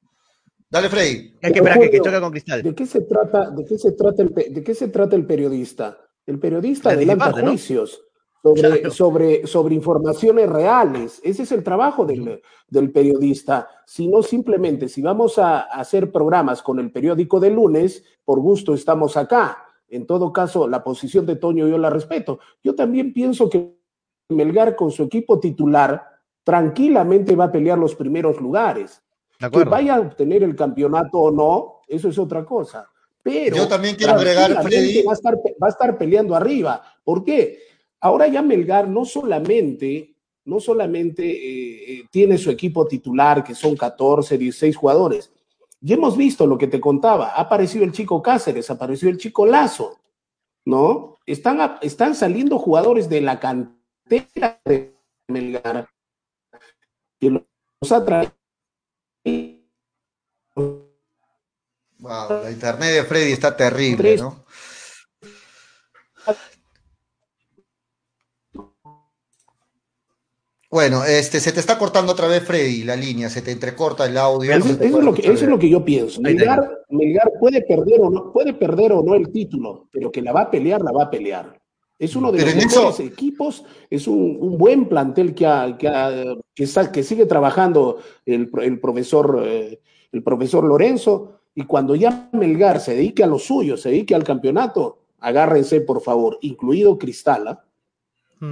[0.74, 1.32] Dale, Freddy.
[1.40, 2.60] Hay que esperar que, que choque con Cristal.
[2.64, 5.96] ¿De qué se trata, de qué se trata el, de qué se trata el periodista?
[6.26, 8.02] El periodista De adelanta juicios
[8.42, 8.90] sobre, Claro.
[8.90, 11.20] sobre, sobre informaciones reales.
[11.22, 13.68] Ese es el trabajo del, del periodista.
[13.86, 18.40] Si no, simplemente, si vamos a, a hacer programas con el periódico de lunes, por
[18.40, 19.58] gusto estamos acá.
[19.86, 22.40] En todo caso, la posición de Toño yo la respeto.
[22.64, 23.76] Yo también pienso que
[24.28, 26.02] Melgar con su equipo titular
[26.42, 29.03] tranquilamente va a pelear los primeros lugares.
[29.38, 32.88] De Que vaya a obtener el campeonato o no, eso es otra cosa.
[33.22, 35.02] Pero Yo también quiero agregar, Freddy.
[35.02, 36.82] Va a, estar, va a estar peleando arriba.
[37.02, 37.58] ¿Por qué?
[38.00, 40.14] Ahora ya Melgar no solamente,
[40.44, 45.32] no solamente eh, eh, tiene su equipo titular, que son 14, 16 jugadores.
[45.80, 47.30] Ya hemos visto lo que te contaba.
[47.30, 49.98] Ha aparecido el chico Cáceres, apareció el chico Lazo,
[50.66, 51.16] ¿no?
[51.24, 54.94] Están, están saliendo jugadores de la cantera de
[55.28, 55.88] Melgar
[57.18, 58.32] que los ha traído
[61.98, 64.16] Wow, la internet de Freddy está terrible.
[64.18, 64.44] ¿no?
[70.74, 74.18] Bueno, este, se te está cortando otra vez, Freddy, la línea, se te entrecorta el
[74.18, 74.52] audio.
[74.52, 76.20] Eso, eso es lo que, eso es lo que yo pienso.
[76.20, 80.32] Melgar, Melgar puede perder o no, puede perder o no el título, pero que la
[80.32, 81.63] va a pelear, la va a pelear.
[81.98, 85.76] Es uno de Pero los mejores eso- equipos, es un, un buen plantel que, ha-
[85.78, 86.10] que, ha-
[86.54, 89.80] que, está- que sigue trabajando el, pro- el profesor, eh,
[90.12, 94.24] el profesor Lorenzo, y cuando ya Melgar se dedique a lo suyo, se dedique al
[94.24, 97.46] campeonato, agárrense por favor, incluido Cristal.
[97.48, 97.64] ¿ah?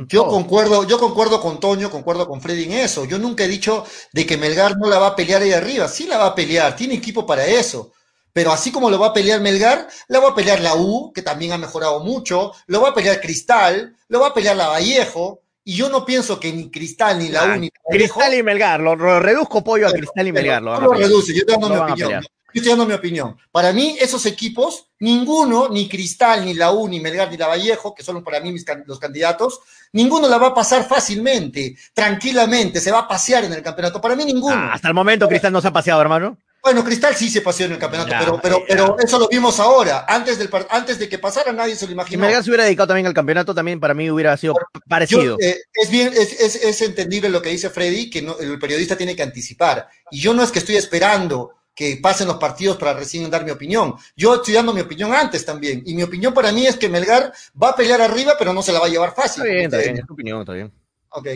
[0.09, 3.05] Yo concuerdo, yo concuerdo con Toño, concuerdo con Freddy en eso.
[3.05, 5.87] Yo nunca he dicho de que Melgar no la va a pelear ahí arriba.
[5.89, 7.93] Sí la va a pelear, tiene equipo para eso.
[8.33, 11.23] Pero así como lo va a pelear Melgar, la va a pelear la U, que
[11.23, 15.41] también ha mejorado mucho, lo va a pelear Cristal, lo va a pelear la Vallejo,
[15.65, 18.43] y yo no pienso que ni Cristal, ni la U, ni la Vallejo Cristal y
[18.43, 20.63] Melgar, lo, lo reduzco pollo a Cristal y Melgar.
[20.63, 22.23] Lo no lo reduce, yo estoy dando Lo mi opinión.
[22.55, 23.37] Yo estoy dando mi opinión.
[23.51, 27.95] Para mí, esos equipos, ninguno, ni Cristal, ni la U, ni Melgar, ni la Vallejo,
[27.95, 29.61] que son para mí mis can- los candidatos,
[29.93, 34.01] ninguno la va a pasar fácilmente, tranquilamente, se va a pasear en el campeonato.
[34.01, 34.55] Para mí, ninguno.
[34.55, 36.37] Ah, hasta el momento Cristal no se ha paseado, hermano.
[36.63, 38.65] Bueno, Cristal sí se pasó en el campeonato, Ya, pero, pero, ya.
[38.69, 40.05] pero eso lo vimos ahora.
[40.09, 42.21] Antes, del, par- antes de que pasara, nadie se lo Si imaginó.
[42.23, 45.37] Melgar se hubiera dedicado también al campeonato, también para mí hubiera sido Yo, parecido.
[45.41, 48.97] eh, es bien, es, es, es entendible lo que dice Freddy, que no- el periodista
[48.97, 49.89] tiene que anticipar.
[50.13, 53.51] Y yo no es que estoy esperando que pasen los partidos para recién dar mi
[53.51, 53.95] opinión.
[54.15, 55.83] Yo estoy dando mi opinión antes también.
[55.85, 58.73] Y mi opinión para mí es que Melgar va a pelear arriba, pero no se
[58.73, 59.43] la va a llevar fácil.
[59.43, 60.71] Está bien, está bien, es tu opinión, está bien.
[61.09, 61.27] Ok.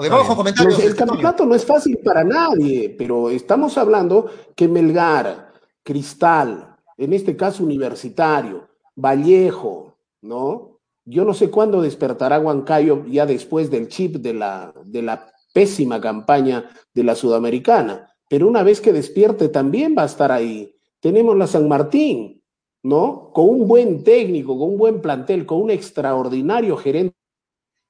[0.00, 0.78] Ok, vamos con comentarios.
[0.78, 1.10] El Toño.
[1.10, 7.64] campeonato no es fácil para nadie, pero estamos hablando que Melgar, Cristal, en este caso
[7.64, 10.78] Universitario, Vallejo, ¿no?
[11.04, 16.00] Yo no sé cuándo despertará Huancayo ya después del chip de la, de la pésima
[16.00, 20.72] campaña de la Sudamericana, pero una vez que despierte también va a estar ahí.
[21.00, 22.40] Tenemos la San Martín,
[22.84, 23.32] ¿no?
[23.32, 27.16] Con un buen técnico, con un buen plantel, con un extraordinario gerente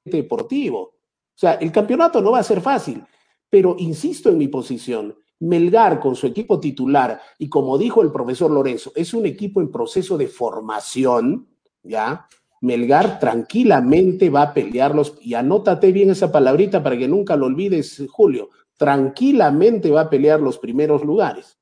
[0.06, 0.97] deportivo.
[1.38, 3.04] O sea, el campeonato no va a ser fácil,
[3.48, 5.16] pero insisto en mi posición.
[5.38, 9.70] Melgar con su equipo titular y como dijo el profesor Lorenzo, es un equipo en
[9.70, 11.46] proceso de formación,
[11.84, 12.26] ¿ya?
[12.60, 18.04] Melgar tranquilamente va a pelearlos y anótate bien esa palabrita para que nunca lo olvides,
[18.10, 18.50] Julio.
[18.76, 21.56] Tranquilamente va a pelear los primeros lugares.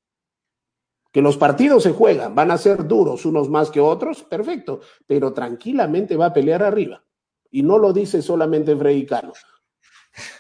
[1.12, 5.34] Que los partidos se juegan, van a ser duros unos más que otros, perfecto, pero
[5.34, 7.04] tranquilamente va a pelear arriba.
[7.50, 9.34] Y no lo dice solamente Freddy Cano.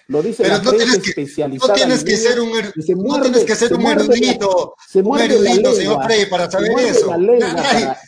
[0.08, 1.68] Lo dice Pero la no tienes que- especializada.
[1.68, 3.86] No tienes en que ser un, er- se no muerde- tienes que ser se un
[3.86, 7.06] erudito, se un erudito, señor Frey, para saber eso.
[7.16, 7.98] Nadie, para-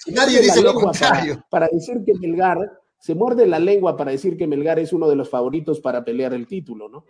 [0.41, 1.45] dice lo lengua para- contrario.
[1.51, 2.59] Para, decir que Melgar,
[2.99, 6.33] se muerde la lengua para decir que Melgar es uno de los favoritos para pelear
[6.35, 7.05] el título, ¿no?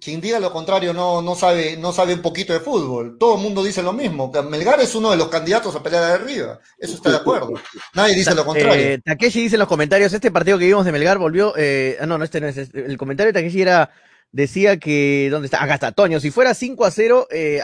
[0.00, 3.16] Quien diga lo contrario no, no, sabe, no sabe un poquito de fútbol.
[3.18, 4.32] Todo el mundo dice lo mismo.
[4.48, 6.58] Melgar es uno de los candidatos a pelear de arriba.
[6.78, 7.52] Eso está de acuerdo.
[7.94, 8.74] Nadie dice lo contrario.
[8.84, 12.06] Eh, Takeshi dice en los comentarios, este partido que vimos de Melgar volvió, eh, ah,
[12.06, 13.90] no, no, este no es, este- el comentario de Takeshi era,
[14.32, 15.62] decía que, ¿dónde está?
[15.62, 17.60] Acá está, Toño, si fuera 5 a 0, eh,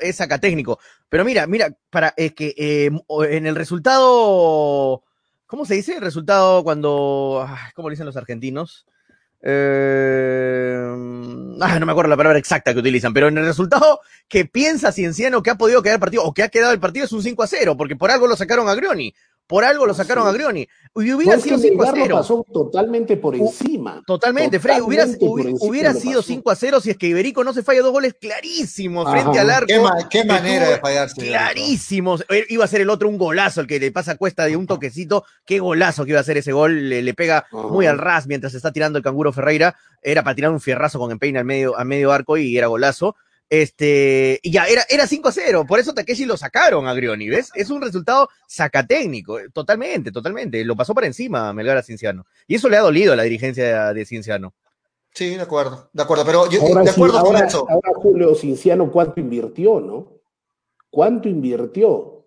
[0.00, 0.80] es técnico.
[1.08, 2.90] Pero mira, mira, para, es que eh,
[3.30, 5.04] en el resultado,
[5.46, 5.94] ¿cómo se dice?
[5.96, 8.86] El resultado cuando, ¿cómo lo dicen los argentinos?
[9.48, 10.74] Eh,
[11.60, 14.90] ah, no me acuerdo la palabra exacta que utilizan, pero en el resultado que piensa
[14.90, 17.22] Cienciano que ha podido quedar el partido o que ha quedado el partido es un
[17.22, 19.14] 5 a 0, porque por algo lo sacaron a Grioni.
[19.46, 20.66] Por algo lo sacaron a Grioni.
[20.96, 22.16] Y hubiera No, es que sido 5 a Melgar lo 0.
[22.16, 24.02] pasó totalmente por encima.
[24.06, 26.26] Totalmente, Frey, hubiera, Totalmente encima hubiera sido pasó.
[26.28, 29.20] 5 a 0 si es que Iberico no se falla dos goles clarísimos Ajá.
[29.20, 29.66] frente al arco.
[29.68, 31.20] Qué, ma- qué manera de fallarse.
[31.20, 32.24] Clarísimos.
[32.28, 34.56] Eh, Iba a ser el otro un golazo, el que le pasa a cuesta de
[34.56, 35.24] un toquecito.
[35.44, 36.88] Qué golazo que iba a ser ese gol.
[36.88, 37.68] Le, le pega Ajá.
[37.68, 39.76] muy al ras mientras está tirando el canguro Ferreira.
[40.02, 43.14] Era para tirar un fierrazo con empeine al medio, a medio arco y era golazo.
[43.48, 45.64] Este, y ya, era, era 5 a 0.
[45.68, 47.50] Por eso Takeshi lo sacaron a Grioni, ¿ves?
[47.54, 49.38] Es un resultado sacatécnico.
[49.38, 50.64] eh, Totalmente, totalmente.
[50.64, 52.26] Lo pasó por encima Melgar a Cienciano.
[52.48, 54.52] Y eso le ha dolido a la dirigencia de Cienciano.
[55.14, 55.88] Sí, de acuerdo.
[55.92, 57.66] De acuerdo, pero yo, Ahora, de sí, acuerdo con ahora, eso.
[57.70, 60.12] ahora Julio Cinciano, ¿cuánto invirtió, no?
[60.90, 62.24] ¿Cuánto invirtió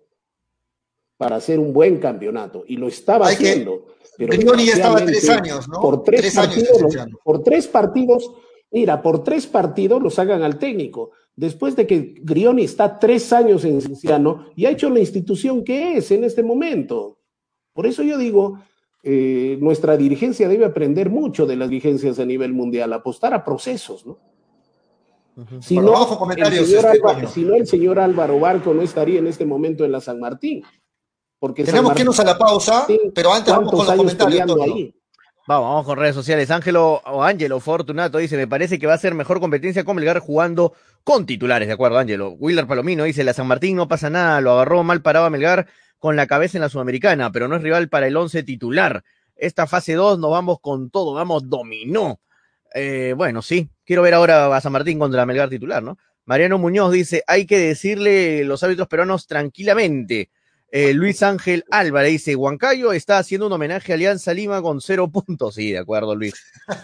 [1.17, 2.63] para hacer un buen campeonato?
[2.67, 3.85] Y lo estaba Hay que- haciendo.
[4.17, 5.81] pero Grioni ya estaba tres años, ¿no?
[5.81, 7.17] Por tres, Tres años partidos, Cienciano.
[7.23, 8.31] por tres partidos,
[8.71, 11.11] mira, por tres partidos lo sacan al técnico.
[11.35, 15.97] Después de que Grioni está tres años en Cinciano y ha hecho la institución que
[15.97, 17.17] es en este momento.
[17.73, 18.59] Por eso yo digo,
[19.03, 24.05] eh, nuestra dirigencia debe aprender mucho de las dirigencias a nivel mundial, apostar a procesos,
[24.05, 24.19] ¿no?
[25.61, 29.19] Si no, comentarios, el señor este, Álvaro- si no, el señor Álvaro Barco no estaría
[29.19, 30.61] en este momento en la San Martín.
[31.39, 34.15] Porque San Tenemos que Martín, irnos a la pausa, pero antes vamos con ¿cuántos los
[34.17, 34.93] comentarios, ahí?
[35.49, 36.51] Vamos, vamos con redes sociales.
[36.51, 40.19] Ángelo o Ángelo Fortunato dice, me parece que va a ser mejor competencia con Melgar
[40.19, 40.73] jugando
[41.03, 42.33] con titulares, de acuerdo, Ángelo.
[42.33, 45.65] Wilder Palomino dice, la San Martín no pasa nada, lo agarró mal parado a Melgar
[45.97, 49.03] con la cabeza en la Sudamericana, pero no es rival para el once titular.
[49.35, 52.19] Esta fase 2 nos vamos con todo, vamos dominó.
[52.75, 55.97] Eh, bueno, sí, quiero ver ahora a San Martín contra Melgar titular, ¿no?
[56.25, 60.29] Mariano Muñoz dice, hay que decirle los árbitros peruanos tranquilamente.
[60.71, 65.09] Eh, Luis Ángel Álvarez dice, Huancayo está haciendo un homenaje a Alianza Lima con cero
[65.09, 65.55] puntos.
[65.55, 66.33] Sí, de acuerdo, Luis.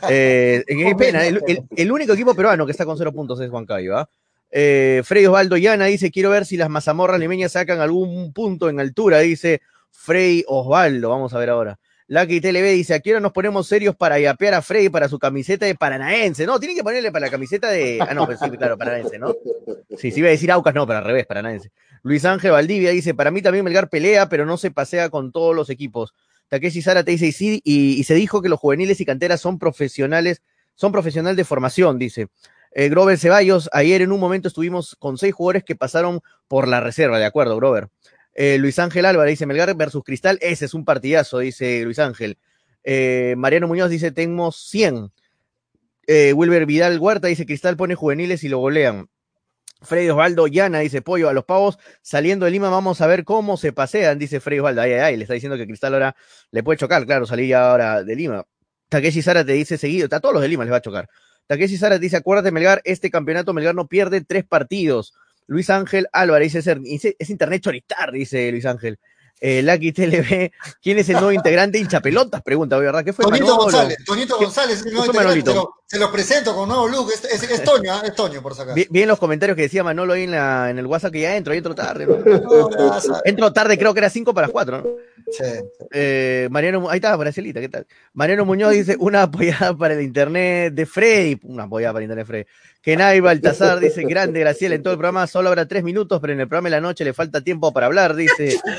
[0.10, 3.50] Eh, qué pena, el, el- el único equipo peruano que está con cero puntos es
[3.50, 3.98] Huancayo.
[3.98, 4.10] ¿ah?
[4.52, 9.20] Eh, Osvaldo Llana dice, quiero ver si las mazamorras limeñas sacan algún punto en altura,
[9.20, 9.62] dice
[9.92, 11.10] Frey Osvaldo.
[11.10, 11.78] Vamos a ver ahora.
[12.08, 15.18] Lucky TLB dice, ¿a qué hora nos ponemos serios para yapear a Frey para su
[15.18, 16.46] camiseta de Paranaense?
[16.46, 17.98] No, tienen que ponerle para la camiseta de...
[18.00, 19.34] Ah, no, pues sí, claro, Paranaense, ¿no?
[19.98, 21.72] Sí, sí iba a decir Aucas, no, pero al revés, Paranaense.
[22.04, 25.56] Luis Ángel Valdivia dice, para mí también Melgar pelea, pero no se pasea con todos
[25.56, 26.14] los equipos.
[26.50, 29.58] Takeshi Zárate dice, y, sí, y, y se dijo que los juveniles y canteras son
[29.58, 30.44] profesionales,
[30.76, 32.28] son profesional de formación, dice.
[32.78, 36.82] Eh, Grover Ceballos, ayer en un momento estuvimos con seis jugadores que pasaron por la
[36.82, 37.88] reserva, de acuerdo, Grover.
[38.36, 42.38] Eh, Luis Ángel Álvarez dice, Melgar versus Cristal, ese es un partidazo, dice Luis Ángel.
[42.84, 45.12] Eh, Mariano Muñoz dice, tenemos 100.
[46.06, 49.10] Eh, Wilber Vidal Huerta dice, Cristal pone juveniles y lo golean.
[49.82, 53.58] Freddy Osvaldo Llana dice pollo a los pavos saliendo de Lima vamos a ver cómo
[53.58, 56.16] se pasean dice Freddy Osvaldo ay ay ay le está diciendo que Cristal ahora
[56.52, 58.46] le puede chocar claro salir ya ahora de Lima
[58.90, 61.10] Takeshi Sara te dice seguido a todos los de Lima les va a chocar
[61.48, 65.14] Takeshi Sara dice acuérdate Melgar este campeonato Melgar no pierde tres partidos
[65.48, 69.00] Luis Ángel Álvarez dice es, es internet choritar dice Luis Ángel
[69.42, 72.42] eh, Lucky TLB, ¿quién es el nuevo integrante hinchapelotas?
[72.42, 73.04] Pregunta, ¿verdad?
[73.04, 73.64] ¿Qué fue Tonito Manolo?
[73.64, 75.76] González, Tonito González es el nuevo ¿Qué fue integrante, Manolito?
[75.88, 78.56] Se, lo, se los presento con nuevo look, es, es, es Toño, es Toño por
[78.56, 78.76] sacar.
[78.76, 81.22] Vi, vi en los comentarios que decía Manolo ahí en, la, en el WhatsApp que
[81.22, 82.06] ya entro, ya entro tarde.
[83.26, 84.84] Entro tarde, creo que era 5 para las 4, ¿no?
[85.32, 85.44] Sí.
[85.92, 87.88] Eh, Mariano, ahí está, Brasilita, ¿qué tal?
[88.14, 92.26] Mariano Muñoz dice, una apoyada para el internet de Freddy, una apoyada para el internet
[92.26, 92.46] de Freddy.
[92.86, 96.42] Kenai Baltasar dice, grande Graciela, en todo el programa solo habrá tres minutos, pero en
[96.42, 98.60] el programa de la noche le falta tiempo para hablar, dice.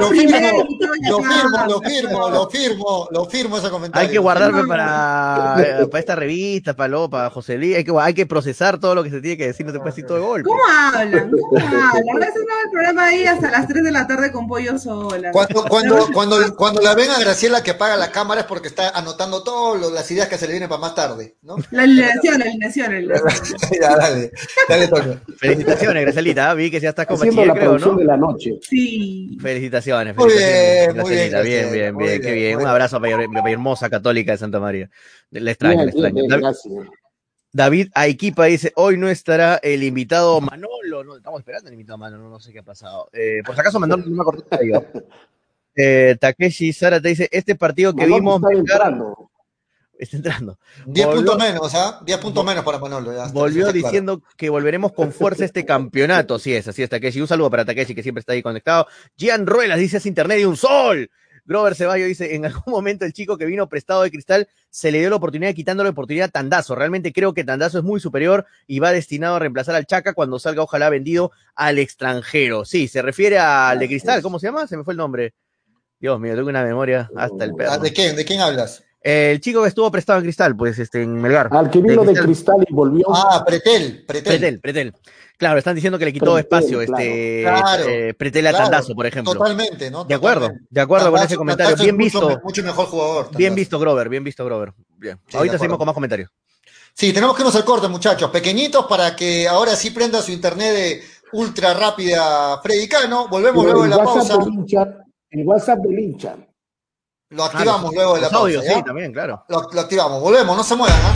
[0.00, 0.66] Lo firmo,
[1.08, 4.08] lo firmo, lo firmo, lo firmo, lo firmo ese comentario.
[4.08, 8.14] Hay que guardarme para, para esta revista, para, lo, para José Luis, hay que, hay
[8.14, 10.24] que procesar todo lo que se tiene que decir, no te puedes decir todo de
[10.24, 10.48] golpe.
[10.48, 11.30] ¿Cómo hablan?
[11.30, 12.16] ¿Cómo hablan?
[12.16, 15.30] A veces el programa ahí hasta las 3 de la tarde con pollo sola.
[15.32, 18.90] Cuando, cuando, cuando, cuando la ven a Graciela que apaga la cámara es porque está
[18.90, 21.56] anotando todas las ideas que se le vienen para más tarde, ¿no?
[21.70, 22.92] La alineación, la alineación,
[23.80, 24.32] ya, dale,
[24.68, 25.20] dale, Toño.
[25.36, 28.00] Felicitaciones, Gracielita, vi que ya estás con Haciendo la creo, producción ¿no?
[28.00, 28.58] de la noche.
[28.62, 29.36] Sí.
[29.40, 33.52] Felicitaciones, Muy felicitaciones, bien, muy bien, Gracielita, bien, bien, qué bien, Un abrazo para mi
[33.52, 34.88] hermosa católica de Santa María.
[35.40, 36.44] Le extraño, le bien, David.
[37.50, 41.02] David Aiquipa dice, hoy no estará el invitado Manolo.
[41.04, 43.08] No, estamos esperando el invitado Manolo, no sé qué ha pasado.
[43.12, 44.44] Eh, por si acaso Manolo no me acordé.
[45.74, 49.30] Eh, Takeshi Sara te dice, este partido que Manolo vimos está entrando.
[49.98, 50.58] está entrando.
[50.86, 52.00] 10 Volvió- puntos menos, ¿ah?
[52.04, 53.12] 10 puntos menos para Manolo.
[53.14, 53.86] Ya, Volvió está claro.
[53.86, 56.34] diciendo que volveremos con fuerza este campeonato.
[56.36, 57.20] Así es, así es, Takeshi.
[57.20, 58.86] Un saludo para Takeshi, que siempre está ahí conectado.
[59.16, 61.10] Gian Ruelas dice, es internet y un sol.
[61.48, 64.98] Grover Ceballos dice, en algún momento el chico que vino prestado de cristal se le
[65.00, 66.74] dio la oportunidad quitándole la oportunidad a Tandazo.
[66.74, 70.38] Realmente creo que Tandazo es muy superior y va destinado a reemplazar al Chaca cuando
[70.38, 72.66] salga, ojalá vendido al extranjero.
[72.66, 74.66] Sí, se refiere al de cristal, ¿cómo se llama?
[74.66, 75.32] Se me fue el nombre.
[75.98, 77.78] Dios mío, tengo una memoria hasta el Ah, perro.
[77.78, 78.14] ¿De quién?
[78.14, 78.84] ¿De quién hablas?
[79.00, 81.48] El chico que estuvo prestado en cristal, pues, este, en Melgar.
[81.52, 82.24] Al que vino de Cristal.
[82.26, 83.06] cristal y volvió.
[83.14, 84.24] Ah, Pretel, Pretel.
[84.38, 84.94] Pretel, Pretel.
[85.36, 87.02] Claro, están diciendo que le quitó Pretel, espacio claro.
[87.04, 89.32] este Claro, eh, Pretel a Claro, Tandazo, por ejemplo.
[89.34, 90.04] Totalmente, ¿no?
[90.04, 90.66] De acuerdo, Totalmente.
[90.70, 91.76] de acuerdo con ese comentario.
[91.76, 93.36] Tandazo Bien es mucho visto, Mucho mejor jugador.
[93.36, 94.72] bien visto Grover, bien visto Grover.
[94.96, 95.18] Bien.
[95.28, 96.30] Sí, Ahorita seguimos con más comentarios.
[96.92, 98.28] Sí, tenemos que irnos al corte, muchachos.
[98.30, 101.02] Pequeñitos para que ahora sí prenda su internet de
[101.34, 103.28] ultra rápida Freddy Cano.
[103.28, 104.44] Volvemos Pero luego de la WhatsApp pausa.
[104.44, 104.96] del hincha,
[105.30, 106.36] el WhatsApp del hincha.
[107.30, 108.62] Lo activamos luego de la pausa.
[108.62, 109.44] sí, también, claro.
[109.48, 110.20] Lo, lo activamos.
[110.22, 111.14] Volvemos, no se muevan, ¿ah?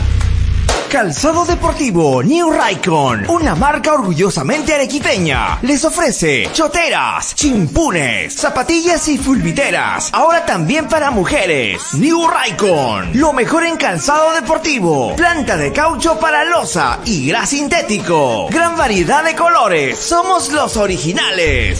[0.91, 10.11] Calzado Deportivo New Raycon, una marca orgullosamente arequipeña, les ofrece choteras, chimpunes, zapatillas y fulbiteras,
[10.13, 11.95] ahora también para mujeres.
[11.95, 18.47] New Raycon, lo mejor en calzado deportivo, planta de caucho para losa y gras sintético,
[18.51, 21.79] gran variedad de colores, somos los originales.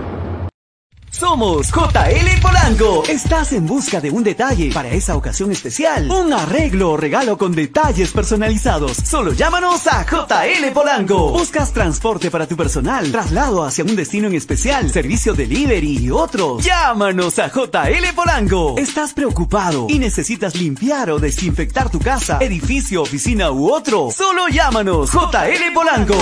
[1.11, 3.03] Somos JL Polanco.
[3.05, 6.09] Estás en busca de un detalle para esa ocasión especial.
[6.09, 8.93] Un arreglo o regalo con detalles personalizados.
[8.93, 11.31] Solo llámanos a JL Polanco.
[11.31, 16.63] Buscas transporte para tu personal, traslado hacia un destino en especial, servicio delivery y otros.
[16.63, 18.75] Llámanos a JL Polanco.
[18.77, 24.11] ¿Estás preocupado y necesitas limpiar o desinfectar tu casa, edificio, oficina u otro?
[24.11, 26.15] Solo llámanos JL Polanco.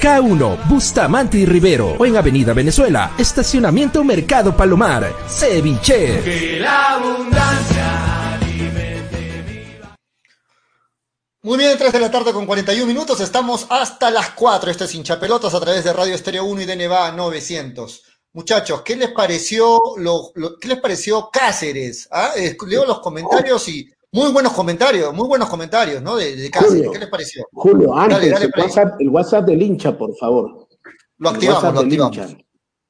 [0.00, 6.22] K1, Bustamante y Rivero o en Avenida Venezuela, Estacionamiento Mercado Palomar, Ceviche.
[6.22, 8.12] Que la abundancia
[11.44, 14.70] Muy bien, 3 de la tarde con 41 minutos, estamos hasta las 4.
[14.70, 18.02] Este es Hinchapelotas a través de Radio Estéreo 1 y de Neva 900.
[18.34, 22.06] Muchachos, ¿qué les pareció, lo, ¿qué les pareció Cáceres?
[22.12, 22.30] ¿Ah?
[22.64, 26.16] Leo los comentarios y muy buenos comentarios, muy buenos comentarios, ¿no?
[26.16, 26.92] De, de Cáceres, Julio.
[26.92, 27.48] ¿qué les pareció?
[27.52, 28.52] Julio, antes, Dale, dale, el.
[28.60, 30.68] WhatsApp, el WhatsApp del hincha, por favor.
[31.16, 32.36] Lo El activamos, lo activamos.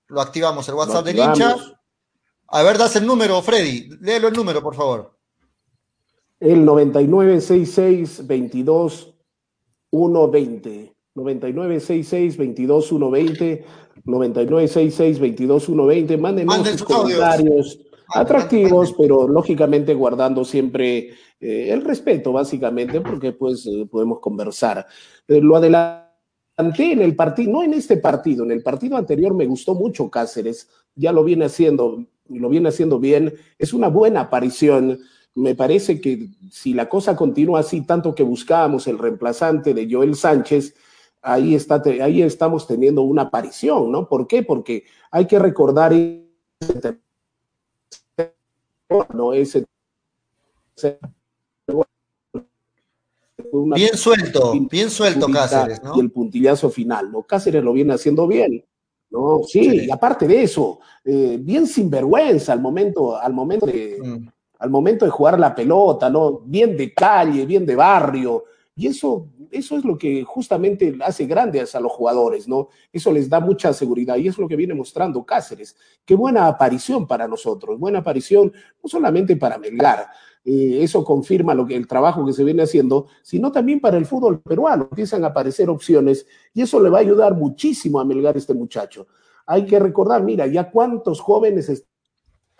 [0.08, 1.56] Lo activamos, el WhatsApp del hincha.
[2.48, 3.88] A ver, das el número, Freddy.
[4.00, 5.16] Léelo el número, por favor.
[6.40, 8.24] El 9966
[9.90, 13.64] 120 9966 120
[14.04, 17.78] 9966 120 Mándenos Manden sus comentarios
[18.14, 21.10] atractivos, pero lógicamente guardando siempre
[21.40, 24.86] eh, el respeto, básicamente, porque pues eh, podemos conversar.
[25.26, 29.46] Eh, lo adelanté en el partido, no en este partido, en el partido anterior me
[29.46, 35.00] gustó mucho Cáceres, ya lo viene haciendo, lo viene haciendo bien, es una buena aparición.
[35.34, 40.14] Me parece que si la cosa continúa así, tanto que buscábamos el reemplazante de Joel
[40.14, 40.74] Sánchez,
[41.22, 44.08] ahí, está, ahí estamos teniendo una aparición, ¿no?
[44.08, 44.42] ¿Por qué?
[44.42, 45.92] Porque hay que recordar
[49.14, 49.32] no
[53.74, 55.96] Bien suelto, bien suelto Cáceres, ¿no?
[55.96, 57.22] y el puntillazo final, ¿no?
[57.22, 58.64] Cáceres lo viene haciendo bien,
[59.10, 59.40] ¿no?
[59.46, 59.86] Sí, Sí.
[59.86, 64.28] y aparte de eso, eh, bien sinvergüenza al momento, al momento de, Mm.
[64.58, 66.38] al momento de jugar la pelota, ¿no?
[66.44, 68.44] Bien de calle, bien de barrio.
[68.74, 72.68] Y eso, eso es lo que justamente hace grandes a los jugadores, ¿no?
[72.90, 75.76] Eso les da mucha seguridad y es lo que viene mostrando Cáceres.
[76.06, 78.50] Qué buena aparición para nosotros, buena aparición
[78.82, 80.08] no solamente para Melgar,
[80.44, 84.06] eh, eso confirma lo que, el trabajo que se viene haciendo, sino también para el
[84.06, 84.88] fútbol peruano.
[84.90, 89.06] Empiezan a aparecer opciones y eso le va a ayudar muchísimo a Melgar este muchacho.
[89.46, 91.91] Hay que recordar, mira, ya cuántos jóvenes están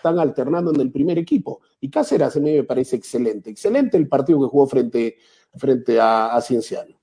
[0.05, 1.61] alternando en el primer equipo.
[1.81, 3.51] Y Cáceres a mí me parece excelente.
[3.51, 5.17] Excelente el partido que jugó frente,
[5.57, 6.97] frente a, a Cienciano.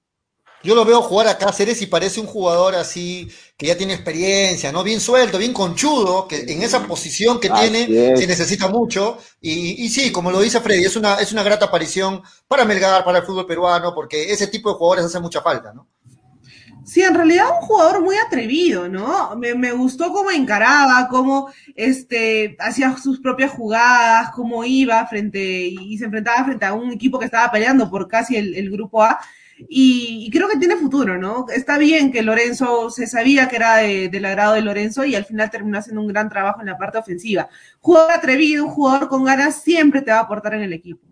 [0.61, 4.71] Yo lo veo jugar a Cáceres y parece un jugador así que ya tiene experiencia,
[4.73, 4.83] ¿no?
[4.83, 8.19] Bien suelto, bien conchudo, que en esa posición que Así tiene es.
[8.19, 9.17] se necesita mucho.
[9.39, 13.05] Y, y sí, como lo dice Freddy, es una, es una grata aparición para Melgar,
[13.05, 15.87] para el fútbol peruano, porque ese tipo de jugadores hace mucha falta, ¿no?
[16.85, 19.35] Sí, en realidad un jugador muy atrevido, ¿no?
[19.35, 25.97] Me, me gustó cómo encaraba, cómo este, hacía sus propias jugadas, cómo iba frente y
[25.97, 29.19] se enfrentaba frente a un equipo que estaba peleando por casi el, grupo A.
[29.67, 31.45] Y, creo que tiene futuro, ¿no?
[31.49, 35.25] Está bien que Lorenzo, se sabía que era de- del agrado de Lorenzo y al
[35.25, 37.49] final terminó haciendo un gran trabajo en la parte ofensiva.
[37.81, 41.05] Jugador atrevido, un jugador con ganas, siempre te va a aportar en el equipo.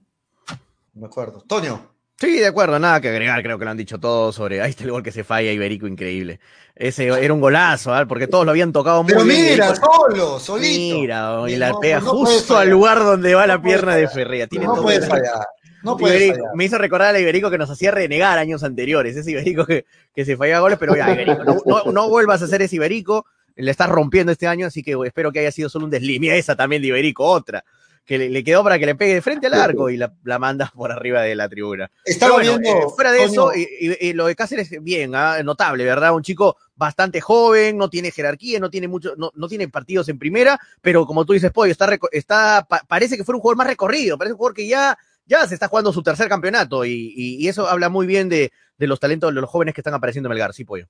[0.94, 1.42] Me acuerdo.
[1.42, 1.97] Tonio.
[2.20, 4.84] Sí, de acuerdo, nada que agregar, creo que lo han dicho todos sobre, ahí está
[4.86, 6.40] el gol que se falla, Iberico, increíble.
[6.76, 8.06] Ese era un golazo, ¿ah?
[8.08, 9.52] porque todos lo habían tocado muy Pero bien.
[9.52, 11.00] mira, Iberico- solo, solito.
[11.00, 14.08] Mira, y la no, pega no justo al lugar donde va la No pierna de.
[14.08, 14.48] Ferreira.
[14.48, 15.46] Tiene No puede fallar.
[15.84, 16.44] No puede fallar.
[16.56, 19.16] Me hizo recordar al Iberico que nos hacía renegar años anteriores.
[19.16, 19.86] Ese Iberico que,
[20.16, 23.28] que se fallaba goles, pero ya, Iberico, no, no- no vuelvas a hacer ese Iberico.
[23.56, 26.20] Le estás rompiendo este año, así que espero que haya sido solo un desliz.
[26.20, 27.64] Mira esa también de Iberico, otra.
[28.08, 30.40] Que le, le quedó para que le pegue de frente al arco y la, la
[30.40, 31.92] manda por arriba de la tribuna.
[32.06, 35.14] Estaba Pero bueno, viendo, eh, fuera de eso, y, y- y lo de Cáceres, bien,
[35.14, 36.16] ah, notable, ¿verdad?
[36.16, 40.18] Un chico bastante joven, no tiene jerarquía, no tiene mucho, no, no tiene partidos en
[40.18, 43.68] primera, pero como tú dices, Pollo, está, está pa- parece que fue un jugador más
[43.68, 47.44] recorrido, parece un jugador que ya, ya se está jugando su tercer campeonato, y, y-
[47.44, 50.28] y eso habla muy bien de, de los talentos de los jóvenes que están apareciendo
[50.28, 50.88] en Melgar, sí, Pollo.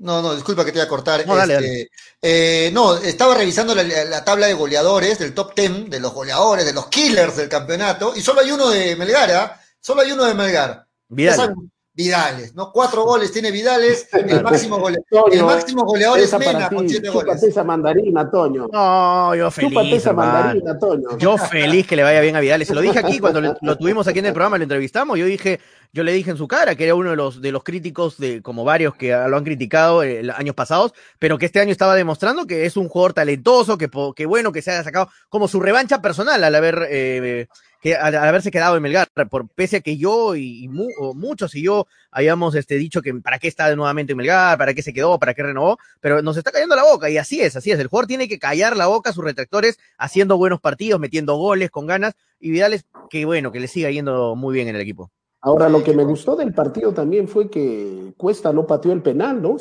[0.00, 1.26] No, no, disculpa que te voy a cortar.
[1.26, 1.90] No, dale, Este,
[2.22, 6.64] eh, no, estaba revisando la, la tabla de goleadores del top 10, de los goleadores,
[6.64, 9.60] de los killers del campeonato, y solo hay uno de Melgar, ¿ah?
[9.78, 10.86] Solo hay uno de Melgar.
[11.08, 11.54] Vidal.
[11.92, 12.70] Vidales, ¿no?
[12.72, 14.98] Cuatro goles tiene Vidales, el máximo, gole,
[15.32, 17.42] el máximo goleador es esa Mena ti, con siete chúpate goles.
[17.42, 18.68] esa mandarina, Toño.
[18.72, 19.94] No, yo Chúpate feliz.
[19.96, 20.32] esa hermano.
[20.32, 21.18] mandarina, Toño.
[21.18, 22.64] Yo feliz que le vaya bien a Vidal.
[22.64, 25.18] Se lo dije aquí cuando le- lo tuvimos aquí en el programa, lo entrevistamos.
[25.18, 25.60] Yo dije,
[25.92, 28.40] yo le dije en su cara que era uno de los, de los críticos, de,
[28.40, 32.46] como varios que lo han criticado eh, años pasados, pero que este año estaba demostrando
[32.46, 36.00] que es un jugador talentoso, que, que bueno que se haya sacado como su revancha
[36.00, 37.48] personal al haber eh,
[37.80, 41.86] que al, haberse quedado en Melgar, por pese a que yo y, muchos y yo
[42.10, 45.34] habíamos este, dicho que para qué está nuevamente en Melgar, para qué se quedó, para
[45.34, 47.78] qué renovó, pero nos está cayendo la boca y así es, así es.
[47.78, 51.70] El jugador tiene que callar la boca a sus retractores haciendo buenos partidos, metiendo goles
[51.70, 54.82] con ganas y Vidal es que bueno, que le siga yendo muy bien en el
[54.82, 55.10] equipo.
[55.42, 59.40] Ahora, lo que me gustó del partido también fue que Cuesta no pateó el penal,
[59.40, 59.56] ¿no?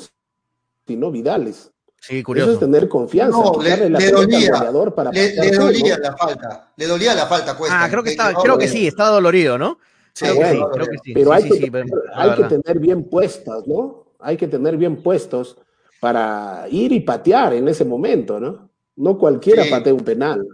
[0.85, 1.71] Sino Vidales.
[2.01, 2.59] Sí, Eso es curioso.
[2.59, 3.37] tener confianza.
[3.37, 4.51] No, le, la dolía,
[4.95, 7.83] para le, patear le dolía la falta, le dolía la falta, Cuesta.
[7.83, 9.77] Ah, creo que quedó creo que sí, estaba dolorido, ¿no?
[10.13, 11.03] Sí, Creo que sí, estaba creo que dolido.
[11.03, 11.13] sí.
[11.13, 12.61] Pero hay, sí, que, sí, tener- la hay que verdad.
[12.61, 14.05] tener bien puestas, ¿no?
[14.19, 15.57] Hay que tener bien puestos
[15.99, 18.69] para ir y patear en ese momento, ¿no?
[18.95, 19.69] No cualquiera Sí.
[19.69, 20.45] patea un penal.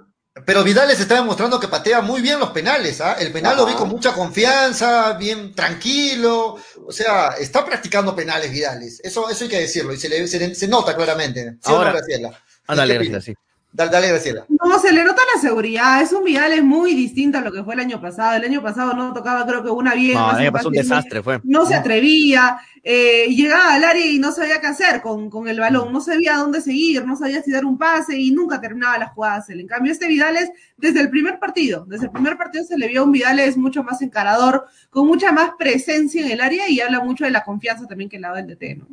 [0.46, 3.14] Pero Vidales está demostrando que patea muy bien los penales, ¿ah?
[3.20, 9.00] El penal lo vi con mucha confianza, bien tranquilo, o sea, está practicando penales Vidales,
[9.02, 11.54] eso, eso hay que decirlo, y se, le, se, le- se nota claramente.
[11.64, 12.30] ¿Sí Ahora- no, Graciela?
[12.68, 13.24] Dale, ¿Qué gracias, opinas?
[13.24, 13.34] sí.
[13.76, 14.46] Dale, dale, Graciela.
[14.48, 16.02] No, se le nota la seguridad.
[16.02, 18.38] Es un Vidal es muy distinto a lo que fue el año pasado.
[18.38, 20.14] El año pasado no tocaba, creo que una bien.
[20.14, 21.42] No, el año pasó un desastre, fue.
[21.44, 22.58] No se atrevía.
[22.84, 25.92] eh, llegaba al área y no sabía qué hacer con, con el balón.
[25.92, 29.50] No sabía dónde seguir, no sabía si dar un pase y nunca terminaba las jugadas.
[29.50, 31.86] En cambio, este Vidal es desde el primer partido.
[31.86, 35.34] Desde el primer partido se le vio un Vidal es mucho más encarador, con mucha
[35.34, 38.40] más presencia en el área y habla mucho de la confianza también que le da
[38.40, 38.88] el DT, ¿no?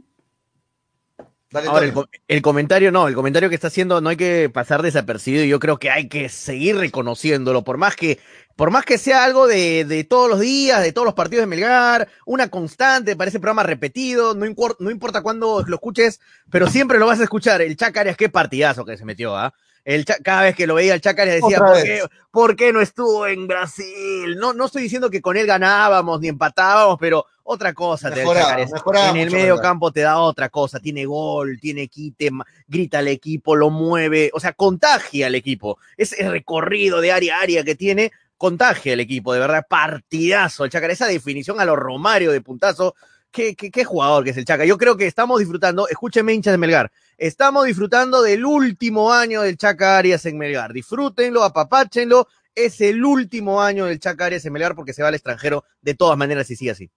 [1.53, 1.93] Dale, Ahora,
[2.29, 5.59] el, comentario no, el comentario que está haciendo no hay que pasar desapercibido y yo
[5.61, 8.19] creo que hay que seguir reconociéndolo, por más que,
[8.57, 11.47] por más que sea algo de, de todos los días, de todos los partidos de
[11.49, 16.21] Melgar, una constante, parece programa repetido, no, impor- no importa cuándo lo escuches,
[16.51, 17.61] pero siempre lo vas a escuchar.
[17.61, 19.53] El Chacarias, qué partidazo que se metió, ¿ah?
[19.85, 23.27] El cada vez que lo veía el Chacarias decía, ¿por qué, ¿por qué no estuvo
[23.27, 24.37] en Brasil?
[24.39, 28.47] No, no estoy diciendo que con él ganábamos ni empatábamos, pero otra cosa te Mejoraba,
[28.47, 28.73] Chacarias.
[28.73, 32.31] mejoraba En el medio campo te da otra cosa, tiene gol, tiene quite,
[32.67, 35.79] grita al equipo, lo mueve, o sea, contagia al equipo.
[35.97, 40.71] Ese recorrido de área a área que tiene, contagia al equipo, de verdad, partidazo el
[40.71, 42.95] Chacar, esa definición a lo Romario de puntazo,
[43.31, 44.65] qué, qué, qué jugador que es el Chaca.
[44.65, 49.57] Yo creo que estamos disfrutando, escúchenme hinchas de Melgar, estamos disfrutando del último año del
[49.57, 50.73] Chaca Arias en Melgar.
[50.73, 55.15] Disfrútenlo, apapáchenlo, es el último año del Chaca Arias en Melgar porque se va al
[55.15, 56.91] extranjero de todas maneras y sigue así.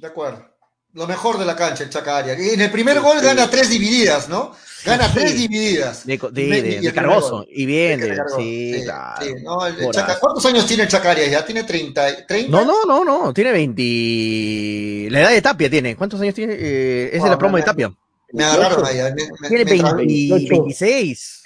[0.00, 0.44] De acuerdo.
[0.94, 2.34] Lo mejor de la cancha, el Chacaria.
[2.38, 4.52] Y en el primer gol gana tres divididas, ¿no?
[4.84, 5.14] Gana Sí.
[5.14, 6.06] tres divididas.
[6.06, 6.48] De, de, Y
[6.80, 8.38] de- y Cargoso, y bien, De de- Cargoso.
[8.38, 9.26] sí, Sí, claro.
[9.26, 9.92] sí, no, el- el Jugadorazo.
[9.92, 11.26] Chaca- ¿Cuántos años tiene el Chacaria?
[11.28, 12.26] ¿Ya tiene 30?
[12.26, 12.50] 30?
[12.50, 15.08] No, no, no, no, tiene 20.
[15.10, 15.94] La edad de Tapia tiene.
[15.96, 16.54] ¿Cuántos años tiene?
[16.54, 17.92] Eh, es de Ah, la promo de Tapia.
[18.32, 20.06] Me agarraron me- me- Tiene me 20 trabé.
[20.06, 21.42] 26.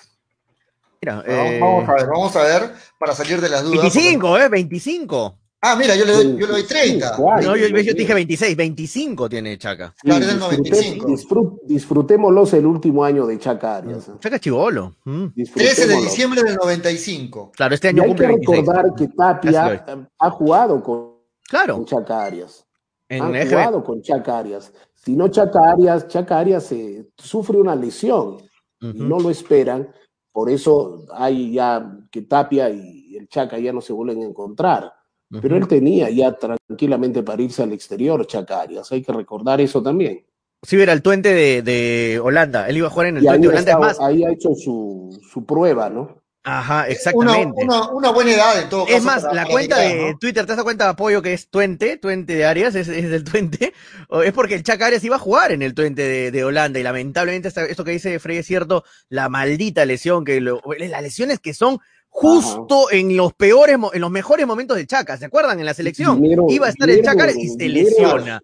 [1.00, 3.80] Mira, Vamos, eh, vamos a ver, vamos a ver para salir de las dudas.
[3.82, 4.48] 25, ¿eh?
[4.48, 5.38] 25.
[5.64, 7.16] Ah, mira, yo le doy, yo le doy 30.
[7.16, 9.94] Guay, No, yo, yo dije 26, 25 tiene Chaca.
[9.96, 11.06] Sí, Claro, es del disfrute- 95.
[11.06, 14.08] disfrut- disfrutémoslos el último año de Chaca Arias.
[14.08, 14.12] ¿eh?
[14.18, 14.96] Chaca chivolo.
[15.04, 15.26] Mm.
[15.54, 17.52] 13 de diciembre del 95.
[17.54, 18.58] Claro, este Y año hay que cumple 26.
[18.58, 19.84] recordar que Tapia
[20.18, 21.12] ha jugado con,
[21.48, 22.66] Claro, con Chaca Arias.
[23.08, 23.50] en EGB.
[23.50, 24.72] jugado con Chaca Arias.
[24.96, 28.38] Si no, Chaca Arias, Chaca Arias eh, sufre una lesión
[28.80, 29.88] y no lo esperan.
[30.32, 34.92] Por eso hay ya que Tapia y el Chaca ya no se vuelven a encontrar.
[35.40, 38.90] Pero él tenía ya tranquilamente para irse al exterior, Chaca Arias.
[38.92, 40.26] Hay que recordar eso también.
[40.64, 42.68] Sí, era el tuente de, de Holanda.
[42.68, 43.70] Él iba a jugar en el Y ahí, tuente de Holanda.
[43.70, 46.20] Es estaba- más, ahí ha hecho su, su prueba, ¿no?
[46.44, 47.64] ajá, Una, exactamente.
[47.64, 48.96] una, una buena edad en todo caso.
[48.96, 50.18] Es más, la cuenta de ¿no?
[50.18, 51.98] Twitter, ¿te das cuenta de apoyo que es Tuente?
[51.98, 53.72] Tuente de Arias, es, es del Tuente.
[54.08, 56.80] O Es porque el Chaca Arias iba a jugar en el Tuente de, de Holanda
[56.80, 61.38] y lamentablemente esto que dice Frey es cierto, la maldita lesión, que lo- las lesiones
[61.38, 61.78] que son
[62.14, 65.58] justo en los peores, mo- en los mejores momentos de Chaca, ¿se acuerdan?
[65.58, 66.22] En la selección.
[66.48, 68.40] Iba a estar el Chaca y se lesiona.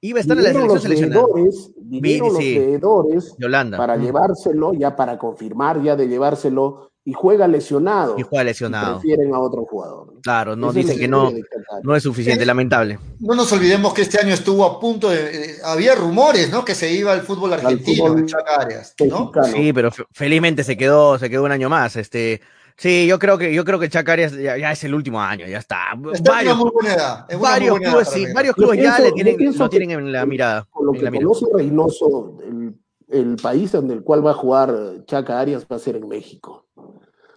[0.00, 1.26] Iba a estar en la selección seleccionada
[1.76, 2.58] vinieron los sí.
[2.58, 3.78] veedores de Holanda.
[3.78, 4.02] para Mm.
[4.02, 8.16] llevárselo, ya para confirmar, ya de llevárselo, y juega lesionado.
[8.18, 8.98] Y juega Y lesionado.
[8.98, 10.14] prefieren a otro jugador.
[10.22, 11.44] Claro, no dicen que no, de
[11.84, 12.98] no es suficiente, lamentable.
[13.20, 15.18] No nos olvidemos que este año estuvo a punto de.
[15.18, 16.64] eh, había rumores, ¿no?
[16.64, 19.30] Que se iba al fútbol argentino, fútbol el Chaca Arias, ¿no?
[19.32, 19.46] Mexicano.
[19.56, 21.94] Sí, pero fe- felizmente se quedó, se quedó un año más.
[21.96, 22.40] Este,
[22.76, 25.46] sí, yo creo que, yo creo que Chaca Arias ya, ya es el último año,
[25.46, 25.78] ya está.
[26.12, 27.26] Está en una varios muy buena edad.
[27.28, 29.90] es una muy varios buena edad clubes, sí, varios clubes ya le tienen, lo tienen
[29.92, 30.66] en la mirada.
[30.70, 32.74] Con lo que conoce Reynoso, el,
[33.08, 36.66] el país en el cual va a jugar Chaca Arias va a ser en México.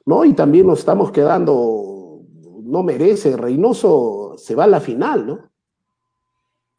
[0.06, 0.24] ¿No?
[0.24, 2.22] Y también nos estamos quedando,
[2.64, 5.52] no merece, Reynoso se va a la final, ¿no?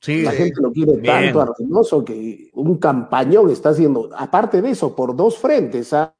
[0.00, 1.04] Sí, La gente lo quiere bien.
[1.04, 4.10] tanto a Reynoso que un campañón está haciendo.
[4.16, 5.92] Aparte de eso, por dos frentes.
[5.92, 6.14] ¿ah?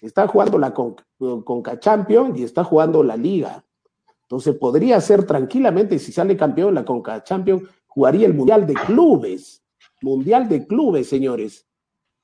[0.00, 0.96] Está jugando la Con-
[1.44, 3.64] Conca Champions y está jugando la Liga.
[4.22, 9.64] Entonces podría ser tranquilamente, si sale campeón la Conca Champions, jugaría el Mundial de Clubes.
[10.02, 11.66] Mundial de Clubes, señores.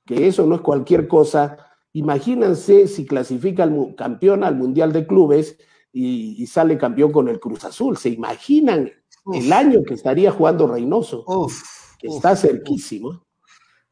[0.05, 1.57] Que eso no es cualquier cosa.
[1.93, 5.57] Imagínense si clasifica al campeón al Mundial de Clubes
[5.93, 7.97] y, y sale campeón con el Cruz Azul.
[7.97, 8.91] ¿Se imaginan
[9.33, 11.25] el año que estaría jugando Reynoso?
[11.27, 11.63] Uf,
[11.99, 13.24] que uf, está cerquísimo.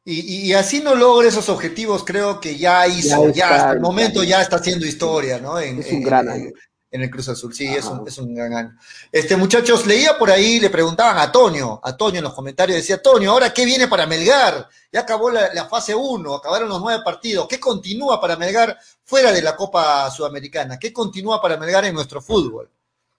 [0.05, 3.79] Y, y- así no logra esos objetivos, creo que ya hizo, ya, está, hasta el
[3.79, 5.57] momento ya está haciendo historia, ¿no?
[5.59, 6.49] En, Es un en- gran en- año.
[6.91, 8.77] en el Cruz Azul, sí, es un, es un gran año.
[9.11, 13.01] Este, muchachos, leía por ahí, le preguntaban a Toño, a Toño en los comentarios, decía,
[13.01, 14.67] Toño, ¿ahora qué viene para Melgar?
[14.91, 17.47] Ya acabó la, la fase 1, acabaron los nueve partidos.
[17.47, 20.77] ¿Qué continúa para Melgar fuera de la Copa Sudamericana?
[20.77, 22.69] ¿Qué continúa para Melgar en nuestro fútbol?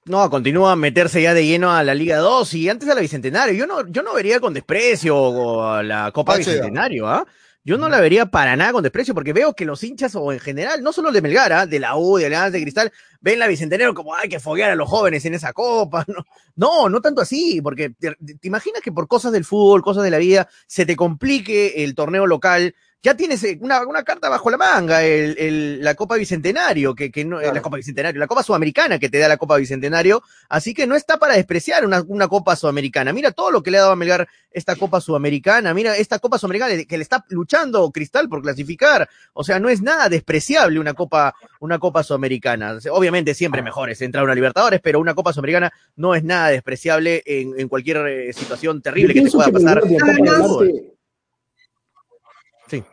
[0.07, 3.01] No, continúa a meterse ya de lleno a la Liga 2 y antes a la
[3.01, 3.55] Bicentenario.
[3.55, 6.37] Yo no, yo no vería con desprecio a la Copa.
[6.37, 7.27] Bicentenario, ¿ah?
[7.67, 10.39] Yo no la vería para nada con desprecio, porque veo que los hinchas, o en
[10.39, 11.67] general, no solo de Melgar, ¿ah?
[11.67, 14.75] de la U, de Alianza de Cristal, ven la Bicentenario como hay que foguear a
[14.75, 16.05] los jóvenes en esa copa.
[16.57, 20.05] No, no, no tanto así, porque te, te imaginas que por cosas del fútbol, cosas
[20.05, 22.75] de la vida, se te complique el torneo local.
[23.05, 27.11] Ya tienes eh, una, una carta bajo la manga, el, el- la Copa Bicentenario, que,
[27.13, 30.23] que no, eh, la Copa Bicentenario, la Copa Sudamericana que te da la Copa Bicentenario,
[30.49, 33.13] así que no está para despreciar una, una Copa Sudamericana.
[33.13, 36.39] Mira todo lo que le ha dado a Melgar esta Copa Sudamericana, mira esta Copa
[36.39, 40.95] Sudamericana que le está luchando Cristal por clasificar, o sea, no es nada despreciable una
[40.95, 42.79] Copa, una Copa Sudamericana.
[42.91, 46.49] Obviamente siempre mejor es entrar a una Libertadores, pero una Copa Sudamericana no es nada
[46.49, 49.83] despreciable en, en cualquier eh, situación terrible que te pueda pasar.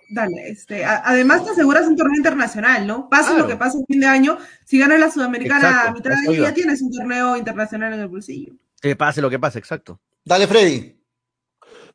[0.10, 3.08] Dale, este, a- además te aseguras un torneo internacional, ¿no?
[3.10, 3.44] Pase Claro.
[3.44, 6.16] lo que pase a fin de año, si ganas la Sudamericana Exacto, a mitad de
[6.18, 6.48] eso año, iba.
[6.50, 8.54] ya tienes un torneo internacional en el bolsillo.
[8.82, 10.00] Que pase lo que pase, exacto.
[10.26, 10.98] Dale, Freddy.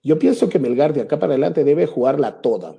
[0.02, 2.74] Yo pienso que Melgar de acá para adelante debe jugarla toda.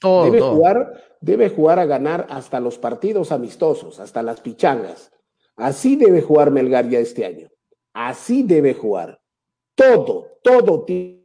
[0.00, 0.54] Todo, debe todo.
[0.54, 5.12] jugar, debe jugar a ganar hasta los partidos amistosos, hasta las pichangas.
[5.56, 7.50] Así debe jugar Melgar ya este año.
[7.92, 9.20] Así debe jugar.
[9.74, 11.18] Todo, todo ti-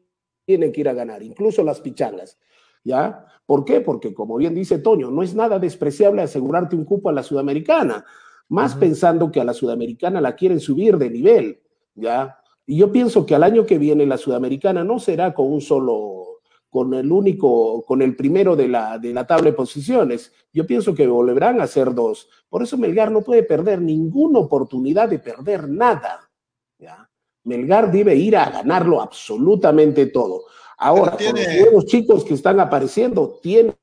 [0.46, 2.38] tiene que ir a ganar, incluso las pichangas.
[2.86, 3.26] ¿Ya?
[3.46, 3.82] ¿Por qué?
[3.82, 8.06] Porque, como bien dice Toño, no es nada despreciable asegurarte un cupo a la Sudamericana,
[8.48, 11.60] más pensando que a la Sudamericana la quieren subir de nivel.
[11.96, 12.38] ¿Ya?
[12.66, 16.42] Y yo pienso que al año que viene la Sudamericana no será con un solo,
[16.70, 20.32] con el único, con el primero de la, de la tabla de posiciones.
[20.54, 22.30] Yo pienso que volverán a ser dos.
[22.50, 26.30] Por eso Melgar no puede perder ninguna oportunidad de perder nada.
[26.78, 27.10] ¿ya?
[27.46, 30.44] Melgar debe ir a ganarlo absolutamente todo.
[30.78, 33.76] Ahora, con los nuevos chicos que están apareciendo, tiene,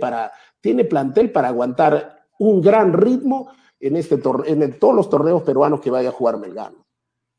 [0.00, 5.42] para, tiene plantel para aguantar un gran ritmo en, este en el- todos los torneos
[5.42, 6.72] peruanos que vaya a jugar Melgar.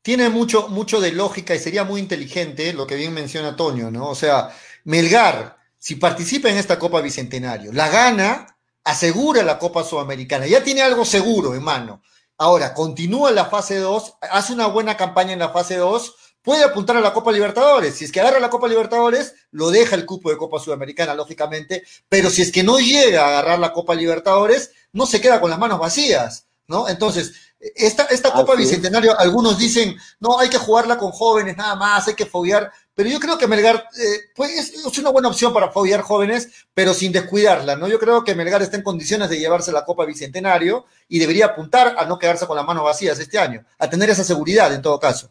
[0.02, 4.10] tiene mucho, mucho de lógica y sería muy inteligente lo que bien menciona Toño, ¿no?
[4.10, 4.50] O sea,
[4.84, 8.46] Melgar, si participa en esta Copa Bicentenario, la gana,
[8.84, 12.02] asegura la Copa Sudamericana, ya tiene algo seguro en mano.
[12.36, 16.14] Ahora, continúa la fase 2, hace una buena campaña en la fase 2,
[16.44, 17.96] puede apuntar a la Copa Libertadores.
[17.96, 21.82] Si es que agarra la Copa Libertadores, lo deja el cupo de Copa Sudamericana, lógicamente,
[22.08, 25.50] pero si es que no llega a agarrar la Copa Libertadores, no se queda con
[25.50, 26.86] las manos vacías, ¿no?
[26.86, 27.32] Entonces,
[27.74, 28.68] esta, esta Copa Así es.
[28.68, 33.08] Bicentenario, algunos dicen, no, hay que jugarla con jóvenes nada más, hay que foguear, pero
[33.08, 36.92] yo creo que Melgar eh, pues es, es una buena opción para foguear jóvenes, pero
[36.92, 37.88] sin descuidarla, ¿no?
[37.88, 41.96] Yo creo que Melgar está en condiciones de llevarse la Copa Bicentenario y debería apuntar
[41.98, 45.00] a no quedarse con las manos vacías este año, a tener esa seguridad en todo
[45.00, 45.30] caso.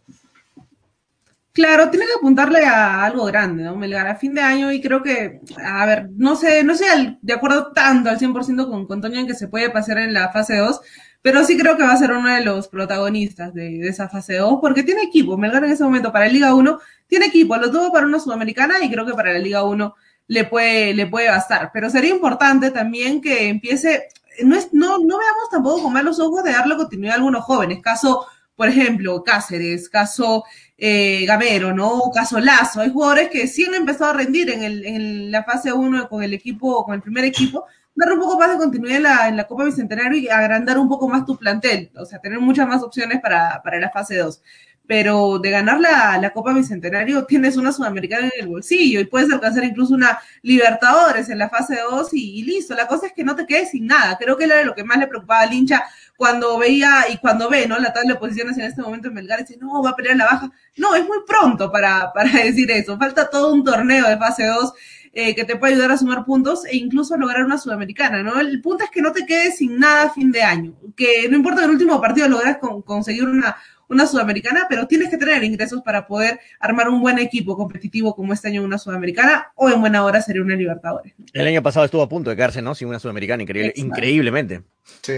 [1.53, 3.75] Claro, tiene que apuntarle a algo grande, ¿no?
[3.75, 6.85] Melgar a fin de año y creo que, a ver, no sé, no sé
[7.21, 10.31] de acuerdo tanto al 100% con, con Toño en que se puede pasar en la
[10.31, 10.81] fase 2,
[11.21, 14.37] pero sí creo que va a ser uno de los protagonistas de, de esa fase
[14.37, 15.37] 2 porque tiene equipo.
[15.37, 18.83] Melgar en ese momento para la Liga 1 tiene equipo, lo tuvo para una Sudamericana
[18.83, 19.93] y creo que para la Liga 1
[20.27, 21.69] le puede, le puede bastar.
[21.71, 24.07] Pero sería importante también que empiece,
[24.43, 27.79] no, es, no, no veamos tampoco con malos ojos de darle continuidad a algunos jóvenes,
[27.83, 28.25] caso,
[28.55, 30.43] por ejemplo, Cáceres, caso
[30.85, 32.11] eh, Gamero, ¿no?
[32.13, 32.81] Caso Lazo.
[32.81, 36.21] Hay jugadores que sí han empezado a rendir en, el, en la fase 1 con
[36.23, 37.63] el equipo, con el primer equipo,
[37.95, 40.89] darle un poco más de continuidad en la, en la Copa Bicentenario y agrandar un
[40.89, 44.41] poco más tu plantel, o sea, tener muchas más opciones para, para la fase 2.
[44.85, 49.31] Pero de ganar la, la Copa Bicentenario tienes una Sudamericana en el bolsillo y puedes
[49.31, 52.75] alcanzar incluso una Libertadores en la fase 2 y, y listo.
[52.75, 54.17] La cosa es que no te quedes sin nada.
[54.17, 55.83] Creo que era lo que más le preocupaba al hincha
[56.17, 57.79] cuando veía y cuando ve, ¿no?
[57.79, 60.25] La tabla de posiciones en este momento en Melgar, dice, no, va a pelear la
[60.25, 60.51] baja.
[60.77, 62.97] No, es muy pronto para, para decir eso.
[62.97, 64.73] Falta todo un torneo de fase 2
[65.15, 68.39] eh, que te puede ayudar a sumar puntos e incluso lograr una sudamericana, ¿no?
[68.39, 70.73] El punto es que no te quedes sin nada a fin de año.
[70.95, 73.55] Que no importa que el último partido logres con, conseguir una,
[73.93, 78.33] una sudamericana, pero tienes que tener ingresos para poder armar un buen equipo competitivo como
[78.33, 81.13] este año en una sudamericana o en buena hora sería una Libertadores.
[81.33, 82.75] El año pasado estuvo a punto de quedarse, ¿no?
[82.75, 83.87] Sin una sudamericana, increíble, Exacto.
[83.87, 84.61] increíblemente.
[85.01, 85.13] Sí.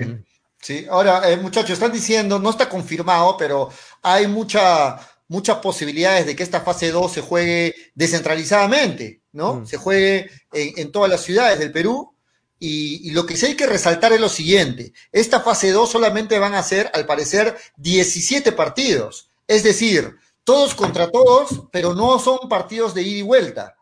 [0.61, 3.69] Sí, ahora, eh, muchachos, están diciendo, no está confirmado, pero
[4.01, 4.97] hay mucha,
[5.27, 9.57] muchas posibilidades de que esta fase 2 se juegue descentralizadamente, ¿no?
[9.57, 9.67] Mm.
[9.67, 12.14] Se juegue en, en todas las ciudades del Perú.
[12.59, 16.55] Y, lo que sí hay que resaltar es lo siguiente: esta fase 2 solamente van
[16.55, 19.29] a ser, al parecer, 17 partidos.
[19.47, 23.75] Es decir, todos contra todos, pero no son partidos de ida y vuelta.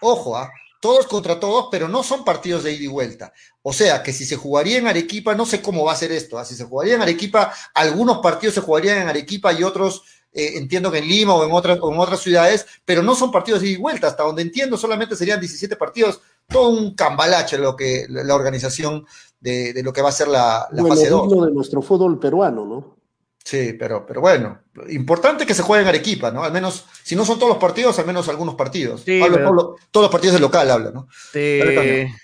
[0.00, 0.50] Ojo, ¿ah?
[0.80, 3.32] todos contra todos, pero no son partidos de ida y vuelta.
[3.62, 6.38] O sea, que si se jugaría en Arequipa, no sé cómo va a ser esto.
[6.38, 6.44] ¿ah?
[6.44, 10.02] Si se jugaría en Arequipa, algunos partidos se jugarían en Arequipa y otros,
[10.32, 13.60] eh, entiendo que en Lima o en, o en otras ciudades, pero no son partidos
[13.60, 14.06] de ida y vuelta.
[14.06, 16.20] Hasta donde entiendo, solamente serían 17 partidos.
[16.50, 19.04] Todo un cambalache lo que, la organización
[19.38, 21.28] de, de lo que va a ser la, la Bueno, fase 2.
[21.28, 22.96] digno de nuestro fútbol peruano, ¿no?
[23.44, 24.58] Sí, pero, pero bueno,
[24.88, 26.42] importante que se juegue en Arequipa, ¿no?
[26.42, 29.02] Al menos, si no son todos los partidos, al menos algunos partidos.
[29.02, 31.08] Sí, pero- todos los- todos los partidos del local, habla, ¿no?
[31.34, 32.14] Dale, Te.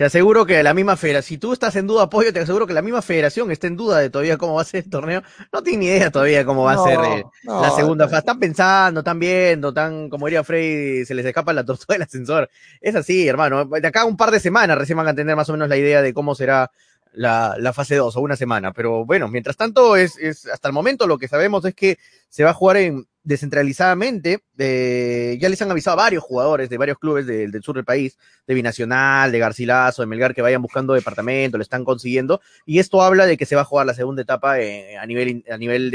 [0.00, 2.72] Te aseguro que la misma federación, si tú estás en duda, apoyo, te aseguro que
[2.72, 5.22] la misma federación está en duda de todavía cómo va a ser el torneo.
[5.52, 8.20] No tiene ni idea todavía cómo va No, a ser eh, no, la segunda fase.
[8.20, 12.48] Están pensando, están viendo, están, como diría Frey, se les escapa la tortuga del ascensor.
[12.80, 13.66] Es así, hermano.
[13.66, 16.00] De acá un par de semanas recién van a tener más o menos la idea
[16.00, 16.70] de cómo será
[17.12, 18.72] la, la fase 2 o una semana.
[18.72, 21.98] Pero bueno, mientras tanto, es, es hasta el momento lo que sabemos es que
[22.30, 24.40] se va a jugar en descentralizadamente.
[24.58, 28.18] eh, ya les han avisado a varios jugadores de varios clubes del- sur del país,
[28.46, 32.40] de Binacional, de Garcilaso, de Melgar, que vayan buscando departamento, lo están consiguiendo.
[32.66, 35.44] Y esto habla de que se va a jugar la segunda etapa eh, a, nivel,
[35.50, 35.90] a nivel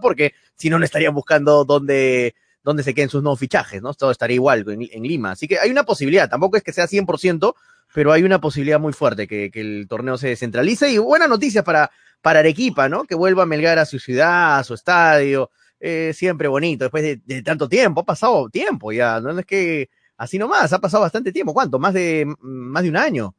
[0.00, 3.94] porque si no, no estarían buscando dónde, dónde se queden sus nuevos fichajes, ¿no?
[3.94, 5.32] Todo estaría igual en, Lima.
[5.32, 7.54] Así que hay una posibilidad, tampoco es que sea 100%,
[7.94, 10.90] pero hay una posibilidad muy fuerte que, el torneo se descentralice.
[10.90, 11.90] Y buena noticia para,
[12.20, 13.04] para Arequipa, ¿no?
[13.04, 15.50] Que vuelva a Melgar a su ciudad, a su estadio.
[15.80, 19.88] Eh, siempre bonito, después de, de tanto tiempo, ha pasado tiempo ya, no es que
[20.16, 21.78] así nomás, ha pasado bastante tiempo, ¿cuánto?
[21.78, 23.34] Más de, más de un año.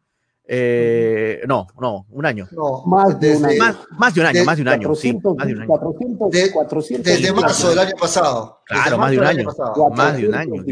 [0.52, 2.48] Eh, no, no, un año.
[2.52, 3.60] No, Más de un desde, año.
[3.60, 5.68] Más, más de un año, más de un año, sí, 400, más de un año.
[5.68, 8.60] 400, De- 400 desde marzo del año pasado.
[8.66, 9.50] Claro, más de un año.
[9.96, 10.64] más de un año.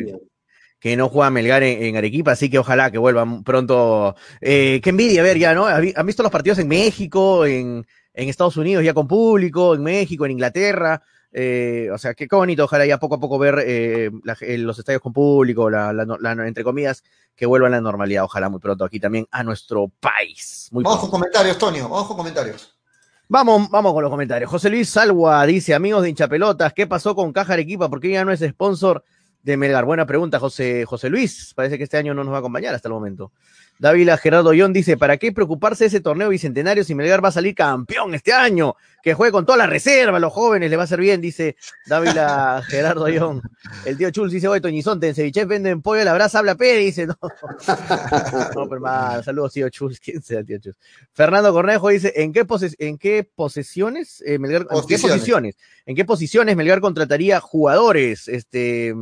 [0.80, 4.16] que no juega Melgar en, en Arequipa, así que ojalá que vuelvan pronto.
[4.42, 5.68] Eh, qué envidia ver ya, ¿no?
[5.68, 10.26] ¿Han visto los partidos en México, en, en Estados Unidos ya con público, en México,
[10.26, 11.04] en Inglaterra?
[11.32, 14.58] Eh, o sea, qué, qué bonito, ojalá ya poco a poco ver eh, la- eh,
[14.58, 17.04] los estadios con público, la, la- la- entre comillas,
[17.36, 20.70] que vuelvan a la normalidad, ojalá muy pronto aquí también a nuestro país.
[20.72, 21.12] Muy Vamos pronto.
[21.12, 22.74] con comentarios, Tonio, vamos con comentarios.
[23.30, 24.50] Vamos, vamos con los comentarios.
[24.50, 27.90] José Luis Salwa dice, amigos de hinchapelotas, ¿qué pasó con Caja Arequipa?
[27.90, 29.04] ¿Por qué ya no es sponsor
[29.44, 29.84] de Melgar?
[29.84, 31.52] Buena pregunta, José, José Luis.
[31.54, 33.34] Parece que este año no nos va a acompañar hasta el momento.
[33.80, 37.32] Dávila Gerardo Ión dice, ¿para qué preocuparse de ese torneo bicentenario si Melgar va a
[37.32, 38.76] salir campeón este año?
[39.04, 41.56] Que juegue con toda la reserva, los jóvenes, le va a hacer bien, dice
[41.86, 43.42] Dávila Gerardo Ión.
[43.86, 47.18] El tío Chul dice, oye, Toñizonte, en venden pollo, la brasa habla Pérez, dice, no.
[48.56, 50.76] No, pero más, saludos, tío Chul, quién sea, tío Chul.
[51.14, 55.02] Fernando Cornejo dice, ¿en qué, poses- en qué posesiones, eh, Melgar, en qué Posiciones.
[55.12, 55.56] posiciones,
[55.86, 58.28] en qué posiciones Melgar contrataría jugadores?
[58.28, 58.94] Este,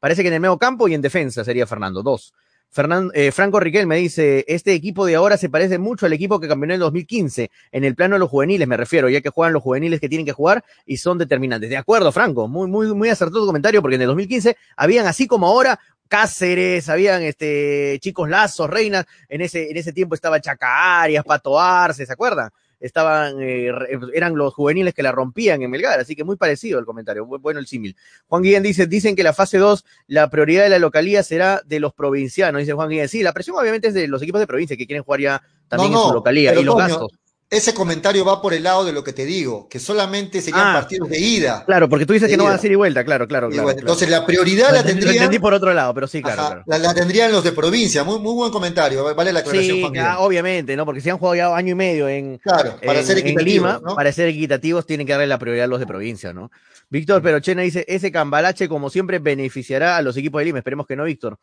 [0.00, 2.32] parece que en el medio campo y en defensa sería Fernando, dos.
[2.74, 6.40] Fernan- eh, Franco Riquel me dice, este equipo de ahora se parece mucho al equipo
[6.40, 9.28] que campeonó en el 2015, en el plano de los juveniles me refiero, ya que
[9.28, 11.68] juegan los juveniles que tienen que jugar y son determinantes.
[11.68, 15.26] De acuerdo, Franco, muy, muy, muy acertado tu comentario, porque en el 2015 habían así
[15.26, 15.78] como ahora
[16.08, 21.58] Cáceres, habían este chicos lazos, reinas, en ese, en ese tiempo estaba Chaca Arias, Pato
[21.58, 22.50] Arce, ¿se acuerdan?
[22.82, 26.78] Estaban, eh, re- eran los juveniles que la rompían en Melgar, así que muy parecido
[26.78, 27.96] el comentario, bu- bueno el símil.
[28.26, 31.80] Juan Guillén dice, dicen que la fase 2, la prioridad de la localía será de
[31.80, 33.08] los provincianos, dice Juan Guillén.
[33.08, 35.92] Sí, la presión obviamente es de los equipos de provincia que quieren jugar ya también
[35.92, 37.12] No, en su localía y los gastos.
[37.52, 40.72] Ese comentario va por el lado de lo que te digo, que solamente serían Ah.
[40.80, 41.64] partidos de ida.
[41.66, 43.70] Claro, porque tú dices que no van a ser y vuelta, claro, claro, claro.
[43.70, 46.40] Entonces la prioridad Lo la entendí- lo tendrían, entendí por otro lado, pero sí, claro,
[46.40, 46.64] ajá, claro.
[46.66, 48.04] la, la tendrían los de provincia.
[48.04, 50.86] Muy, muy buen comentario, vale la aclaración, Sí, obviamente, ¿no?
[50.86, 53.44] Porque si han jugado ya año y medio en, Claro, para en- ser en equitativos,
[53.68, 53.94] Lima, ¿no?
[53.96, 56.50] para ser equitativos tienen que darle la prioridad a los de provincia, ¿no?
[56.88, 60.96] Víctor Perochena dice, ese cambalache como siempre beneficiará a los equipos de Lima, esperemos que
[60.96, 61.38] no, Víctor.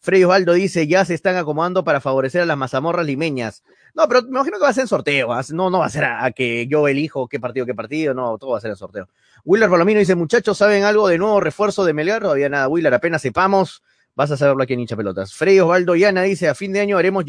[0.00, 3.62] Freddy Osvaldo dice, ya se están acomodando para favorecer a las mazamorras limeñas.
[3.94, 5.42] No, pero me imagino que va a ser en sorteo, ¿ah?
[5.50, 8.52] no, no va a ser a, que yo elijo qué partido, qué partido, no, todo
[8.52, 9.08] va a ser en sorteo.
[9.44, 12.22] Willer Palomino dice, muchachos, ¿saben algo de nuevo refuerzo de Melgar?
[12.22, 13.82] Todavía nada, Willer, apenas sepamos,
[14.14, 15.34] vas a saberlo aquí en hincha pelotas.
[15.34, 17.24] Freddy Osvaldo Yana dice, a fin de año haremos,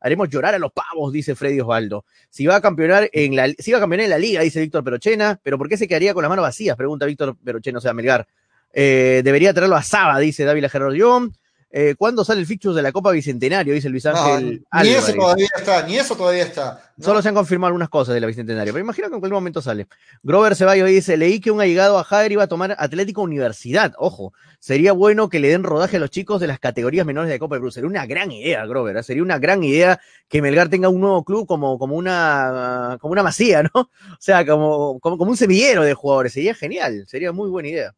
[0.00, 2.04] haremos llorar a los pavos, dice Freddy Osvaldo.
[2.30, 4.84] Si va a campeonar en la, si va a campeonar en la liga, dice Víctor
[4.84, 6.76] Perochena, pero ¿por qué se quedaría con las manos vacías?
[6.76, 8.26] Pregunta Víctor Perochena, o sea, Melgar.
[8.72, 11.34] Eh, debería traerlo a Saba, dice Dávila Gerardo John.
[11.76, 13.74] Eh, ¿Cuándo sale el fixture de la Copa Bicentenario?
[13.74, 14.60] Dice Luis No, Ángel.
[14.60, 15.08] ni Álvarez.
[15.08, 16.92] eso todavía está, ni eso todavía está.
[16.96, 17.04] ¿no?
[17.04, 19.60] Solo se han confirmado algunas cosas de la Bicentenario, pero imagino que en cualquier momento
[19.60, 19.88] sale.
[20.22, 23.92] Grover Ceballos dice, leí que un allegado a Javier iba a tomar Atlético Universidad.
[23.98, 27.40] Ojo, sería bueno que le den rodaje a los chicos de las categorías menores de
[27.40, 27.72] Copa de Perú.
[27.72, 28.98] Sería una gran idea, Grover.
[28.98, 29.02] ¿eh?
[29.02, 33.24] Sería una gran idea que Melgar tenga un nuevo club como, como, una, como una
[33.24, 33.70] masía, ¿no?
[34.12, 36.32] O sea, como, como, como un semillero de jugadores.
[36.32, 37.94] Sería genial, sería muy buena idea.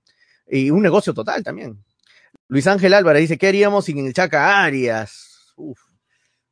[0.49, 1.77] Y un negocio total también.
[2.49, 5.53] Luis Ángel Álvarez dice, ¿qué haríamos sin el Chaca Arias?
[5.57, 5.81] Uf,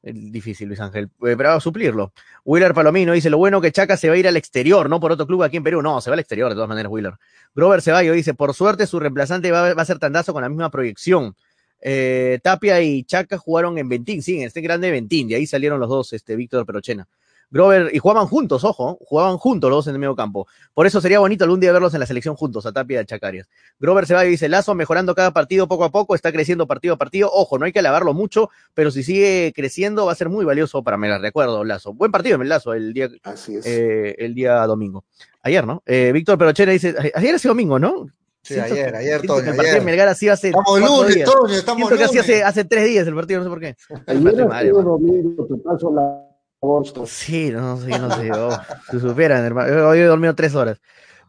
[0.03, 2.13] difícil, Luis Ángel, eh, pero vamos a suplirlo.
[2.45, 5.13] Wheeler Palomino dice, lo bueno que Chaca se va a ir al exterior, no por
[5.13, 5.83] otro club aquí en Perú.
[5.83, 7.15] No, se va al exterior de todas maneras, Wheeler.
[7.55, 10.71] Grover Ceballo dice, por suerte su reemplazante va, va a ser Tandazo con la misma
[10.71, 11.37] proyección.
[11.81, 15.79] Eh, Tapia y Chaca jugaron en Ventín, sí, en este grande Ventín, de ahí salieron
[15.79, 17.07] los dos, este Víctor Perochena.
[17.51, 20.47] Grover, y jugaban juntos, ojo, jugaban juntos los dos en el medio campo.
[20.73, 23.05] Por eso sería bonito algún día verlos en la selección juntos, a Tapia y a
[23.05, 23.49] Chacarias.
[23.79, 27.31] Grover Ceballos dice, Lazo mejorando cada partido poco a poco, está creciendo partido a partido.
[27.33, 30.83] Ojo, no hay que alabarlo mucho, pero si sigue creciendo va a ser muy valioso
[30.83, 31.93] para Melgar, de acuerdo, Lazo.
[31.95, 33.67] Buen partido, el Lazo, el día, Así es.
[33.67, 35.05] eh, el día domingo.
[35.43, 35.83] Ayer, ¿no?
[35.87, 38.07] Eh, Víctor Perochena dice, ayer ha sido domingo, ¿no?
[38.43, 39.85] Sí, Siento ayer, que- ayer, siento que Toño, El partido de.
[39.85, 41.31] Melgar sido hace Estamos lunes, días.
[41.31, 43.75] Toño, estamos Siento que hace, hace tres días el partido, no sé por qué.
[44.07, 46.27] Ayer ha sido domingo, te paso la
[46.65, 47.07] agosto.
[47.07, 48.31] Sí, no sé, no sé.
[48.33, 48.59] Oh,
[48.91, 49.89] si supieran, hermano.
[49.89, 50.81] Hoy he dormido tres horas.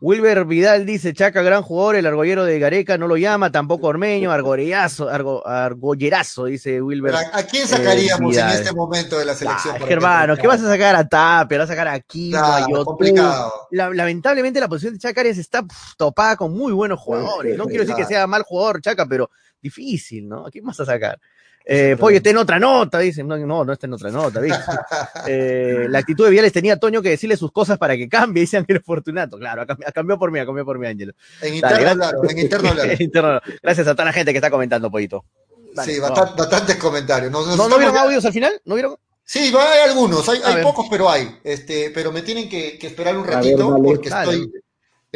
[0.01, 4.29] Wilber Vidal dice, Chaca, gran jugador, el argollero de Gareca no lo llama, tampoco Ormeño,
[4.29, 7.15] argollazo, argo, argollerazo, dice Wilber.
[7.15, 8.59] ¿A, a quién sacaríamos Eh, en Vidal.
[8.61, 9.73] este momento de la selección?
[9.73, 11.57] Ah, es para que, hermano, ¿qué vas a sacar a Tapia?
[11.59, 12.83] ¿Vas a sacar a Yotun?
[12.83, 13.53] complicado.
[13.71, 15.63] La- lamentablemente la posición de Chaca Arias está
[15.97, 17.57] topada con muy buenos jugadores.
[17.57, 19.29] No quiero decir que sea mal jugador Chaca, pero
[19.61, 20.45] difícil, ¿no?
[20.45, 21.17] ¿A quién vas a sacar?
[21.67, 23.27] Eh, Pollo está en otra nota, dicen.
[23.27, 24.59] No, no, no está en otra nota, ¿viste?
[25.27, 28.57] Eh, la actitud de Viales tenía Toño que decirle sus cosas para que cambie, dice
[28.57, 29.37] Ángel Fortunato.
[29.39, 31.13] Claro, ha cambi- ha cambiado por mí, ha cambiado por mí, Ángelo.
[31.41, 31.91] En Dale, interno gracias.
[32.13, 32.69] hablaron, en interno.
[32.99, 33.41] Interno.
[33.63, 35.25] Gracias a toda la gente que está comentando, Pollito.
[35.73, 37.31] Dale, Sí, bastan- bastantes comentarios.
[37.31, 38.61] Nos- nos ¿No, ¿No vieron ya- audios al final?
[38.65, 38.95] ¿No vieron?
[39.23, 41.35] Sí, hay algunos, hay, A pocos, pero hay.
[41.43, 43.83] Este, pero me tienen que, que esperar un A ver, ratito dale.
[43.83, 44.31] porque Dale.
[44.33, 44.51] estoy.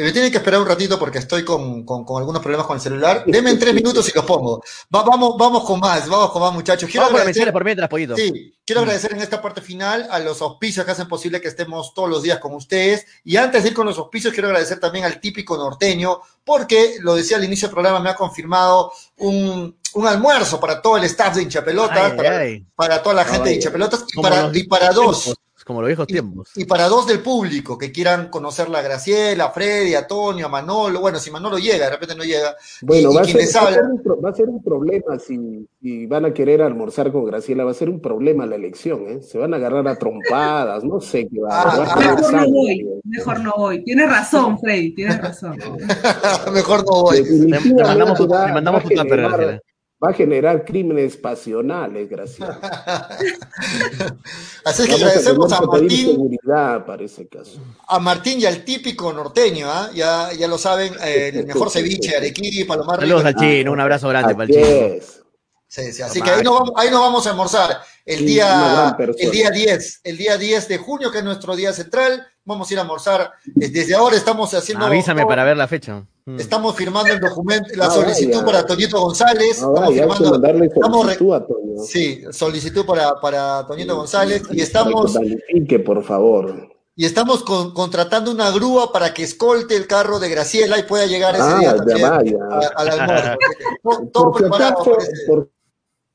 [0.04, 2.80] Me tienen que esperar un ratito porque estoy con, con- con algunos problemas con el
[2.82, 3.24] celular.
[3.26, 4.62] Denme en tres minutos y los pongo.
[4.94, 6.88] Va- vamos, vamos con más, vamos con más, muchachos.
[6.90, 8.16] Quiero Vamos agradecer, por mientras, Pollito.
[8.16, 11.92] sí, quiero agradecer en esta parte final a los auspicios que hacen posible que estemos
[11.94, 13.04] todos los días con ustedes.
[13.24, 17.14] Y antes de ir con los auspicios, quiero agradecer también al típico norteño, porque lo
[17.14, 21.34] decía al inicio del programa, me ha confirmado un, un almuerzo para todo el staff
[21.36, 22.66] de hinchapelotas, Ay, para, ay.
[22.74, 25.22] para toda la gente de hinchapelotas y para, los y para dos.
[25.24, 26.50] tiempos, como los viejos tiempos.
[26.56, 30.48] Y para dos del público que quieran conocer a Graciela, a Freddy, a Antonio, a
[30.48, 32.56] Manolo, bueno, si Manolo llega, de repente no llega.
[32.82, 34.34] Bueno, y, va, y a ser, quienes va a ser hablan, un, pro- va a
[34.34, 38.00] ser un problema si, si van a querer almorzar con Graciela, va a ser un
[38.00, 39.22] problema la elección, ¿eh?
[39.22, 42.32] Se van a agarrar a trompadas, no sé qué va, Ah, va a ah, Mejor
[42.32, 43.84] no voy, mejor no voy.
[43.84, 45.56] Tienes razón, Freddy, tienes razón.
[46.52, 47.22] mejor no voy.
[47.24, 49.60] Le mandamos le mandamos tupper, Graciela.
[50.02, 52.58] Va a generar crímenes pasionales, Graciela.
[54.64, 57.60] Así es que Vamos a agradecemos a pedir Martín, seguridad para ese caso.
[57.86, 59.90] a Martín y al típico norteño, ¿ah?
[59.94, 63.18] ya, ya lo saben, eh, el mejor ceviche Arequipa, lo más rico.
[63.18, 64.66] Saludos al chino, un abrazo grande para el chino.
[64.66, 65.22] es.
[65.68, 68.96] Sí, sí, así que ahí nos, vamos, ahí nos vamos a almorzar el Sí, día,
[69.18, 72.26] el día 10, el día 10 de junio, que es nuestro día central.
[72.44, 73.30] Vamos a ir a almorzar.
[73.60, 74.84] Eh, Desde ahora estamos haciendo.
[74.86, 76.04] Avísame para ver la fecha.
[76.24, 76.40] Mm.
[76.40, 78.44] Estamos firmando el documento, la Ah, solicitud vaya.
[78.46, 79.62] para Toñito González.
[79.62, 81.82] Ahora estamos ya hay que firmando, mandarle estamos re- solicitud a Toño.
[81.84, 86.68] sí, solicitud para, para Toñito González y que estamos, planifique, por favor.
[86.96, 91.06] y estamos con- contratando una grúa para que escolte el carro de Graciela y pueda
[91.06, 92.36] llegar ese Ah, día también vaya.
[92.50, 93.30] a- al almuerzo.
[93.82, 95.50] Todo, todo Por si preparado acaso, para ese- por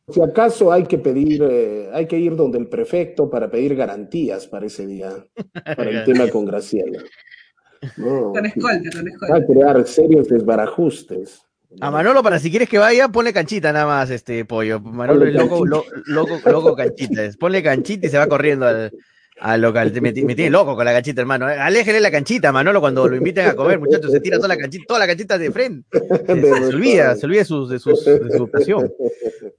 [0.07, 4.45] si acaso hay que pedir, eh, hay que ir donde el prefecto para pedir garantías
[4.47, 5.09] para ese día,
[5.77, 7.01] para el tema con Graciela.
[7.97, 9.35] No, Con escolta, con va escolta.
[9.35, 11.41] a crear serios desbarajustes.
[11.81, 14.79] A Manolo, para si quieres que vaya, ponle canchita nada más, este pollo.
[14.79, 17.23] Manolo es loco, lo- loco, loco canchita.
[17.39, 18.91] Ponle canchita y se va corriendo al,
[19.39, 19.91] al local.
[20.01, 21.49] Me, ti- me tiene loco con la canchita, hermano.
[21.49, 21.57] eh.
[21.59, 24.11] Aléjele la canchita, Manolo, cuando lo inviten a comer, muchachos.
[24.11, 25.87] Se tira toda la canchita, toda la canchita de frente.
[26.25, 28.91] Se, olvida, se olvida de, sus, de, sus, de su pasión.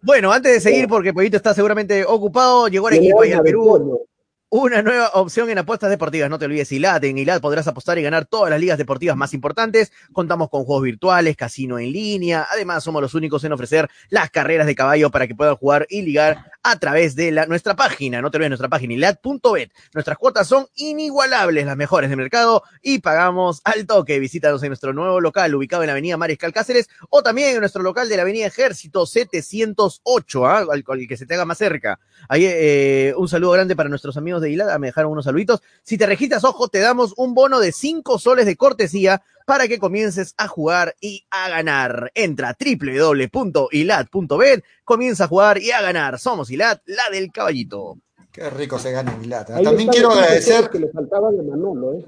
[0.03, 4.07] Bueno, antes de seguir, porque Pollito está seguramente ocupado, llegó Arequipa y al Perú.
[4.49, 6.31] Una nueva opción en apuestas deportivas.
[6.31, 7.03] No te olvides ILAT.
[7.03, 9.91] En ILAT podrás apostar y ganar todas las ligas deportivas más importantes.
[10.13, 12.47] Contamos con juegos virtuales, casino en línea.
[12.53, 16.03] Además, somos los únicos en ofrecer las carreras de caballo para que puedan jugar y
[16.03, 18.21] ligar a través de la, nuestra página.
[18.21, 19.71] No te olvides nuestra página ilat.bet.
[19.95, 24.19] Nuestras cuotas son inigualables, las mejores del mercado y pagamos al toque.
[24.19, 27.85] Visítanos en nuestro nuevo local ubicado en la avenida Mariscal Cáceres o también en nuestro
[27.85, 30.67] local de la avenida Ejército 708, ¿ah?
[30.69, 32.01] al, que se te haga más cerca.
[32.29, 35.63] Ahí, eh, un saludo grande para nuestros amigos de ah, me dejaron unos saluditos.
[35.85, 39.79] Si te registras, ojo, te damos un bono de 5 soles de cortesía para que
[39.79, 42.13] comiences a jugar y a ganar.
[42.15, 46.19] Entra a www.ilat.bet, comienza a jugar y a ganar.
[46.19, 47.97] Somos Hilat, la del caballito.
[48.31, 49.57] Qué rico se gana en Milata.
[49.57, 52.05] Ahí También quiero agradecer, que le faltaba de Manolo, ¿eh?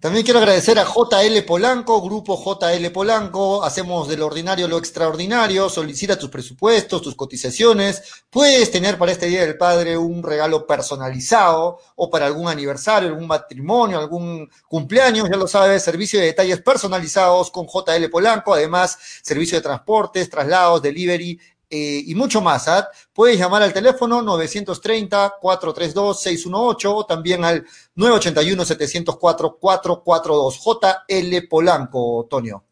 [0.00, 3.64] También quiero agradecer a JL Polanco, grupo JL Polanco.
[3.64, 5.68] Hacemos de lo ordinario lo extraordinario.
[5.68, 8.02] Solicita tus presupuestos, tus cotizaciones.
[8.28, 13.26] Puedes tener para este Día del Padre un regalo personalizado o para algún aniversario, algún
[13.26, 15.28] matrimonio, algún cumpleaños.
[15.30, 18.54] Ya lo sabes, servicio de detalles personalizados con JL Polanco.
[18.54, 21.38] Además, servicio de transportes, traslados, delivery
[21.70, 22.68] eh, y mucho más.
[22.68, 22.88] ¿ah?
[23.12, 27.66] Puedes llamar al teléfono 930-432-618 o también al
[27.96, 30.60] 981-704-442.
[30.62, 32.65] JL Polanco, Tonio.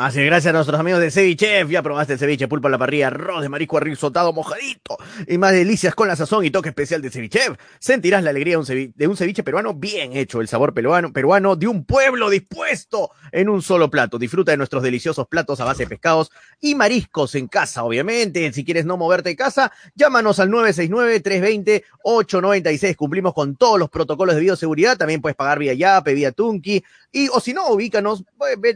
[0.00, 1.68] Así gracias a nuestros amigos de Cevichef.
[1.68, 4.96] Ya probaste el ceviche, pulpa a la parrilla, arroz de marisco arrisotado mojadito
[5.26, 7.56] y más delicias con la sazón y toque especial de Cevichef.
[7.80, 11.84] Sentirás la alegría de un, ceviche peruano bien hecho, el sabor peruano, peruano de un
[11.84, 14.20] pueblo dispuesto en un solo plato.
[14.20, 16.30] Disfruta de nuestros deliciosos platos a base de pescados
[16.60, 18.52] y mariscos en casa, obviamente.
[18.52, 22.94] Si quieres no moverte de casa, llámanos al 969-320-896.
[22.94, 24.96] Cumplimos con todos los protocolos de bioseguridad.
[24.96, 26.84] También puedes pagar vía Yape, vía Tunki.
[27.10, 28.24] Y, o si no, ubícanos,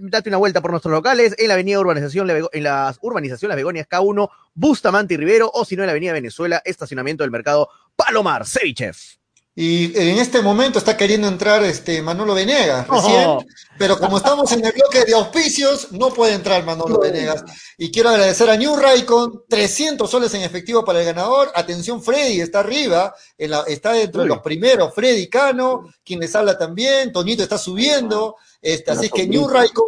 [0.02, 3.88] date una vuelta por nuestros locales en la avenida Urbanización, en las urbanización Las Begonias
[3.88, 8.46] K1, Bustamante y Rivero, o si no, en la avenida Venezuela, estacionamiento del mercado Palomar,
[8.46, 9.21] Cevichef.
[9.54, 13.44] Y en este momento está queriendo entrar este Manolo Venegas recién, Oh.
[13.78, 17.44] pero como estamos en el bloque de auspicios, no puede entrar Manolo Venegas.
[17.76, 21.52] Y quiero agradecer a New Raycon, 300 soles en efectivo para el ganador.
[21.54, 24.94] Atención, Freddy está arriba, en la- está dentro de los primeros.
[24.94, 27.12] Freddy Cano, quien les habla también.
[27.12, 28.36] Toñito está subiendo.
[28.62, 29.84] Este, así es que New Raycon,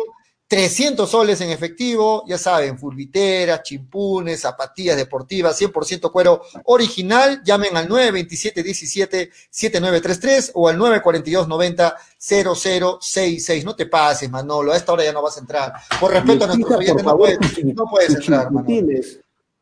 [0.46, 7.42] 300 soles en efectivo, ya saben, fulviteras, chimpunes, zapatillas deportivas, 100% cuero original.
[7.44, 13.64] Llamen al 927-17-7933 o al 942-90-0066.
[13.64, 15.72] No te pases, Manolo, a esta hora ya no vas a entrar.
[15.98, 17.38] Por respeto a nuestros oyentes, no puedes,
[17.74, 18.86] no puedes entrar, Manolo.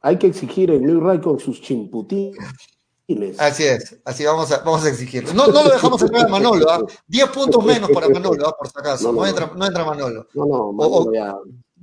[0.04, 2.36] Hay que exigir en New Ray con sus chimputines.
[3.38, 5.32] Así es, así vamos a, vamos a exigirlo.
[5.34, 6.80] No, no lo dejamos entrar a Manolo, ¿ah?
[7.08, 8.54] 10 puntos menos para Manolo, ¿ah?
[8.56, 9.08] por si acaso.
[9.08, 10.26] No, No, no, entra, no entra Manolo.
[10.34, 11.34] No, no, Manolo, ya.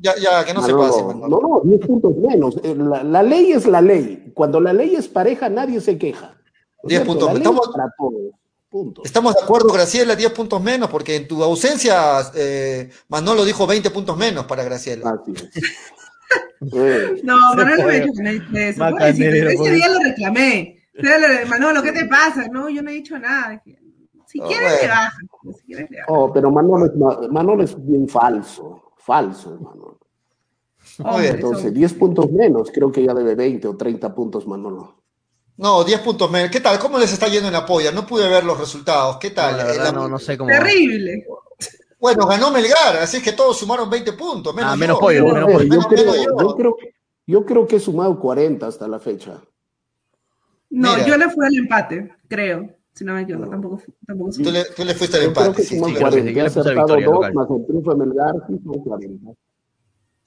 [0.02, 1.28] Ya, ya, que no se Manolo, pase, Manolo.
[1.42, 2.56] No, no, 10 puntos menos.
[2.64, 4.32] Eh, La, la ley es la ley.
[4.34, 6.28] Cuando la ley es pareja, nadie se queja.
[6.84, 7.06] ¿No es 10 cierto?
[7.12, 7.38] puntos menos.
[7.54, 8.14] Estamos- para todos.
[8.70, 9.02] Punto.
[9.04, 13.90] Estamos de acuerdo, Graciela, 10 puntos menos, porque en tu ausencia eh, Manolo dijo 20
[13.90, 15.10] puntos menos para Graciela.
[15.22, 15.50] Así es.
[16.74, 18.80] Eh, No, Manuel no me ha dicho que no dice eso.
[18.80, 19.74] Puedo decir, Macanero, Ese pues.
[19.74, 20.79] día lo reclamé.
[21.48, 22.48] Manolo, ¿qué te pasa?
[22.52, 23.62] No, yo no he dicho nada.
[24.26, 24.82] Si Oh, quieres, bueno.
[24.84, 25.14] le bajas.
[25.60, 26.10] Si quieres, le bajas.
[26.16, 28.94] oh, pero Manolo es, ma- Manolo es bien falso.
[28.98, 29.98] Falso, Manolo.
[31.20, 31.36] Bien.
[31.36, 32.70] Entonces, 10 puntos menos.
[32.74, 34.96] Creo que ya debe 20 o 30 puntos, Manolo.
[35.58, 36.52] No, 10 puntos menos.
[36.52, 36.78] ¿Qué tal?
[36.80, 37.92] ¿Cómo les está yendo en la polla?
[37.92, 39.18] No pude ver los resultados.
[39.18, 39.52] ¿Qué tal?
[39.54, 40.50] No, la Eh, verdad, la- no, no sé cómo.
[40.50, 41.26] Terrible.
[42.00, 44.54] Bueno, ganó Melgar, así es que todos sumaron 20 puntos.
[44.56, 45.02] Menos Ah, menos yo.
[45.02, 45.60] pollo, menos pollo.
[45.64, 46.38] yo, Menos- creo, menos yo.
[46.50, 46.76] yo, creo,
[47.28, 49.42] yo creo que he sumado 40 hasta la fecha.
[50.72, 51.08] No, Mira.
[51.08, 52.70] yo le fui al empate, creo.
[52.94, 55.64] Si no me equivoco, tampoco, fu- tampoco Tú le, tú le fuiste al empate.
[55.64, 55.80] sí, sí.
[55.80, 56.32] creo que sí, 40.
[56.32, 57.34] yo He le puse la acertado victoria dos, local.
[57.34, 59.32] más el triunfo de Melgar, sí, son 40.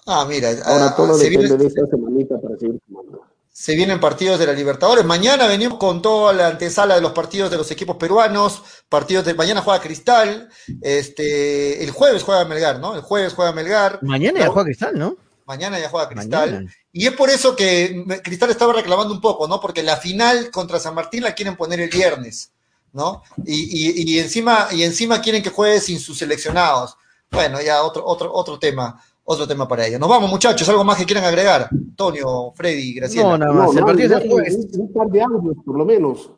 [0.06, 0.48] Ah, mira.
[0.64, 3.24] Ahora ah, todo se, depende viene- de esta semanita para seguir sumando.
[3.51, 5.05] se vienen partidos de la Libertadores.
[5.05, 8.62] Mañana venimos con toda la antesala de los partidos de los equipos peruanos.
[8.89, 10.48] Partidos de mañana juega Cristal.
[10.81, 12.94] Este, el jueves juega Melgar, ¿no?
[12.94, 13.98] El jueves juega Melgar.
[14.02, 15.16] Mañana ya No, juega Cristal, ¿no?
[15.47, 16.51] Mañana ya juega Cristal.
[16.52, 16.73] Mañana.
[16.93, 19.60] Y es por eso que Cristal estaba reclamando un poco, ¿no?
[19.60, 22.52] Porque la final contra San Martín la quieren poner el viernes,
[22.93, 23.23] ¿no?
[23.47, 23.55] Y,
[24.02, 26.97] y- y encima, y encima quieren que juegue sin sus seleccionados.
[27.31, 29.98] Bueno, ya otro, otro, otro tema, otro tema para ellos.
[29.98, 31.69] Nos vamos, muchachos, algo más que quieran agregar.
[31.70, 33.28] Antonio, Freddy, Graciela.
[33.31, 33.73] No, nada más.
[33.73, 34.55] No, el partido es el no, jueves.
[34.74, 36.31] un, un par de audios, por lo menos.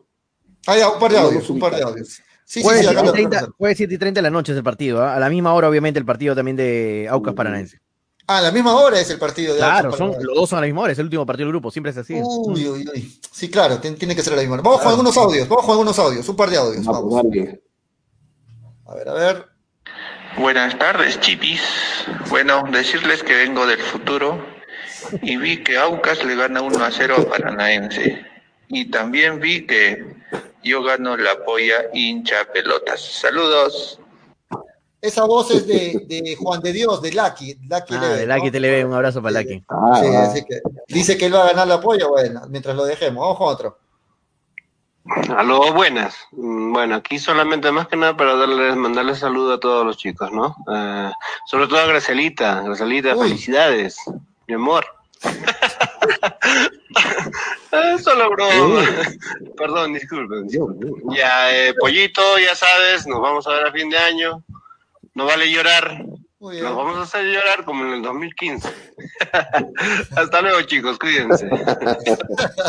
[0.67, 2.09] Ah, ya, un par de audios, un par de audios.
[2.47, 3.57] Sí, sí, Jueves, sí, acá 7 lo y 30, tenemos.
[3.57, 5.03] jueves 7 y 30 de la noche es el partido.
[5.03, 5.17] ¿ah?
[5.17, 7.81] A la misma hora, obviamente, el partido también de Aucas Paranaense.
[8.27, 10.59] Ah, a la misma hora es el partido de Claro, Aucas son, los dos son
[10.59, 10.93] a la misma hora.
[10.93, 11.71] Es el último partido del grupo.
[11.71, 12.15] Siempre es así.
[12.15, 13.21] Uy, uy, uy.
[13.31, 14.63] Sí, claro, tiene que ser a la misma hora.
[14.63, 16.85] Vamos con algunos audios, vamos con algunos audios, un par de audios.
[16.85, 17.23] Vamos.
[18.87, 19.47] A ver, a ver.
[20.39, 21.61] Buenas tardes, chipis.
[22.29, 24.45] Bueno, decirles que vengo del futuro
[25.23, 28.25] y vi que Aucas le gana 1 a 0 a Paranaense.
[28.69, 30.03] Y también vi que
[30.63, 33.01] yo gano la polla hincha pelotas.
[33.01, 34.01] Saludos.
[35.05, 37.55] Esa voz es de, de Juan de Dios, de Lucky.
[37.69, 38.53] Lucky Ah, Level, de Lucky ¿no?
[38.53, 39.63] TV, un abrazo para Lucky.
[39.69, 40.23] Ah, Sí, ah.
[40.23, 43.21] así que dice que él va a ganar la polla, bueno, mientras lo dejemos.
[43.21, 43.79] Vamos con otro.
[45.37, 46.17] Aló, buenas.
[46.33, 50.33] Mm, Bueno, aquí solamente más que nada para darles, mandarles saludo a todos los chicos,
[50.33, 50.57] ¿no?
[50.75, 51.11] Eh,
[51.47, 52.63] sobre todo a Gracelita.
[52.63, 53.29] Gracelita, Uy.
[53.29, 53.99] felicidades,
[54.47, 54.87] mi amor.
[57.73, 58.83] Es solo broma.
[59.57, 60.49] Perdón, disculpen.
[61.15, 64.43] Ya, eh, pollito, ya sabes, nos vamos a ver a fin de año.
[65.15, 66.05] No vale llorar.
[66.41, 68.69] Nos vamos a hacer llorar como en el 2015.
[70.17, 71.49] Hasta luego, chicos, cuídense.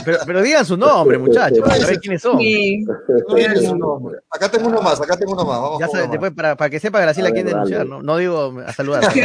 [0.06, 2.40] Pero, pero digan su nombre, muchachos, para ver quiénes son.
[3.78, 4.00] No.
[4.32, 5.60] Acá tengo uno más, acá tengo uno más.
[5.60, 8.54] Vamos Ya sabes, uno después para, para que sepa Graciela quién denunciar, no, no digo
[8.66, 9.12] a saludar.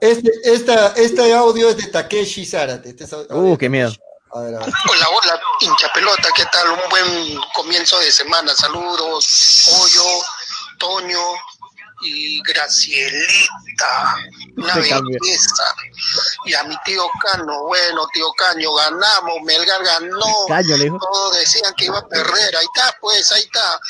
[0.00, 2.90] Este, esta, este audio es de Takeshi Zárate.
[2.90, 3.90] Este es Uh, qué miedo.
[4.32, 4.68] a ver, a ver.
[4.90, 6.72] Hola, hola, hincha pelota, ¿qué tal?
[6.72, 8.52] Un buen comienzo de semana.
[8.54, 10.04] Saludos, Pollo,
[10.78, 11.20] Toño
[12.04, 14.16] y Gracielita.
[14.56, 15.74] Una belleza.
[16.44, 20.46] Y a mi tío Cano, bueno, tío Caño, ganamos, Melgar ganó.
[20.48, 20.98] Caño.
[20.98, 22.56] Todos decían que iba a perder.
[22.56, 23.80] Ahí está, pues, ahí está.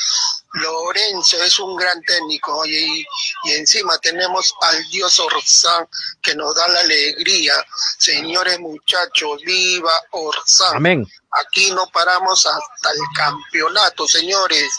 [0.55, 3.05] Lorenzo es un gran técnico oye, y,
[3.45, 5.89] y encima tenemos al dios Orsán
[6.23, 7.55] que nos da la alegría.
[7.99, 10.77] Señores muchachos, viva Orsán.
[10.77, 11.07] Amén.
[11.33, 14.73] Aquí no paramos hasta el campeonato, señores.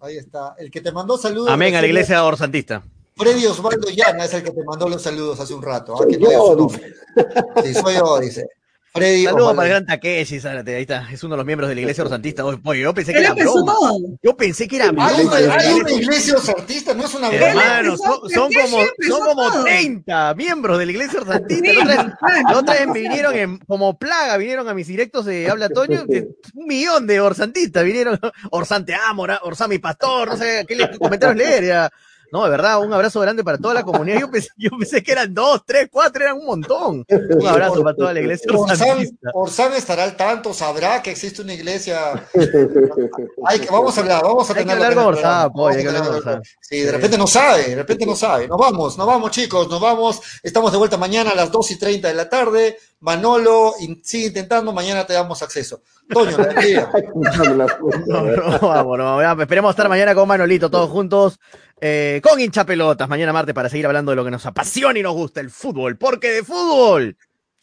[0.00, 0.54] Ahí está.
[0.58, 1.50] El que te mandó saludos.
[1.50, 2.82] Amén a la iglesia orsantista.
[3.16, 5.96] Freddy Osvaldo Llana es el que te mandó los saludos hace un rato.
[5.96, 6.06] ¿ah?
[6.06, 6.68] Que no.
[7.64, 8.46] Sí, soy yo, dice.
[8.96, 11.74] Freddy Saludos para el gran Takeshi, Zárate, ahí está, es uno de los miembros de
[11.74, 12.44] la iglesia orsantista.
[12.44, 13.74] Oye, oye, yo pensé que era broma.
[14.22, 15.20] Yo pensé que era Hay broma.
[15.22, 17.46] una, hay una iglesia orsantista, no es una broma.
[17.46, 18.78] Hermano, son, son como,
[19.08, 21.72] son como 30 miembros de la iglesia orsantista.
[22.48, 26.66] La otra, vez, vinieron en- como plaga, vinieron a mis directos de Habla Toño, un
[26.66, 28.18] millón de orsantistas vinieron.
[28.50, 31.64] Orsante Amora, Orsami Pastor, no sé qué, comentarios leer.
[31.64, 31.90] ya.
[32.32, 34.20] No, de verdad, un abrazo grande para toda la comunidad.
[34.20, 37.04] Yo pensé, yo pensé que eran dos, tres, cuatro, eran un montón.
[37.08, 39.18] Un abrazo para toda la iglesia Orsán.
[39.34, 42.26] Orsán estará al tanto, sabrá que existe una iglesia.
[43.46, 45.44] Hay que, vamos a hablar, vamos a Hay que tenerlo hablar en el con programa.
[45.44, 46.16] Orsán, pues, hay que hablar con.
[46.16, 46.42] Orsán.
[46.60, 48.48] Sí, de repente no sabe, de repente no sabe.
[48.48, 50.20] Nos vamos, nos vamos, chicos, nos vamos.
[50.42, 52.78] Estamos de vuelta mañana a las 2 y 30 de la tarde.
[53.00, 55.82] Manolo, in- sigue intentando, mañana te damos acceso.
[56.08, 57.66] Toño, la.
[58.06, 61.38] No, no, vamos, no, ya, esperemos estar mañana con Manolito, todos juntos,
[61.80, 65.14] eh, con hinchapelotas, mañana martes, para seguir hablando de lo que nos apasiona y nos
[65.14, 67.16] gusta, el fútbol, porque de fútbol.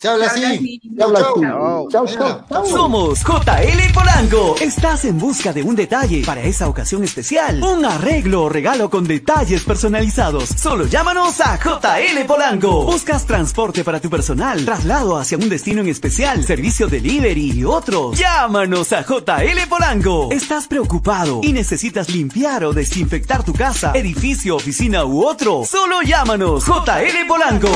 [0.03, 0.81] Se habla así.
[0.97, 1.41] Se habla así.
[1.89, 2.65] Chau, chau.
[2.65, 4.55] Somos JL Polanco.
[4.59, 7.63] Estás en busca de un detalle para esa ocasión especial.
[7.63, 10.49] Un arreglo o regalo con detalles personalizados.
[10.57, 12.83] Solo llámanos a JL Polanco.
[12.83, 18.19] Buscas transporte para tu personal, traslado hacia un destino en especial, servicio delivery y otros.
[18.19, 20.27] Llámanos a JL Polanco.
[20.33, 25.63] ¿Estás preocupado y necesitas limpiar o desinfectar tu casa, edificio, oficina u otro?
[25.63, 27.71] Solo llámanos JL Polanco.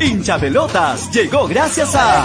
[0.00, 2.24] Hincha pelotas llegó gracias a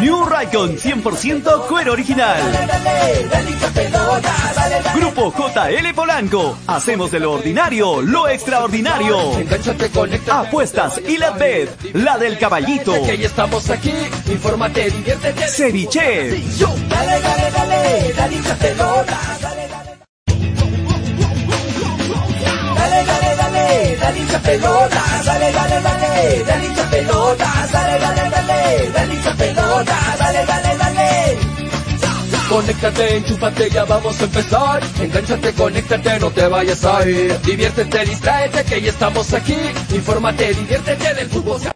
[0.00, 2.40] New Raycon 100% cuero original.
[4.94, 6.58] Grupo JL Polanco.
[6.66, 9.18] Hacemos de lo ordinario lo extraordinario.
[10.30, 12.92] Apuestas y la bed, la del caballito.
[13.04, 13.94] Que ya estamos aquí,
[14.26, 15.48] infórmate, diviértete.
[15.48, 16.30] Ceviche.
[16.88, 19.85] Dale, dale, dale, dale hincha pelotas,
[23.66, 29.34] dale, dale, hincha pelotas, dale, dale, dale, dale hincha pelotas, dale, dale, dale, dale hincha
[29.34, 31.38] pelotas, dale, dale, dale.
[32.48, 34.80] Conéctate, enchúfate, ya vamos a empezar.
[35.00, 37.40] Engánchate, conéctate, no te vayas a ir.
[37.40, 39.56] Diviértete, distráete, que ya estamos aquí.
[39.90, 41.75] Infórmate, diviértete del fútbol.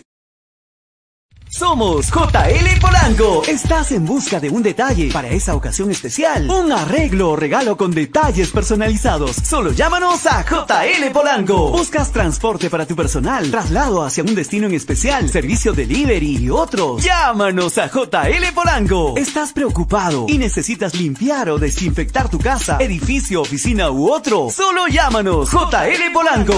[1.51, 3.43] Somos JL Polanco.
[3.45, 6.49] Estás en busca de un detalle para esa ocasión especial.
[6.49, 9.35] Un arreglo o regalo con detalles personalizados.
[9.35, 11.69] Solo llámanos a JL Polanco.
[11.71, 17.03] Buscas transporte para tu personal, traslado hacia un destino en especial, servicio delivery y otros.
[17.03, 19.15] Llámanos a JL Polanco.
[19.17, 24.49] ¿Estás preocupado y necesitas limpiar o desinfectar tu casa, edificio, oficina u otro?
[24.49, 26.55] Solo llámanos JL Polanco.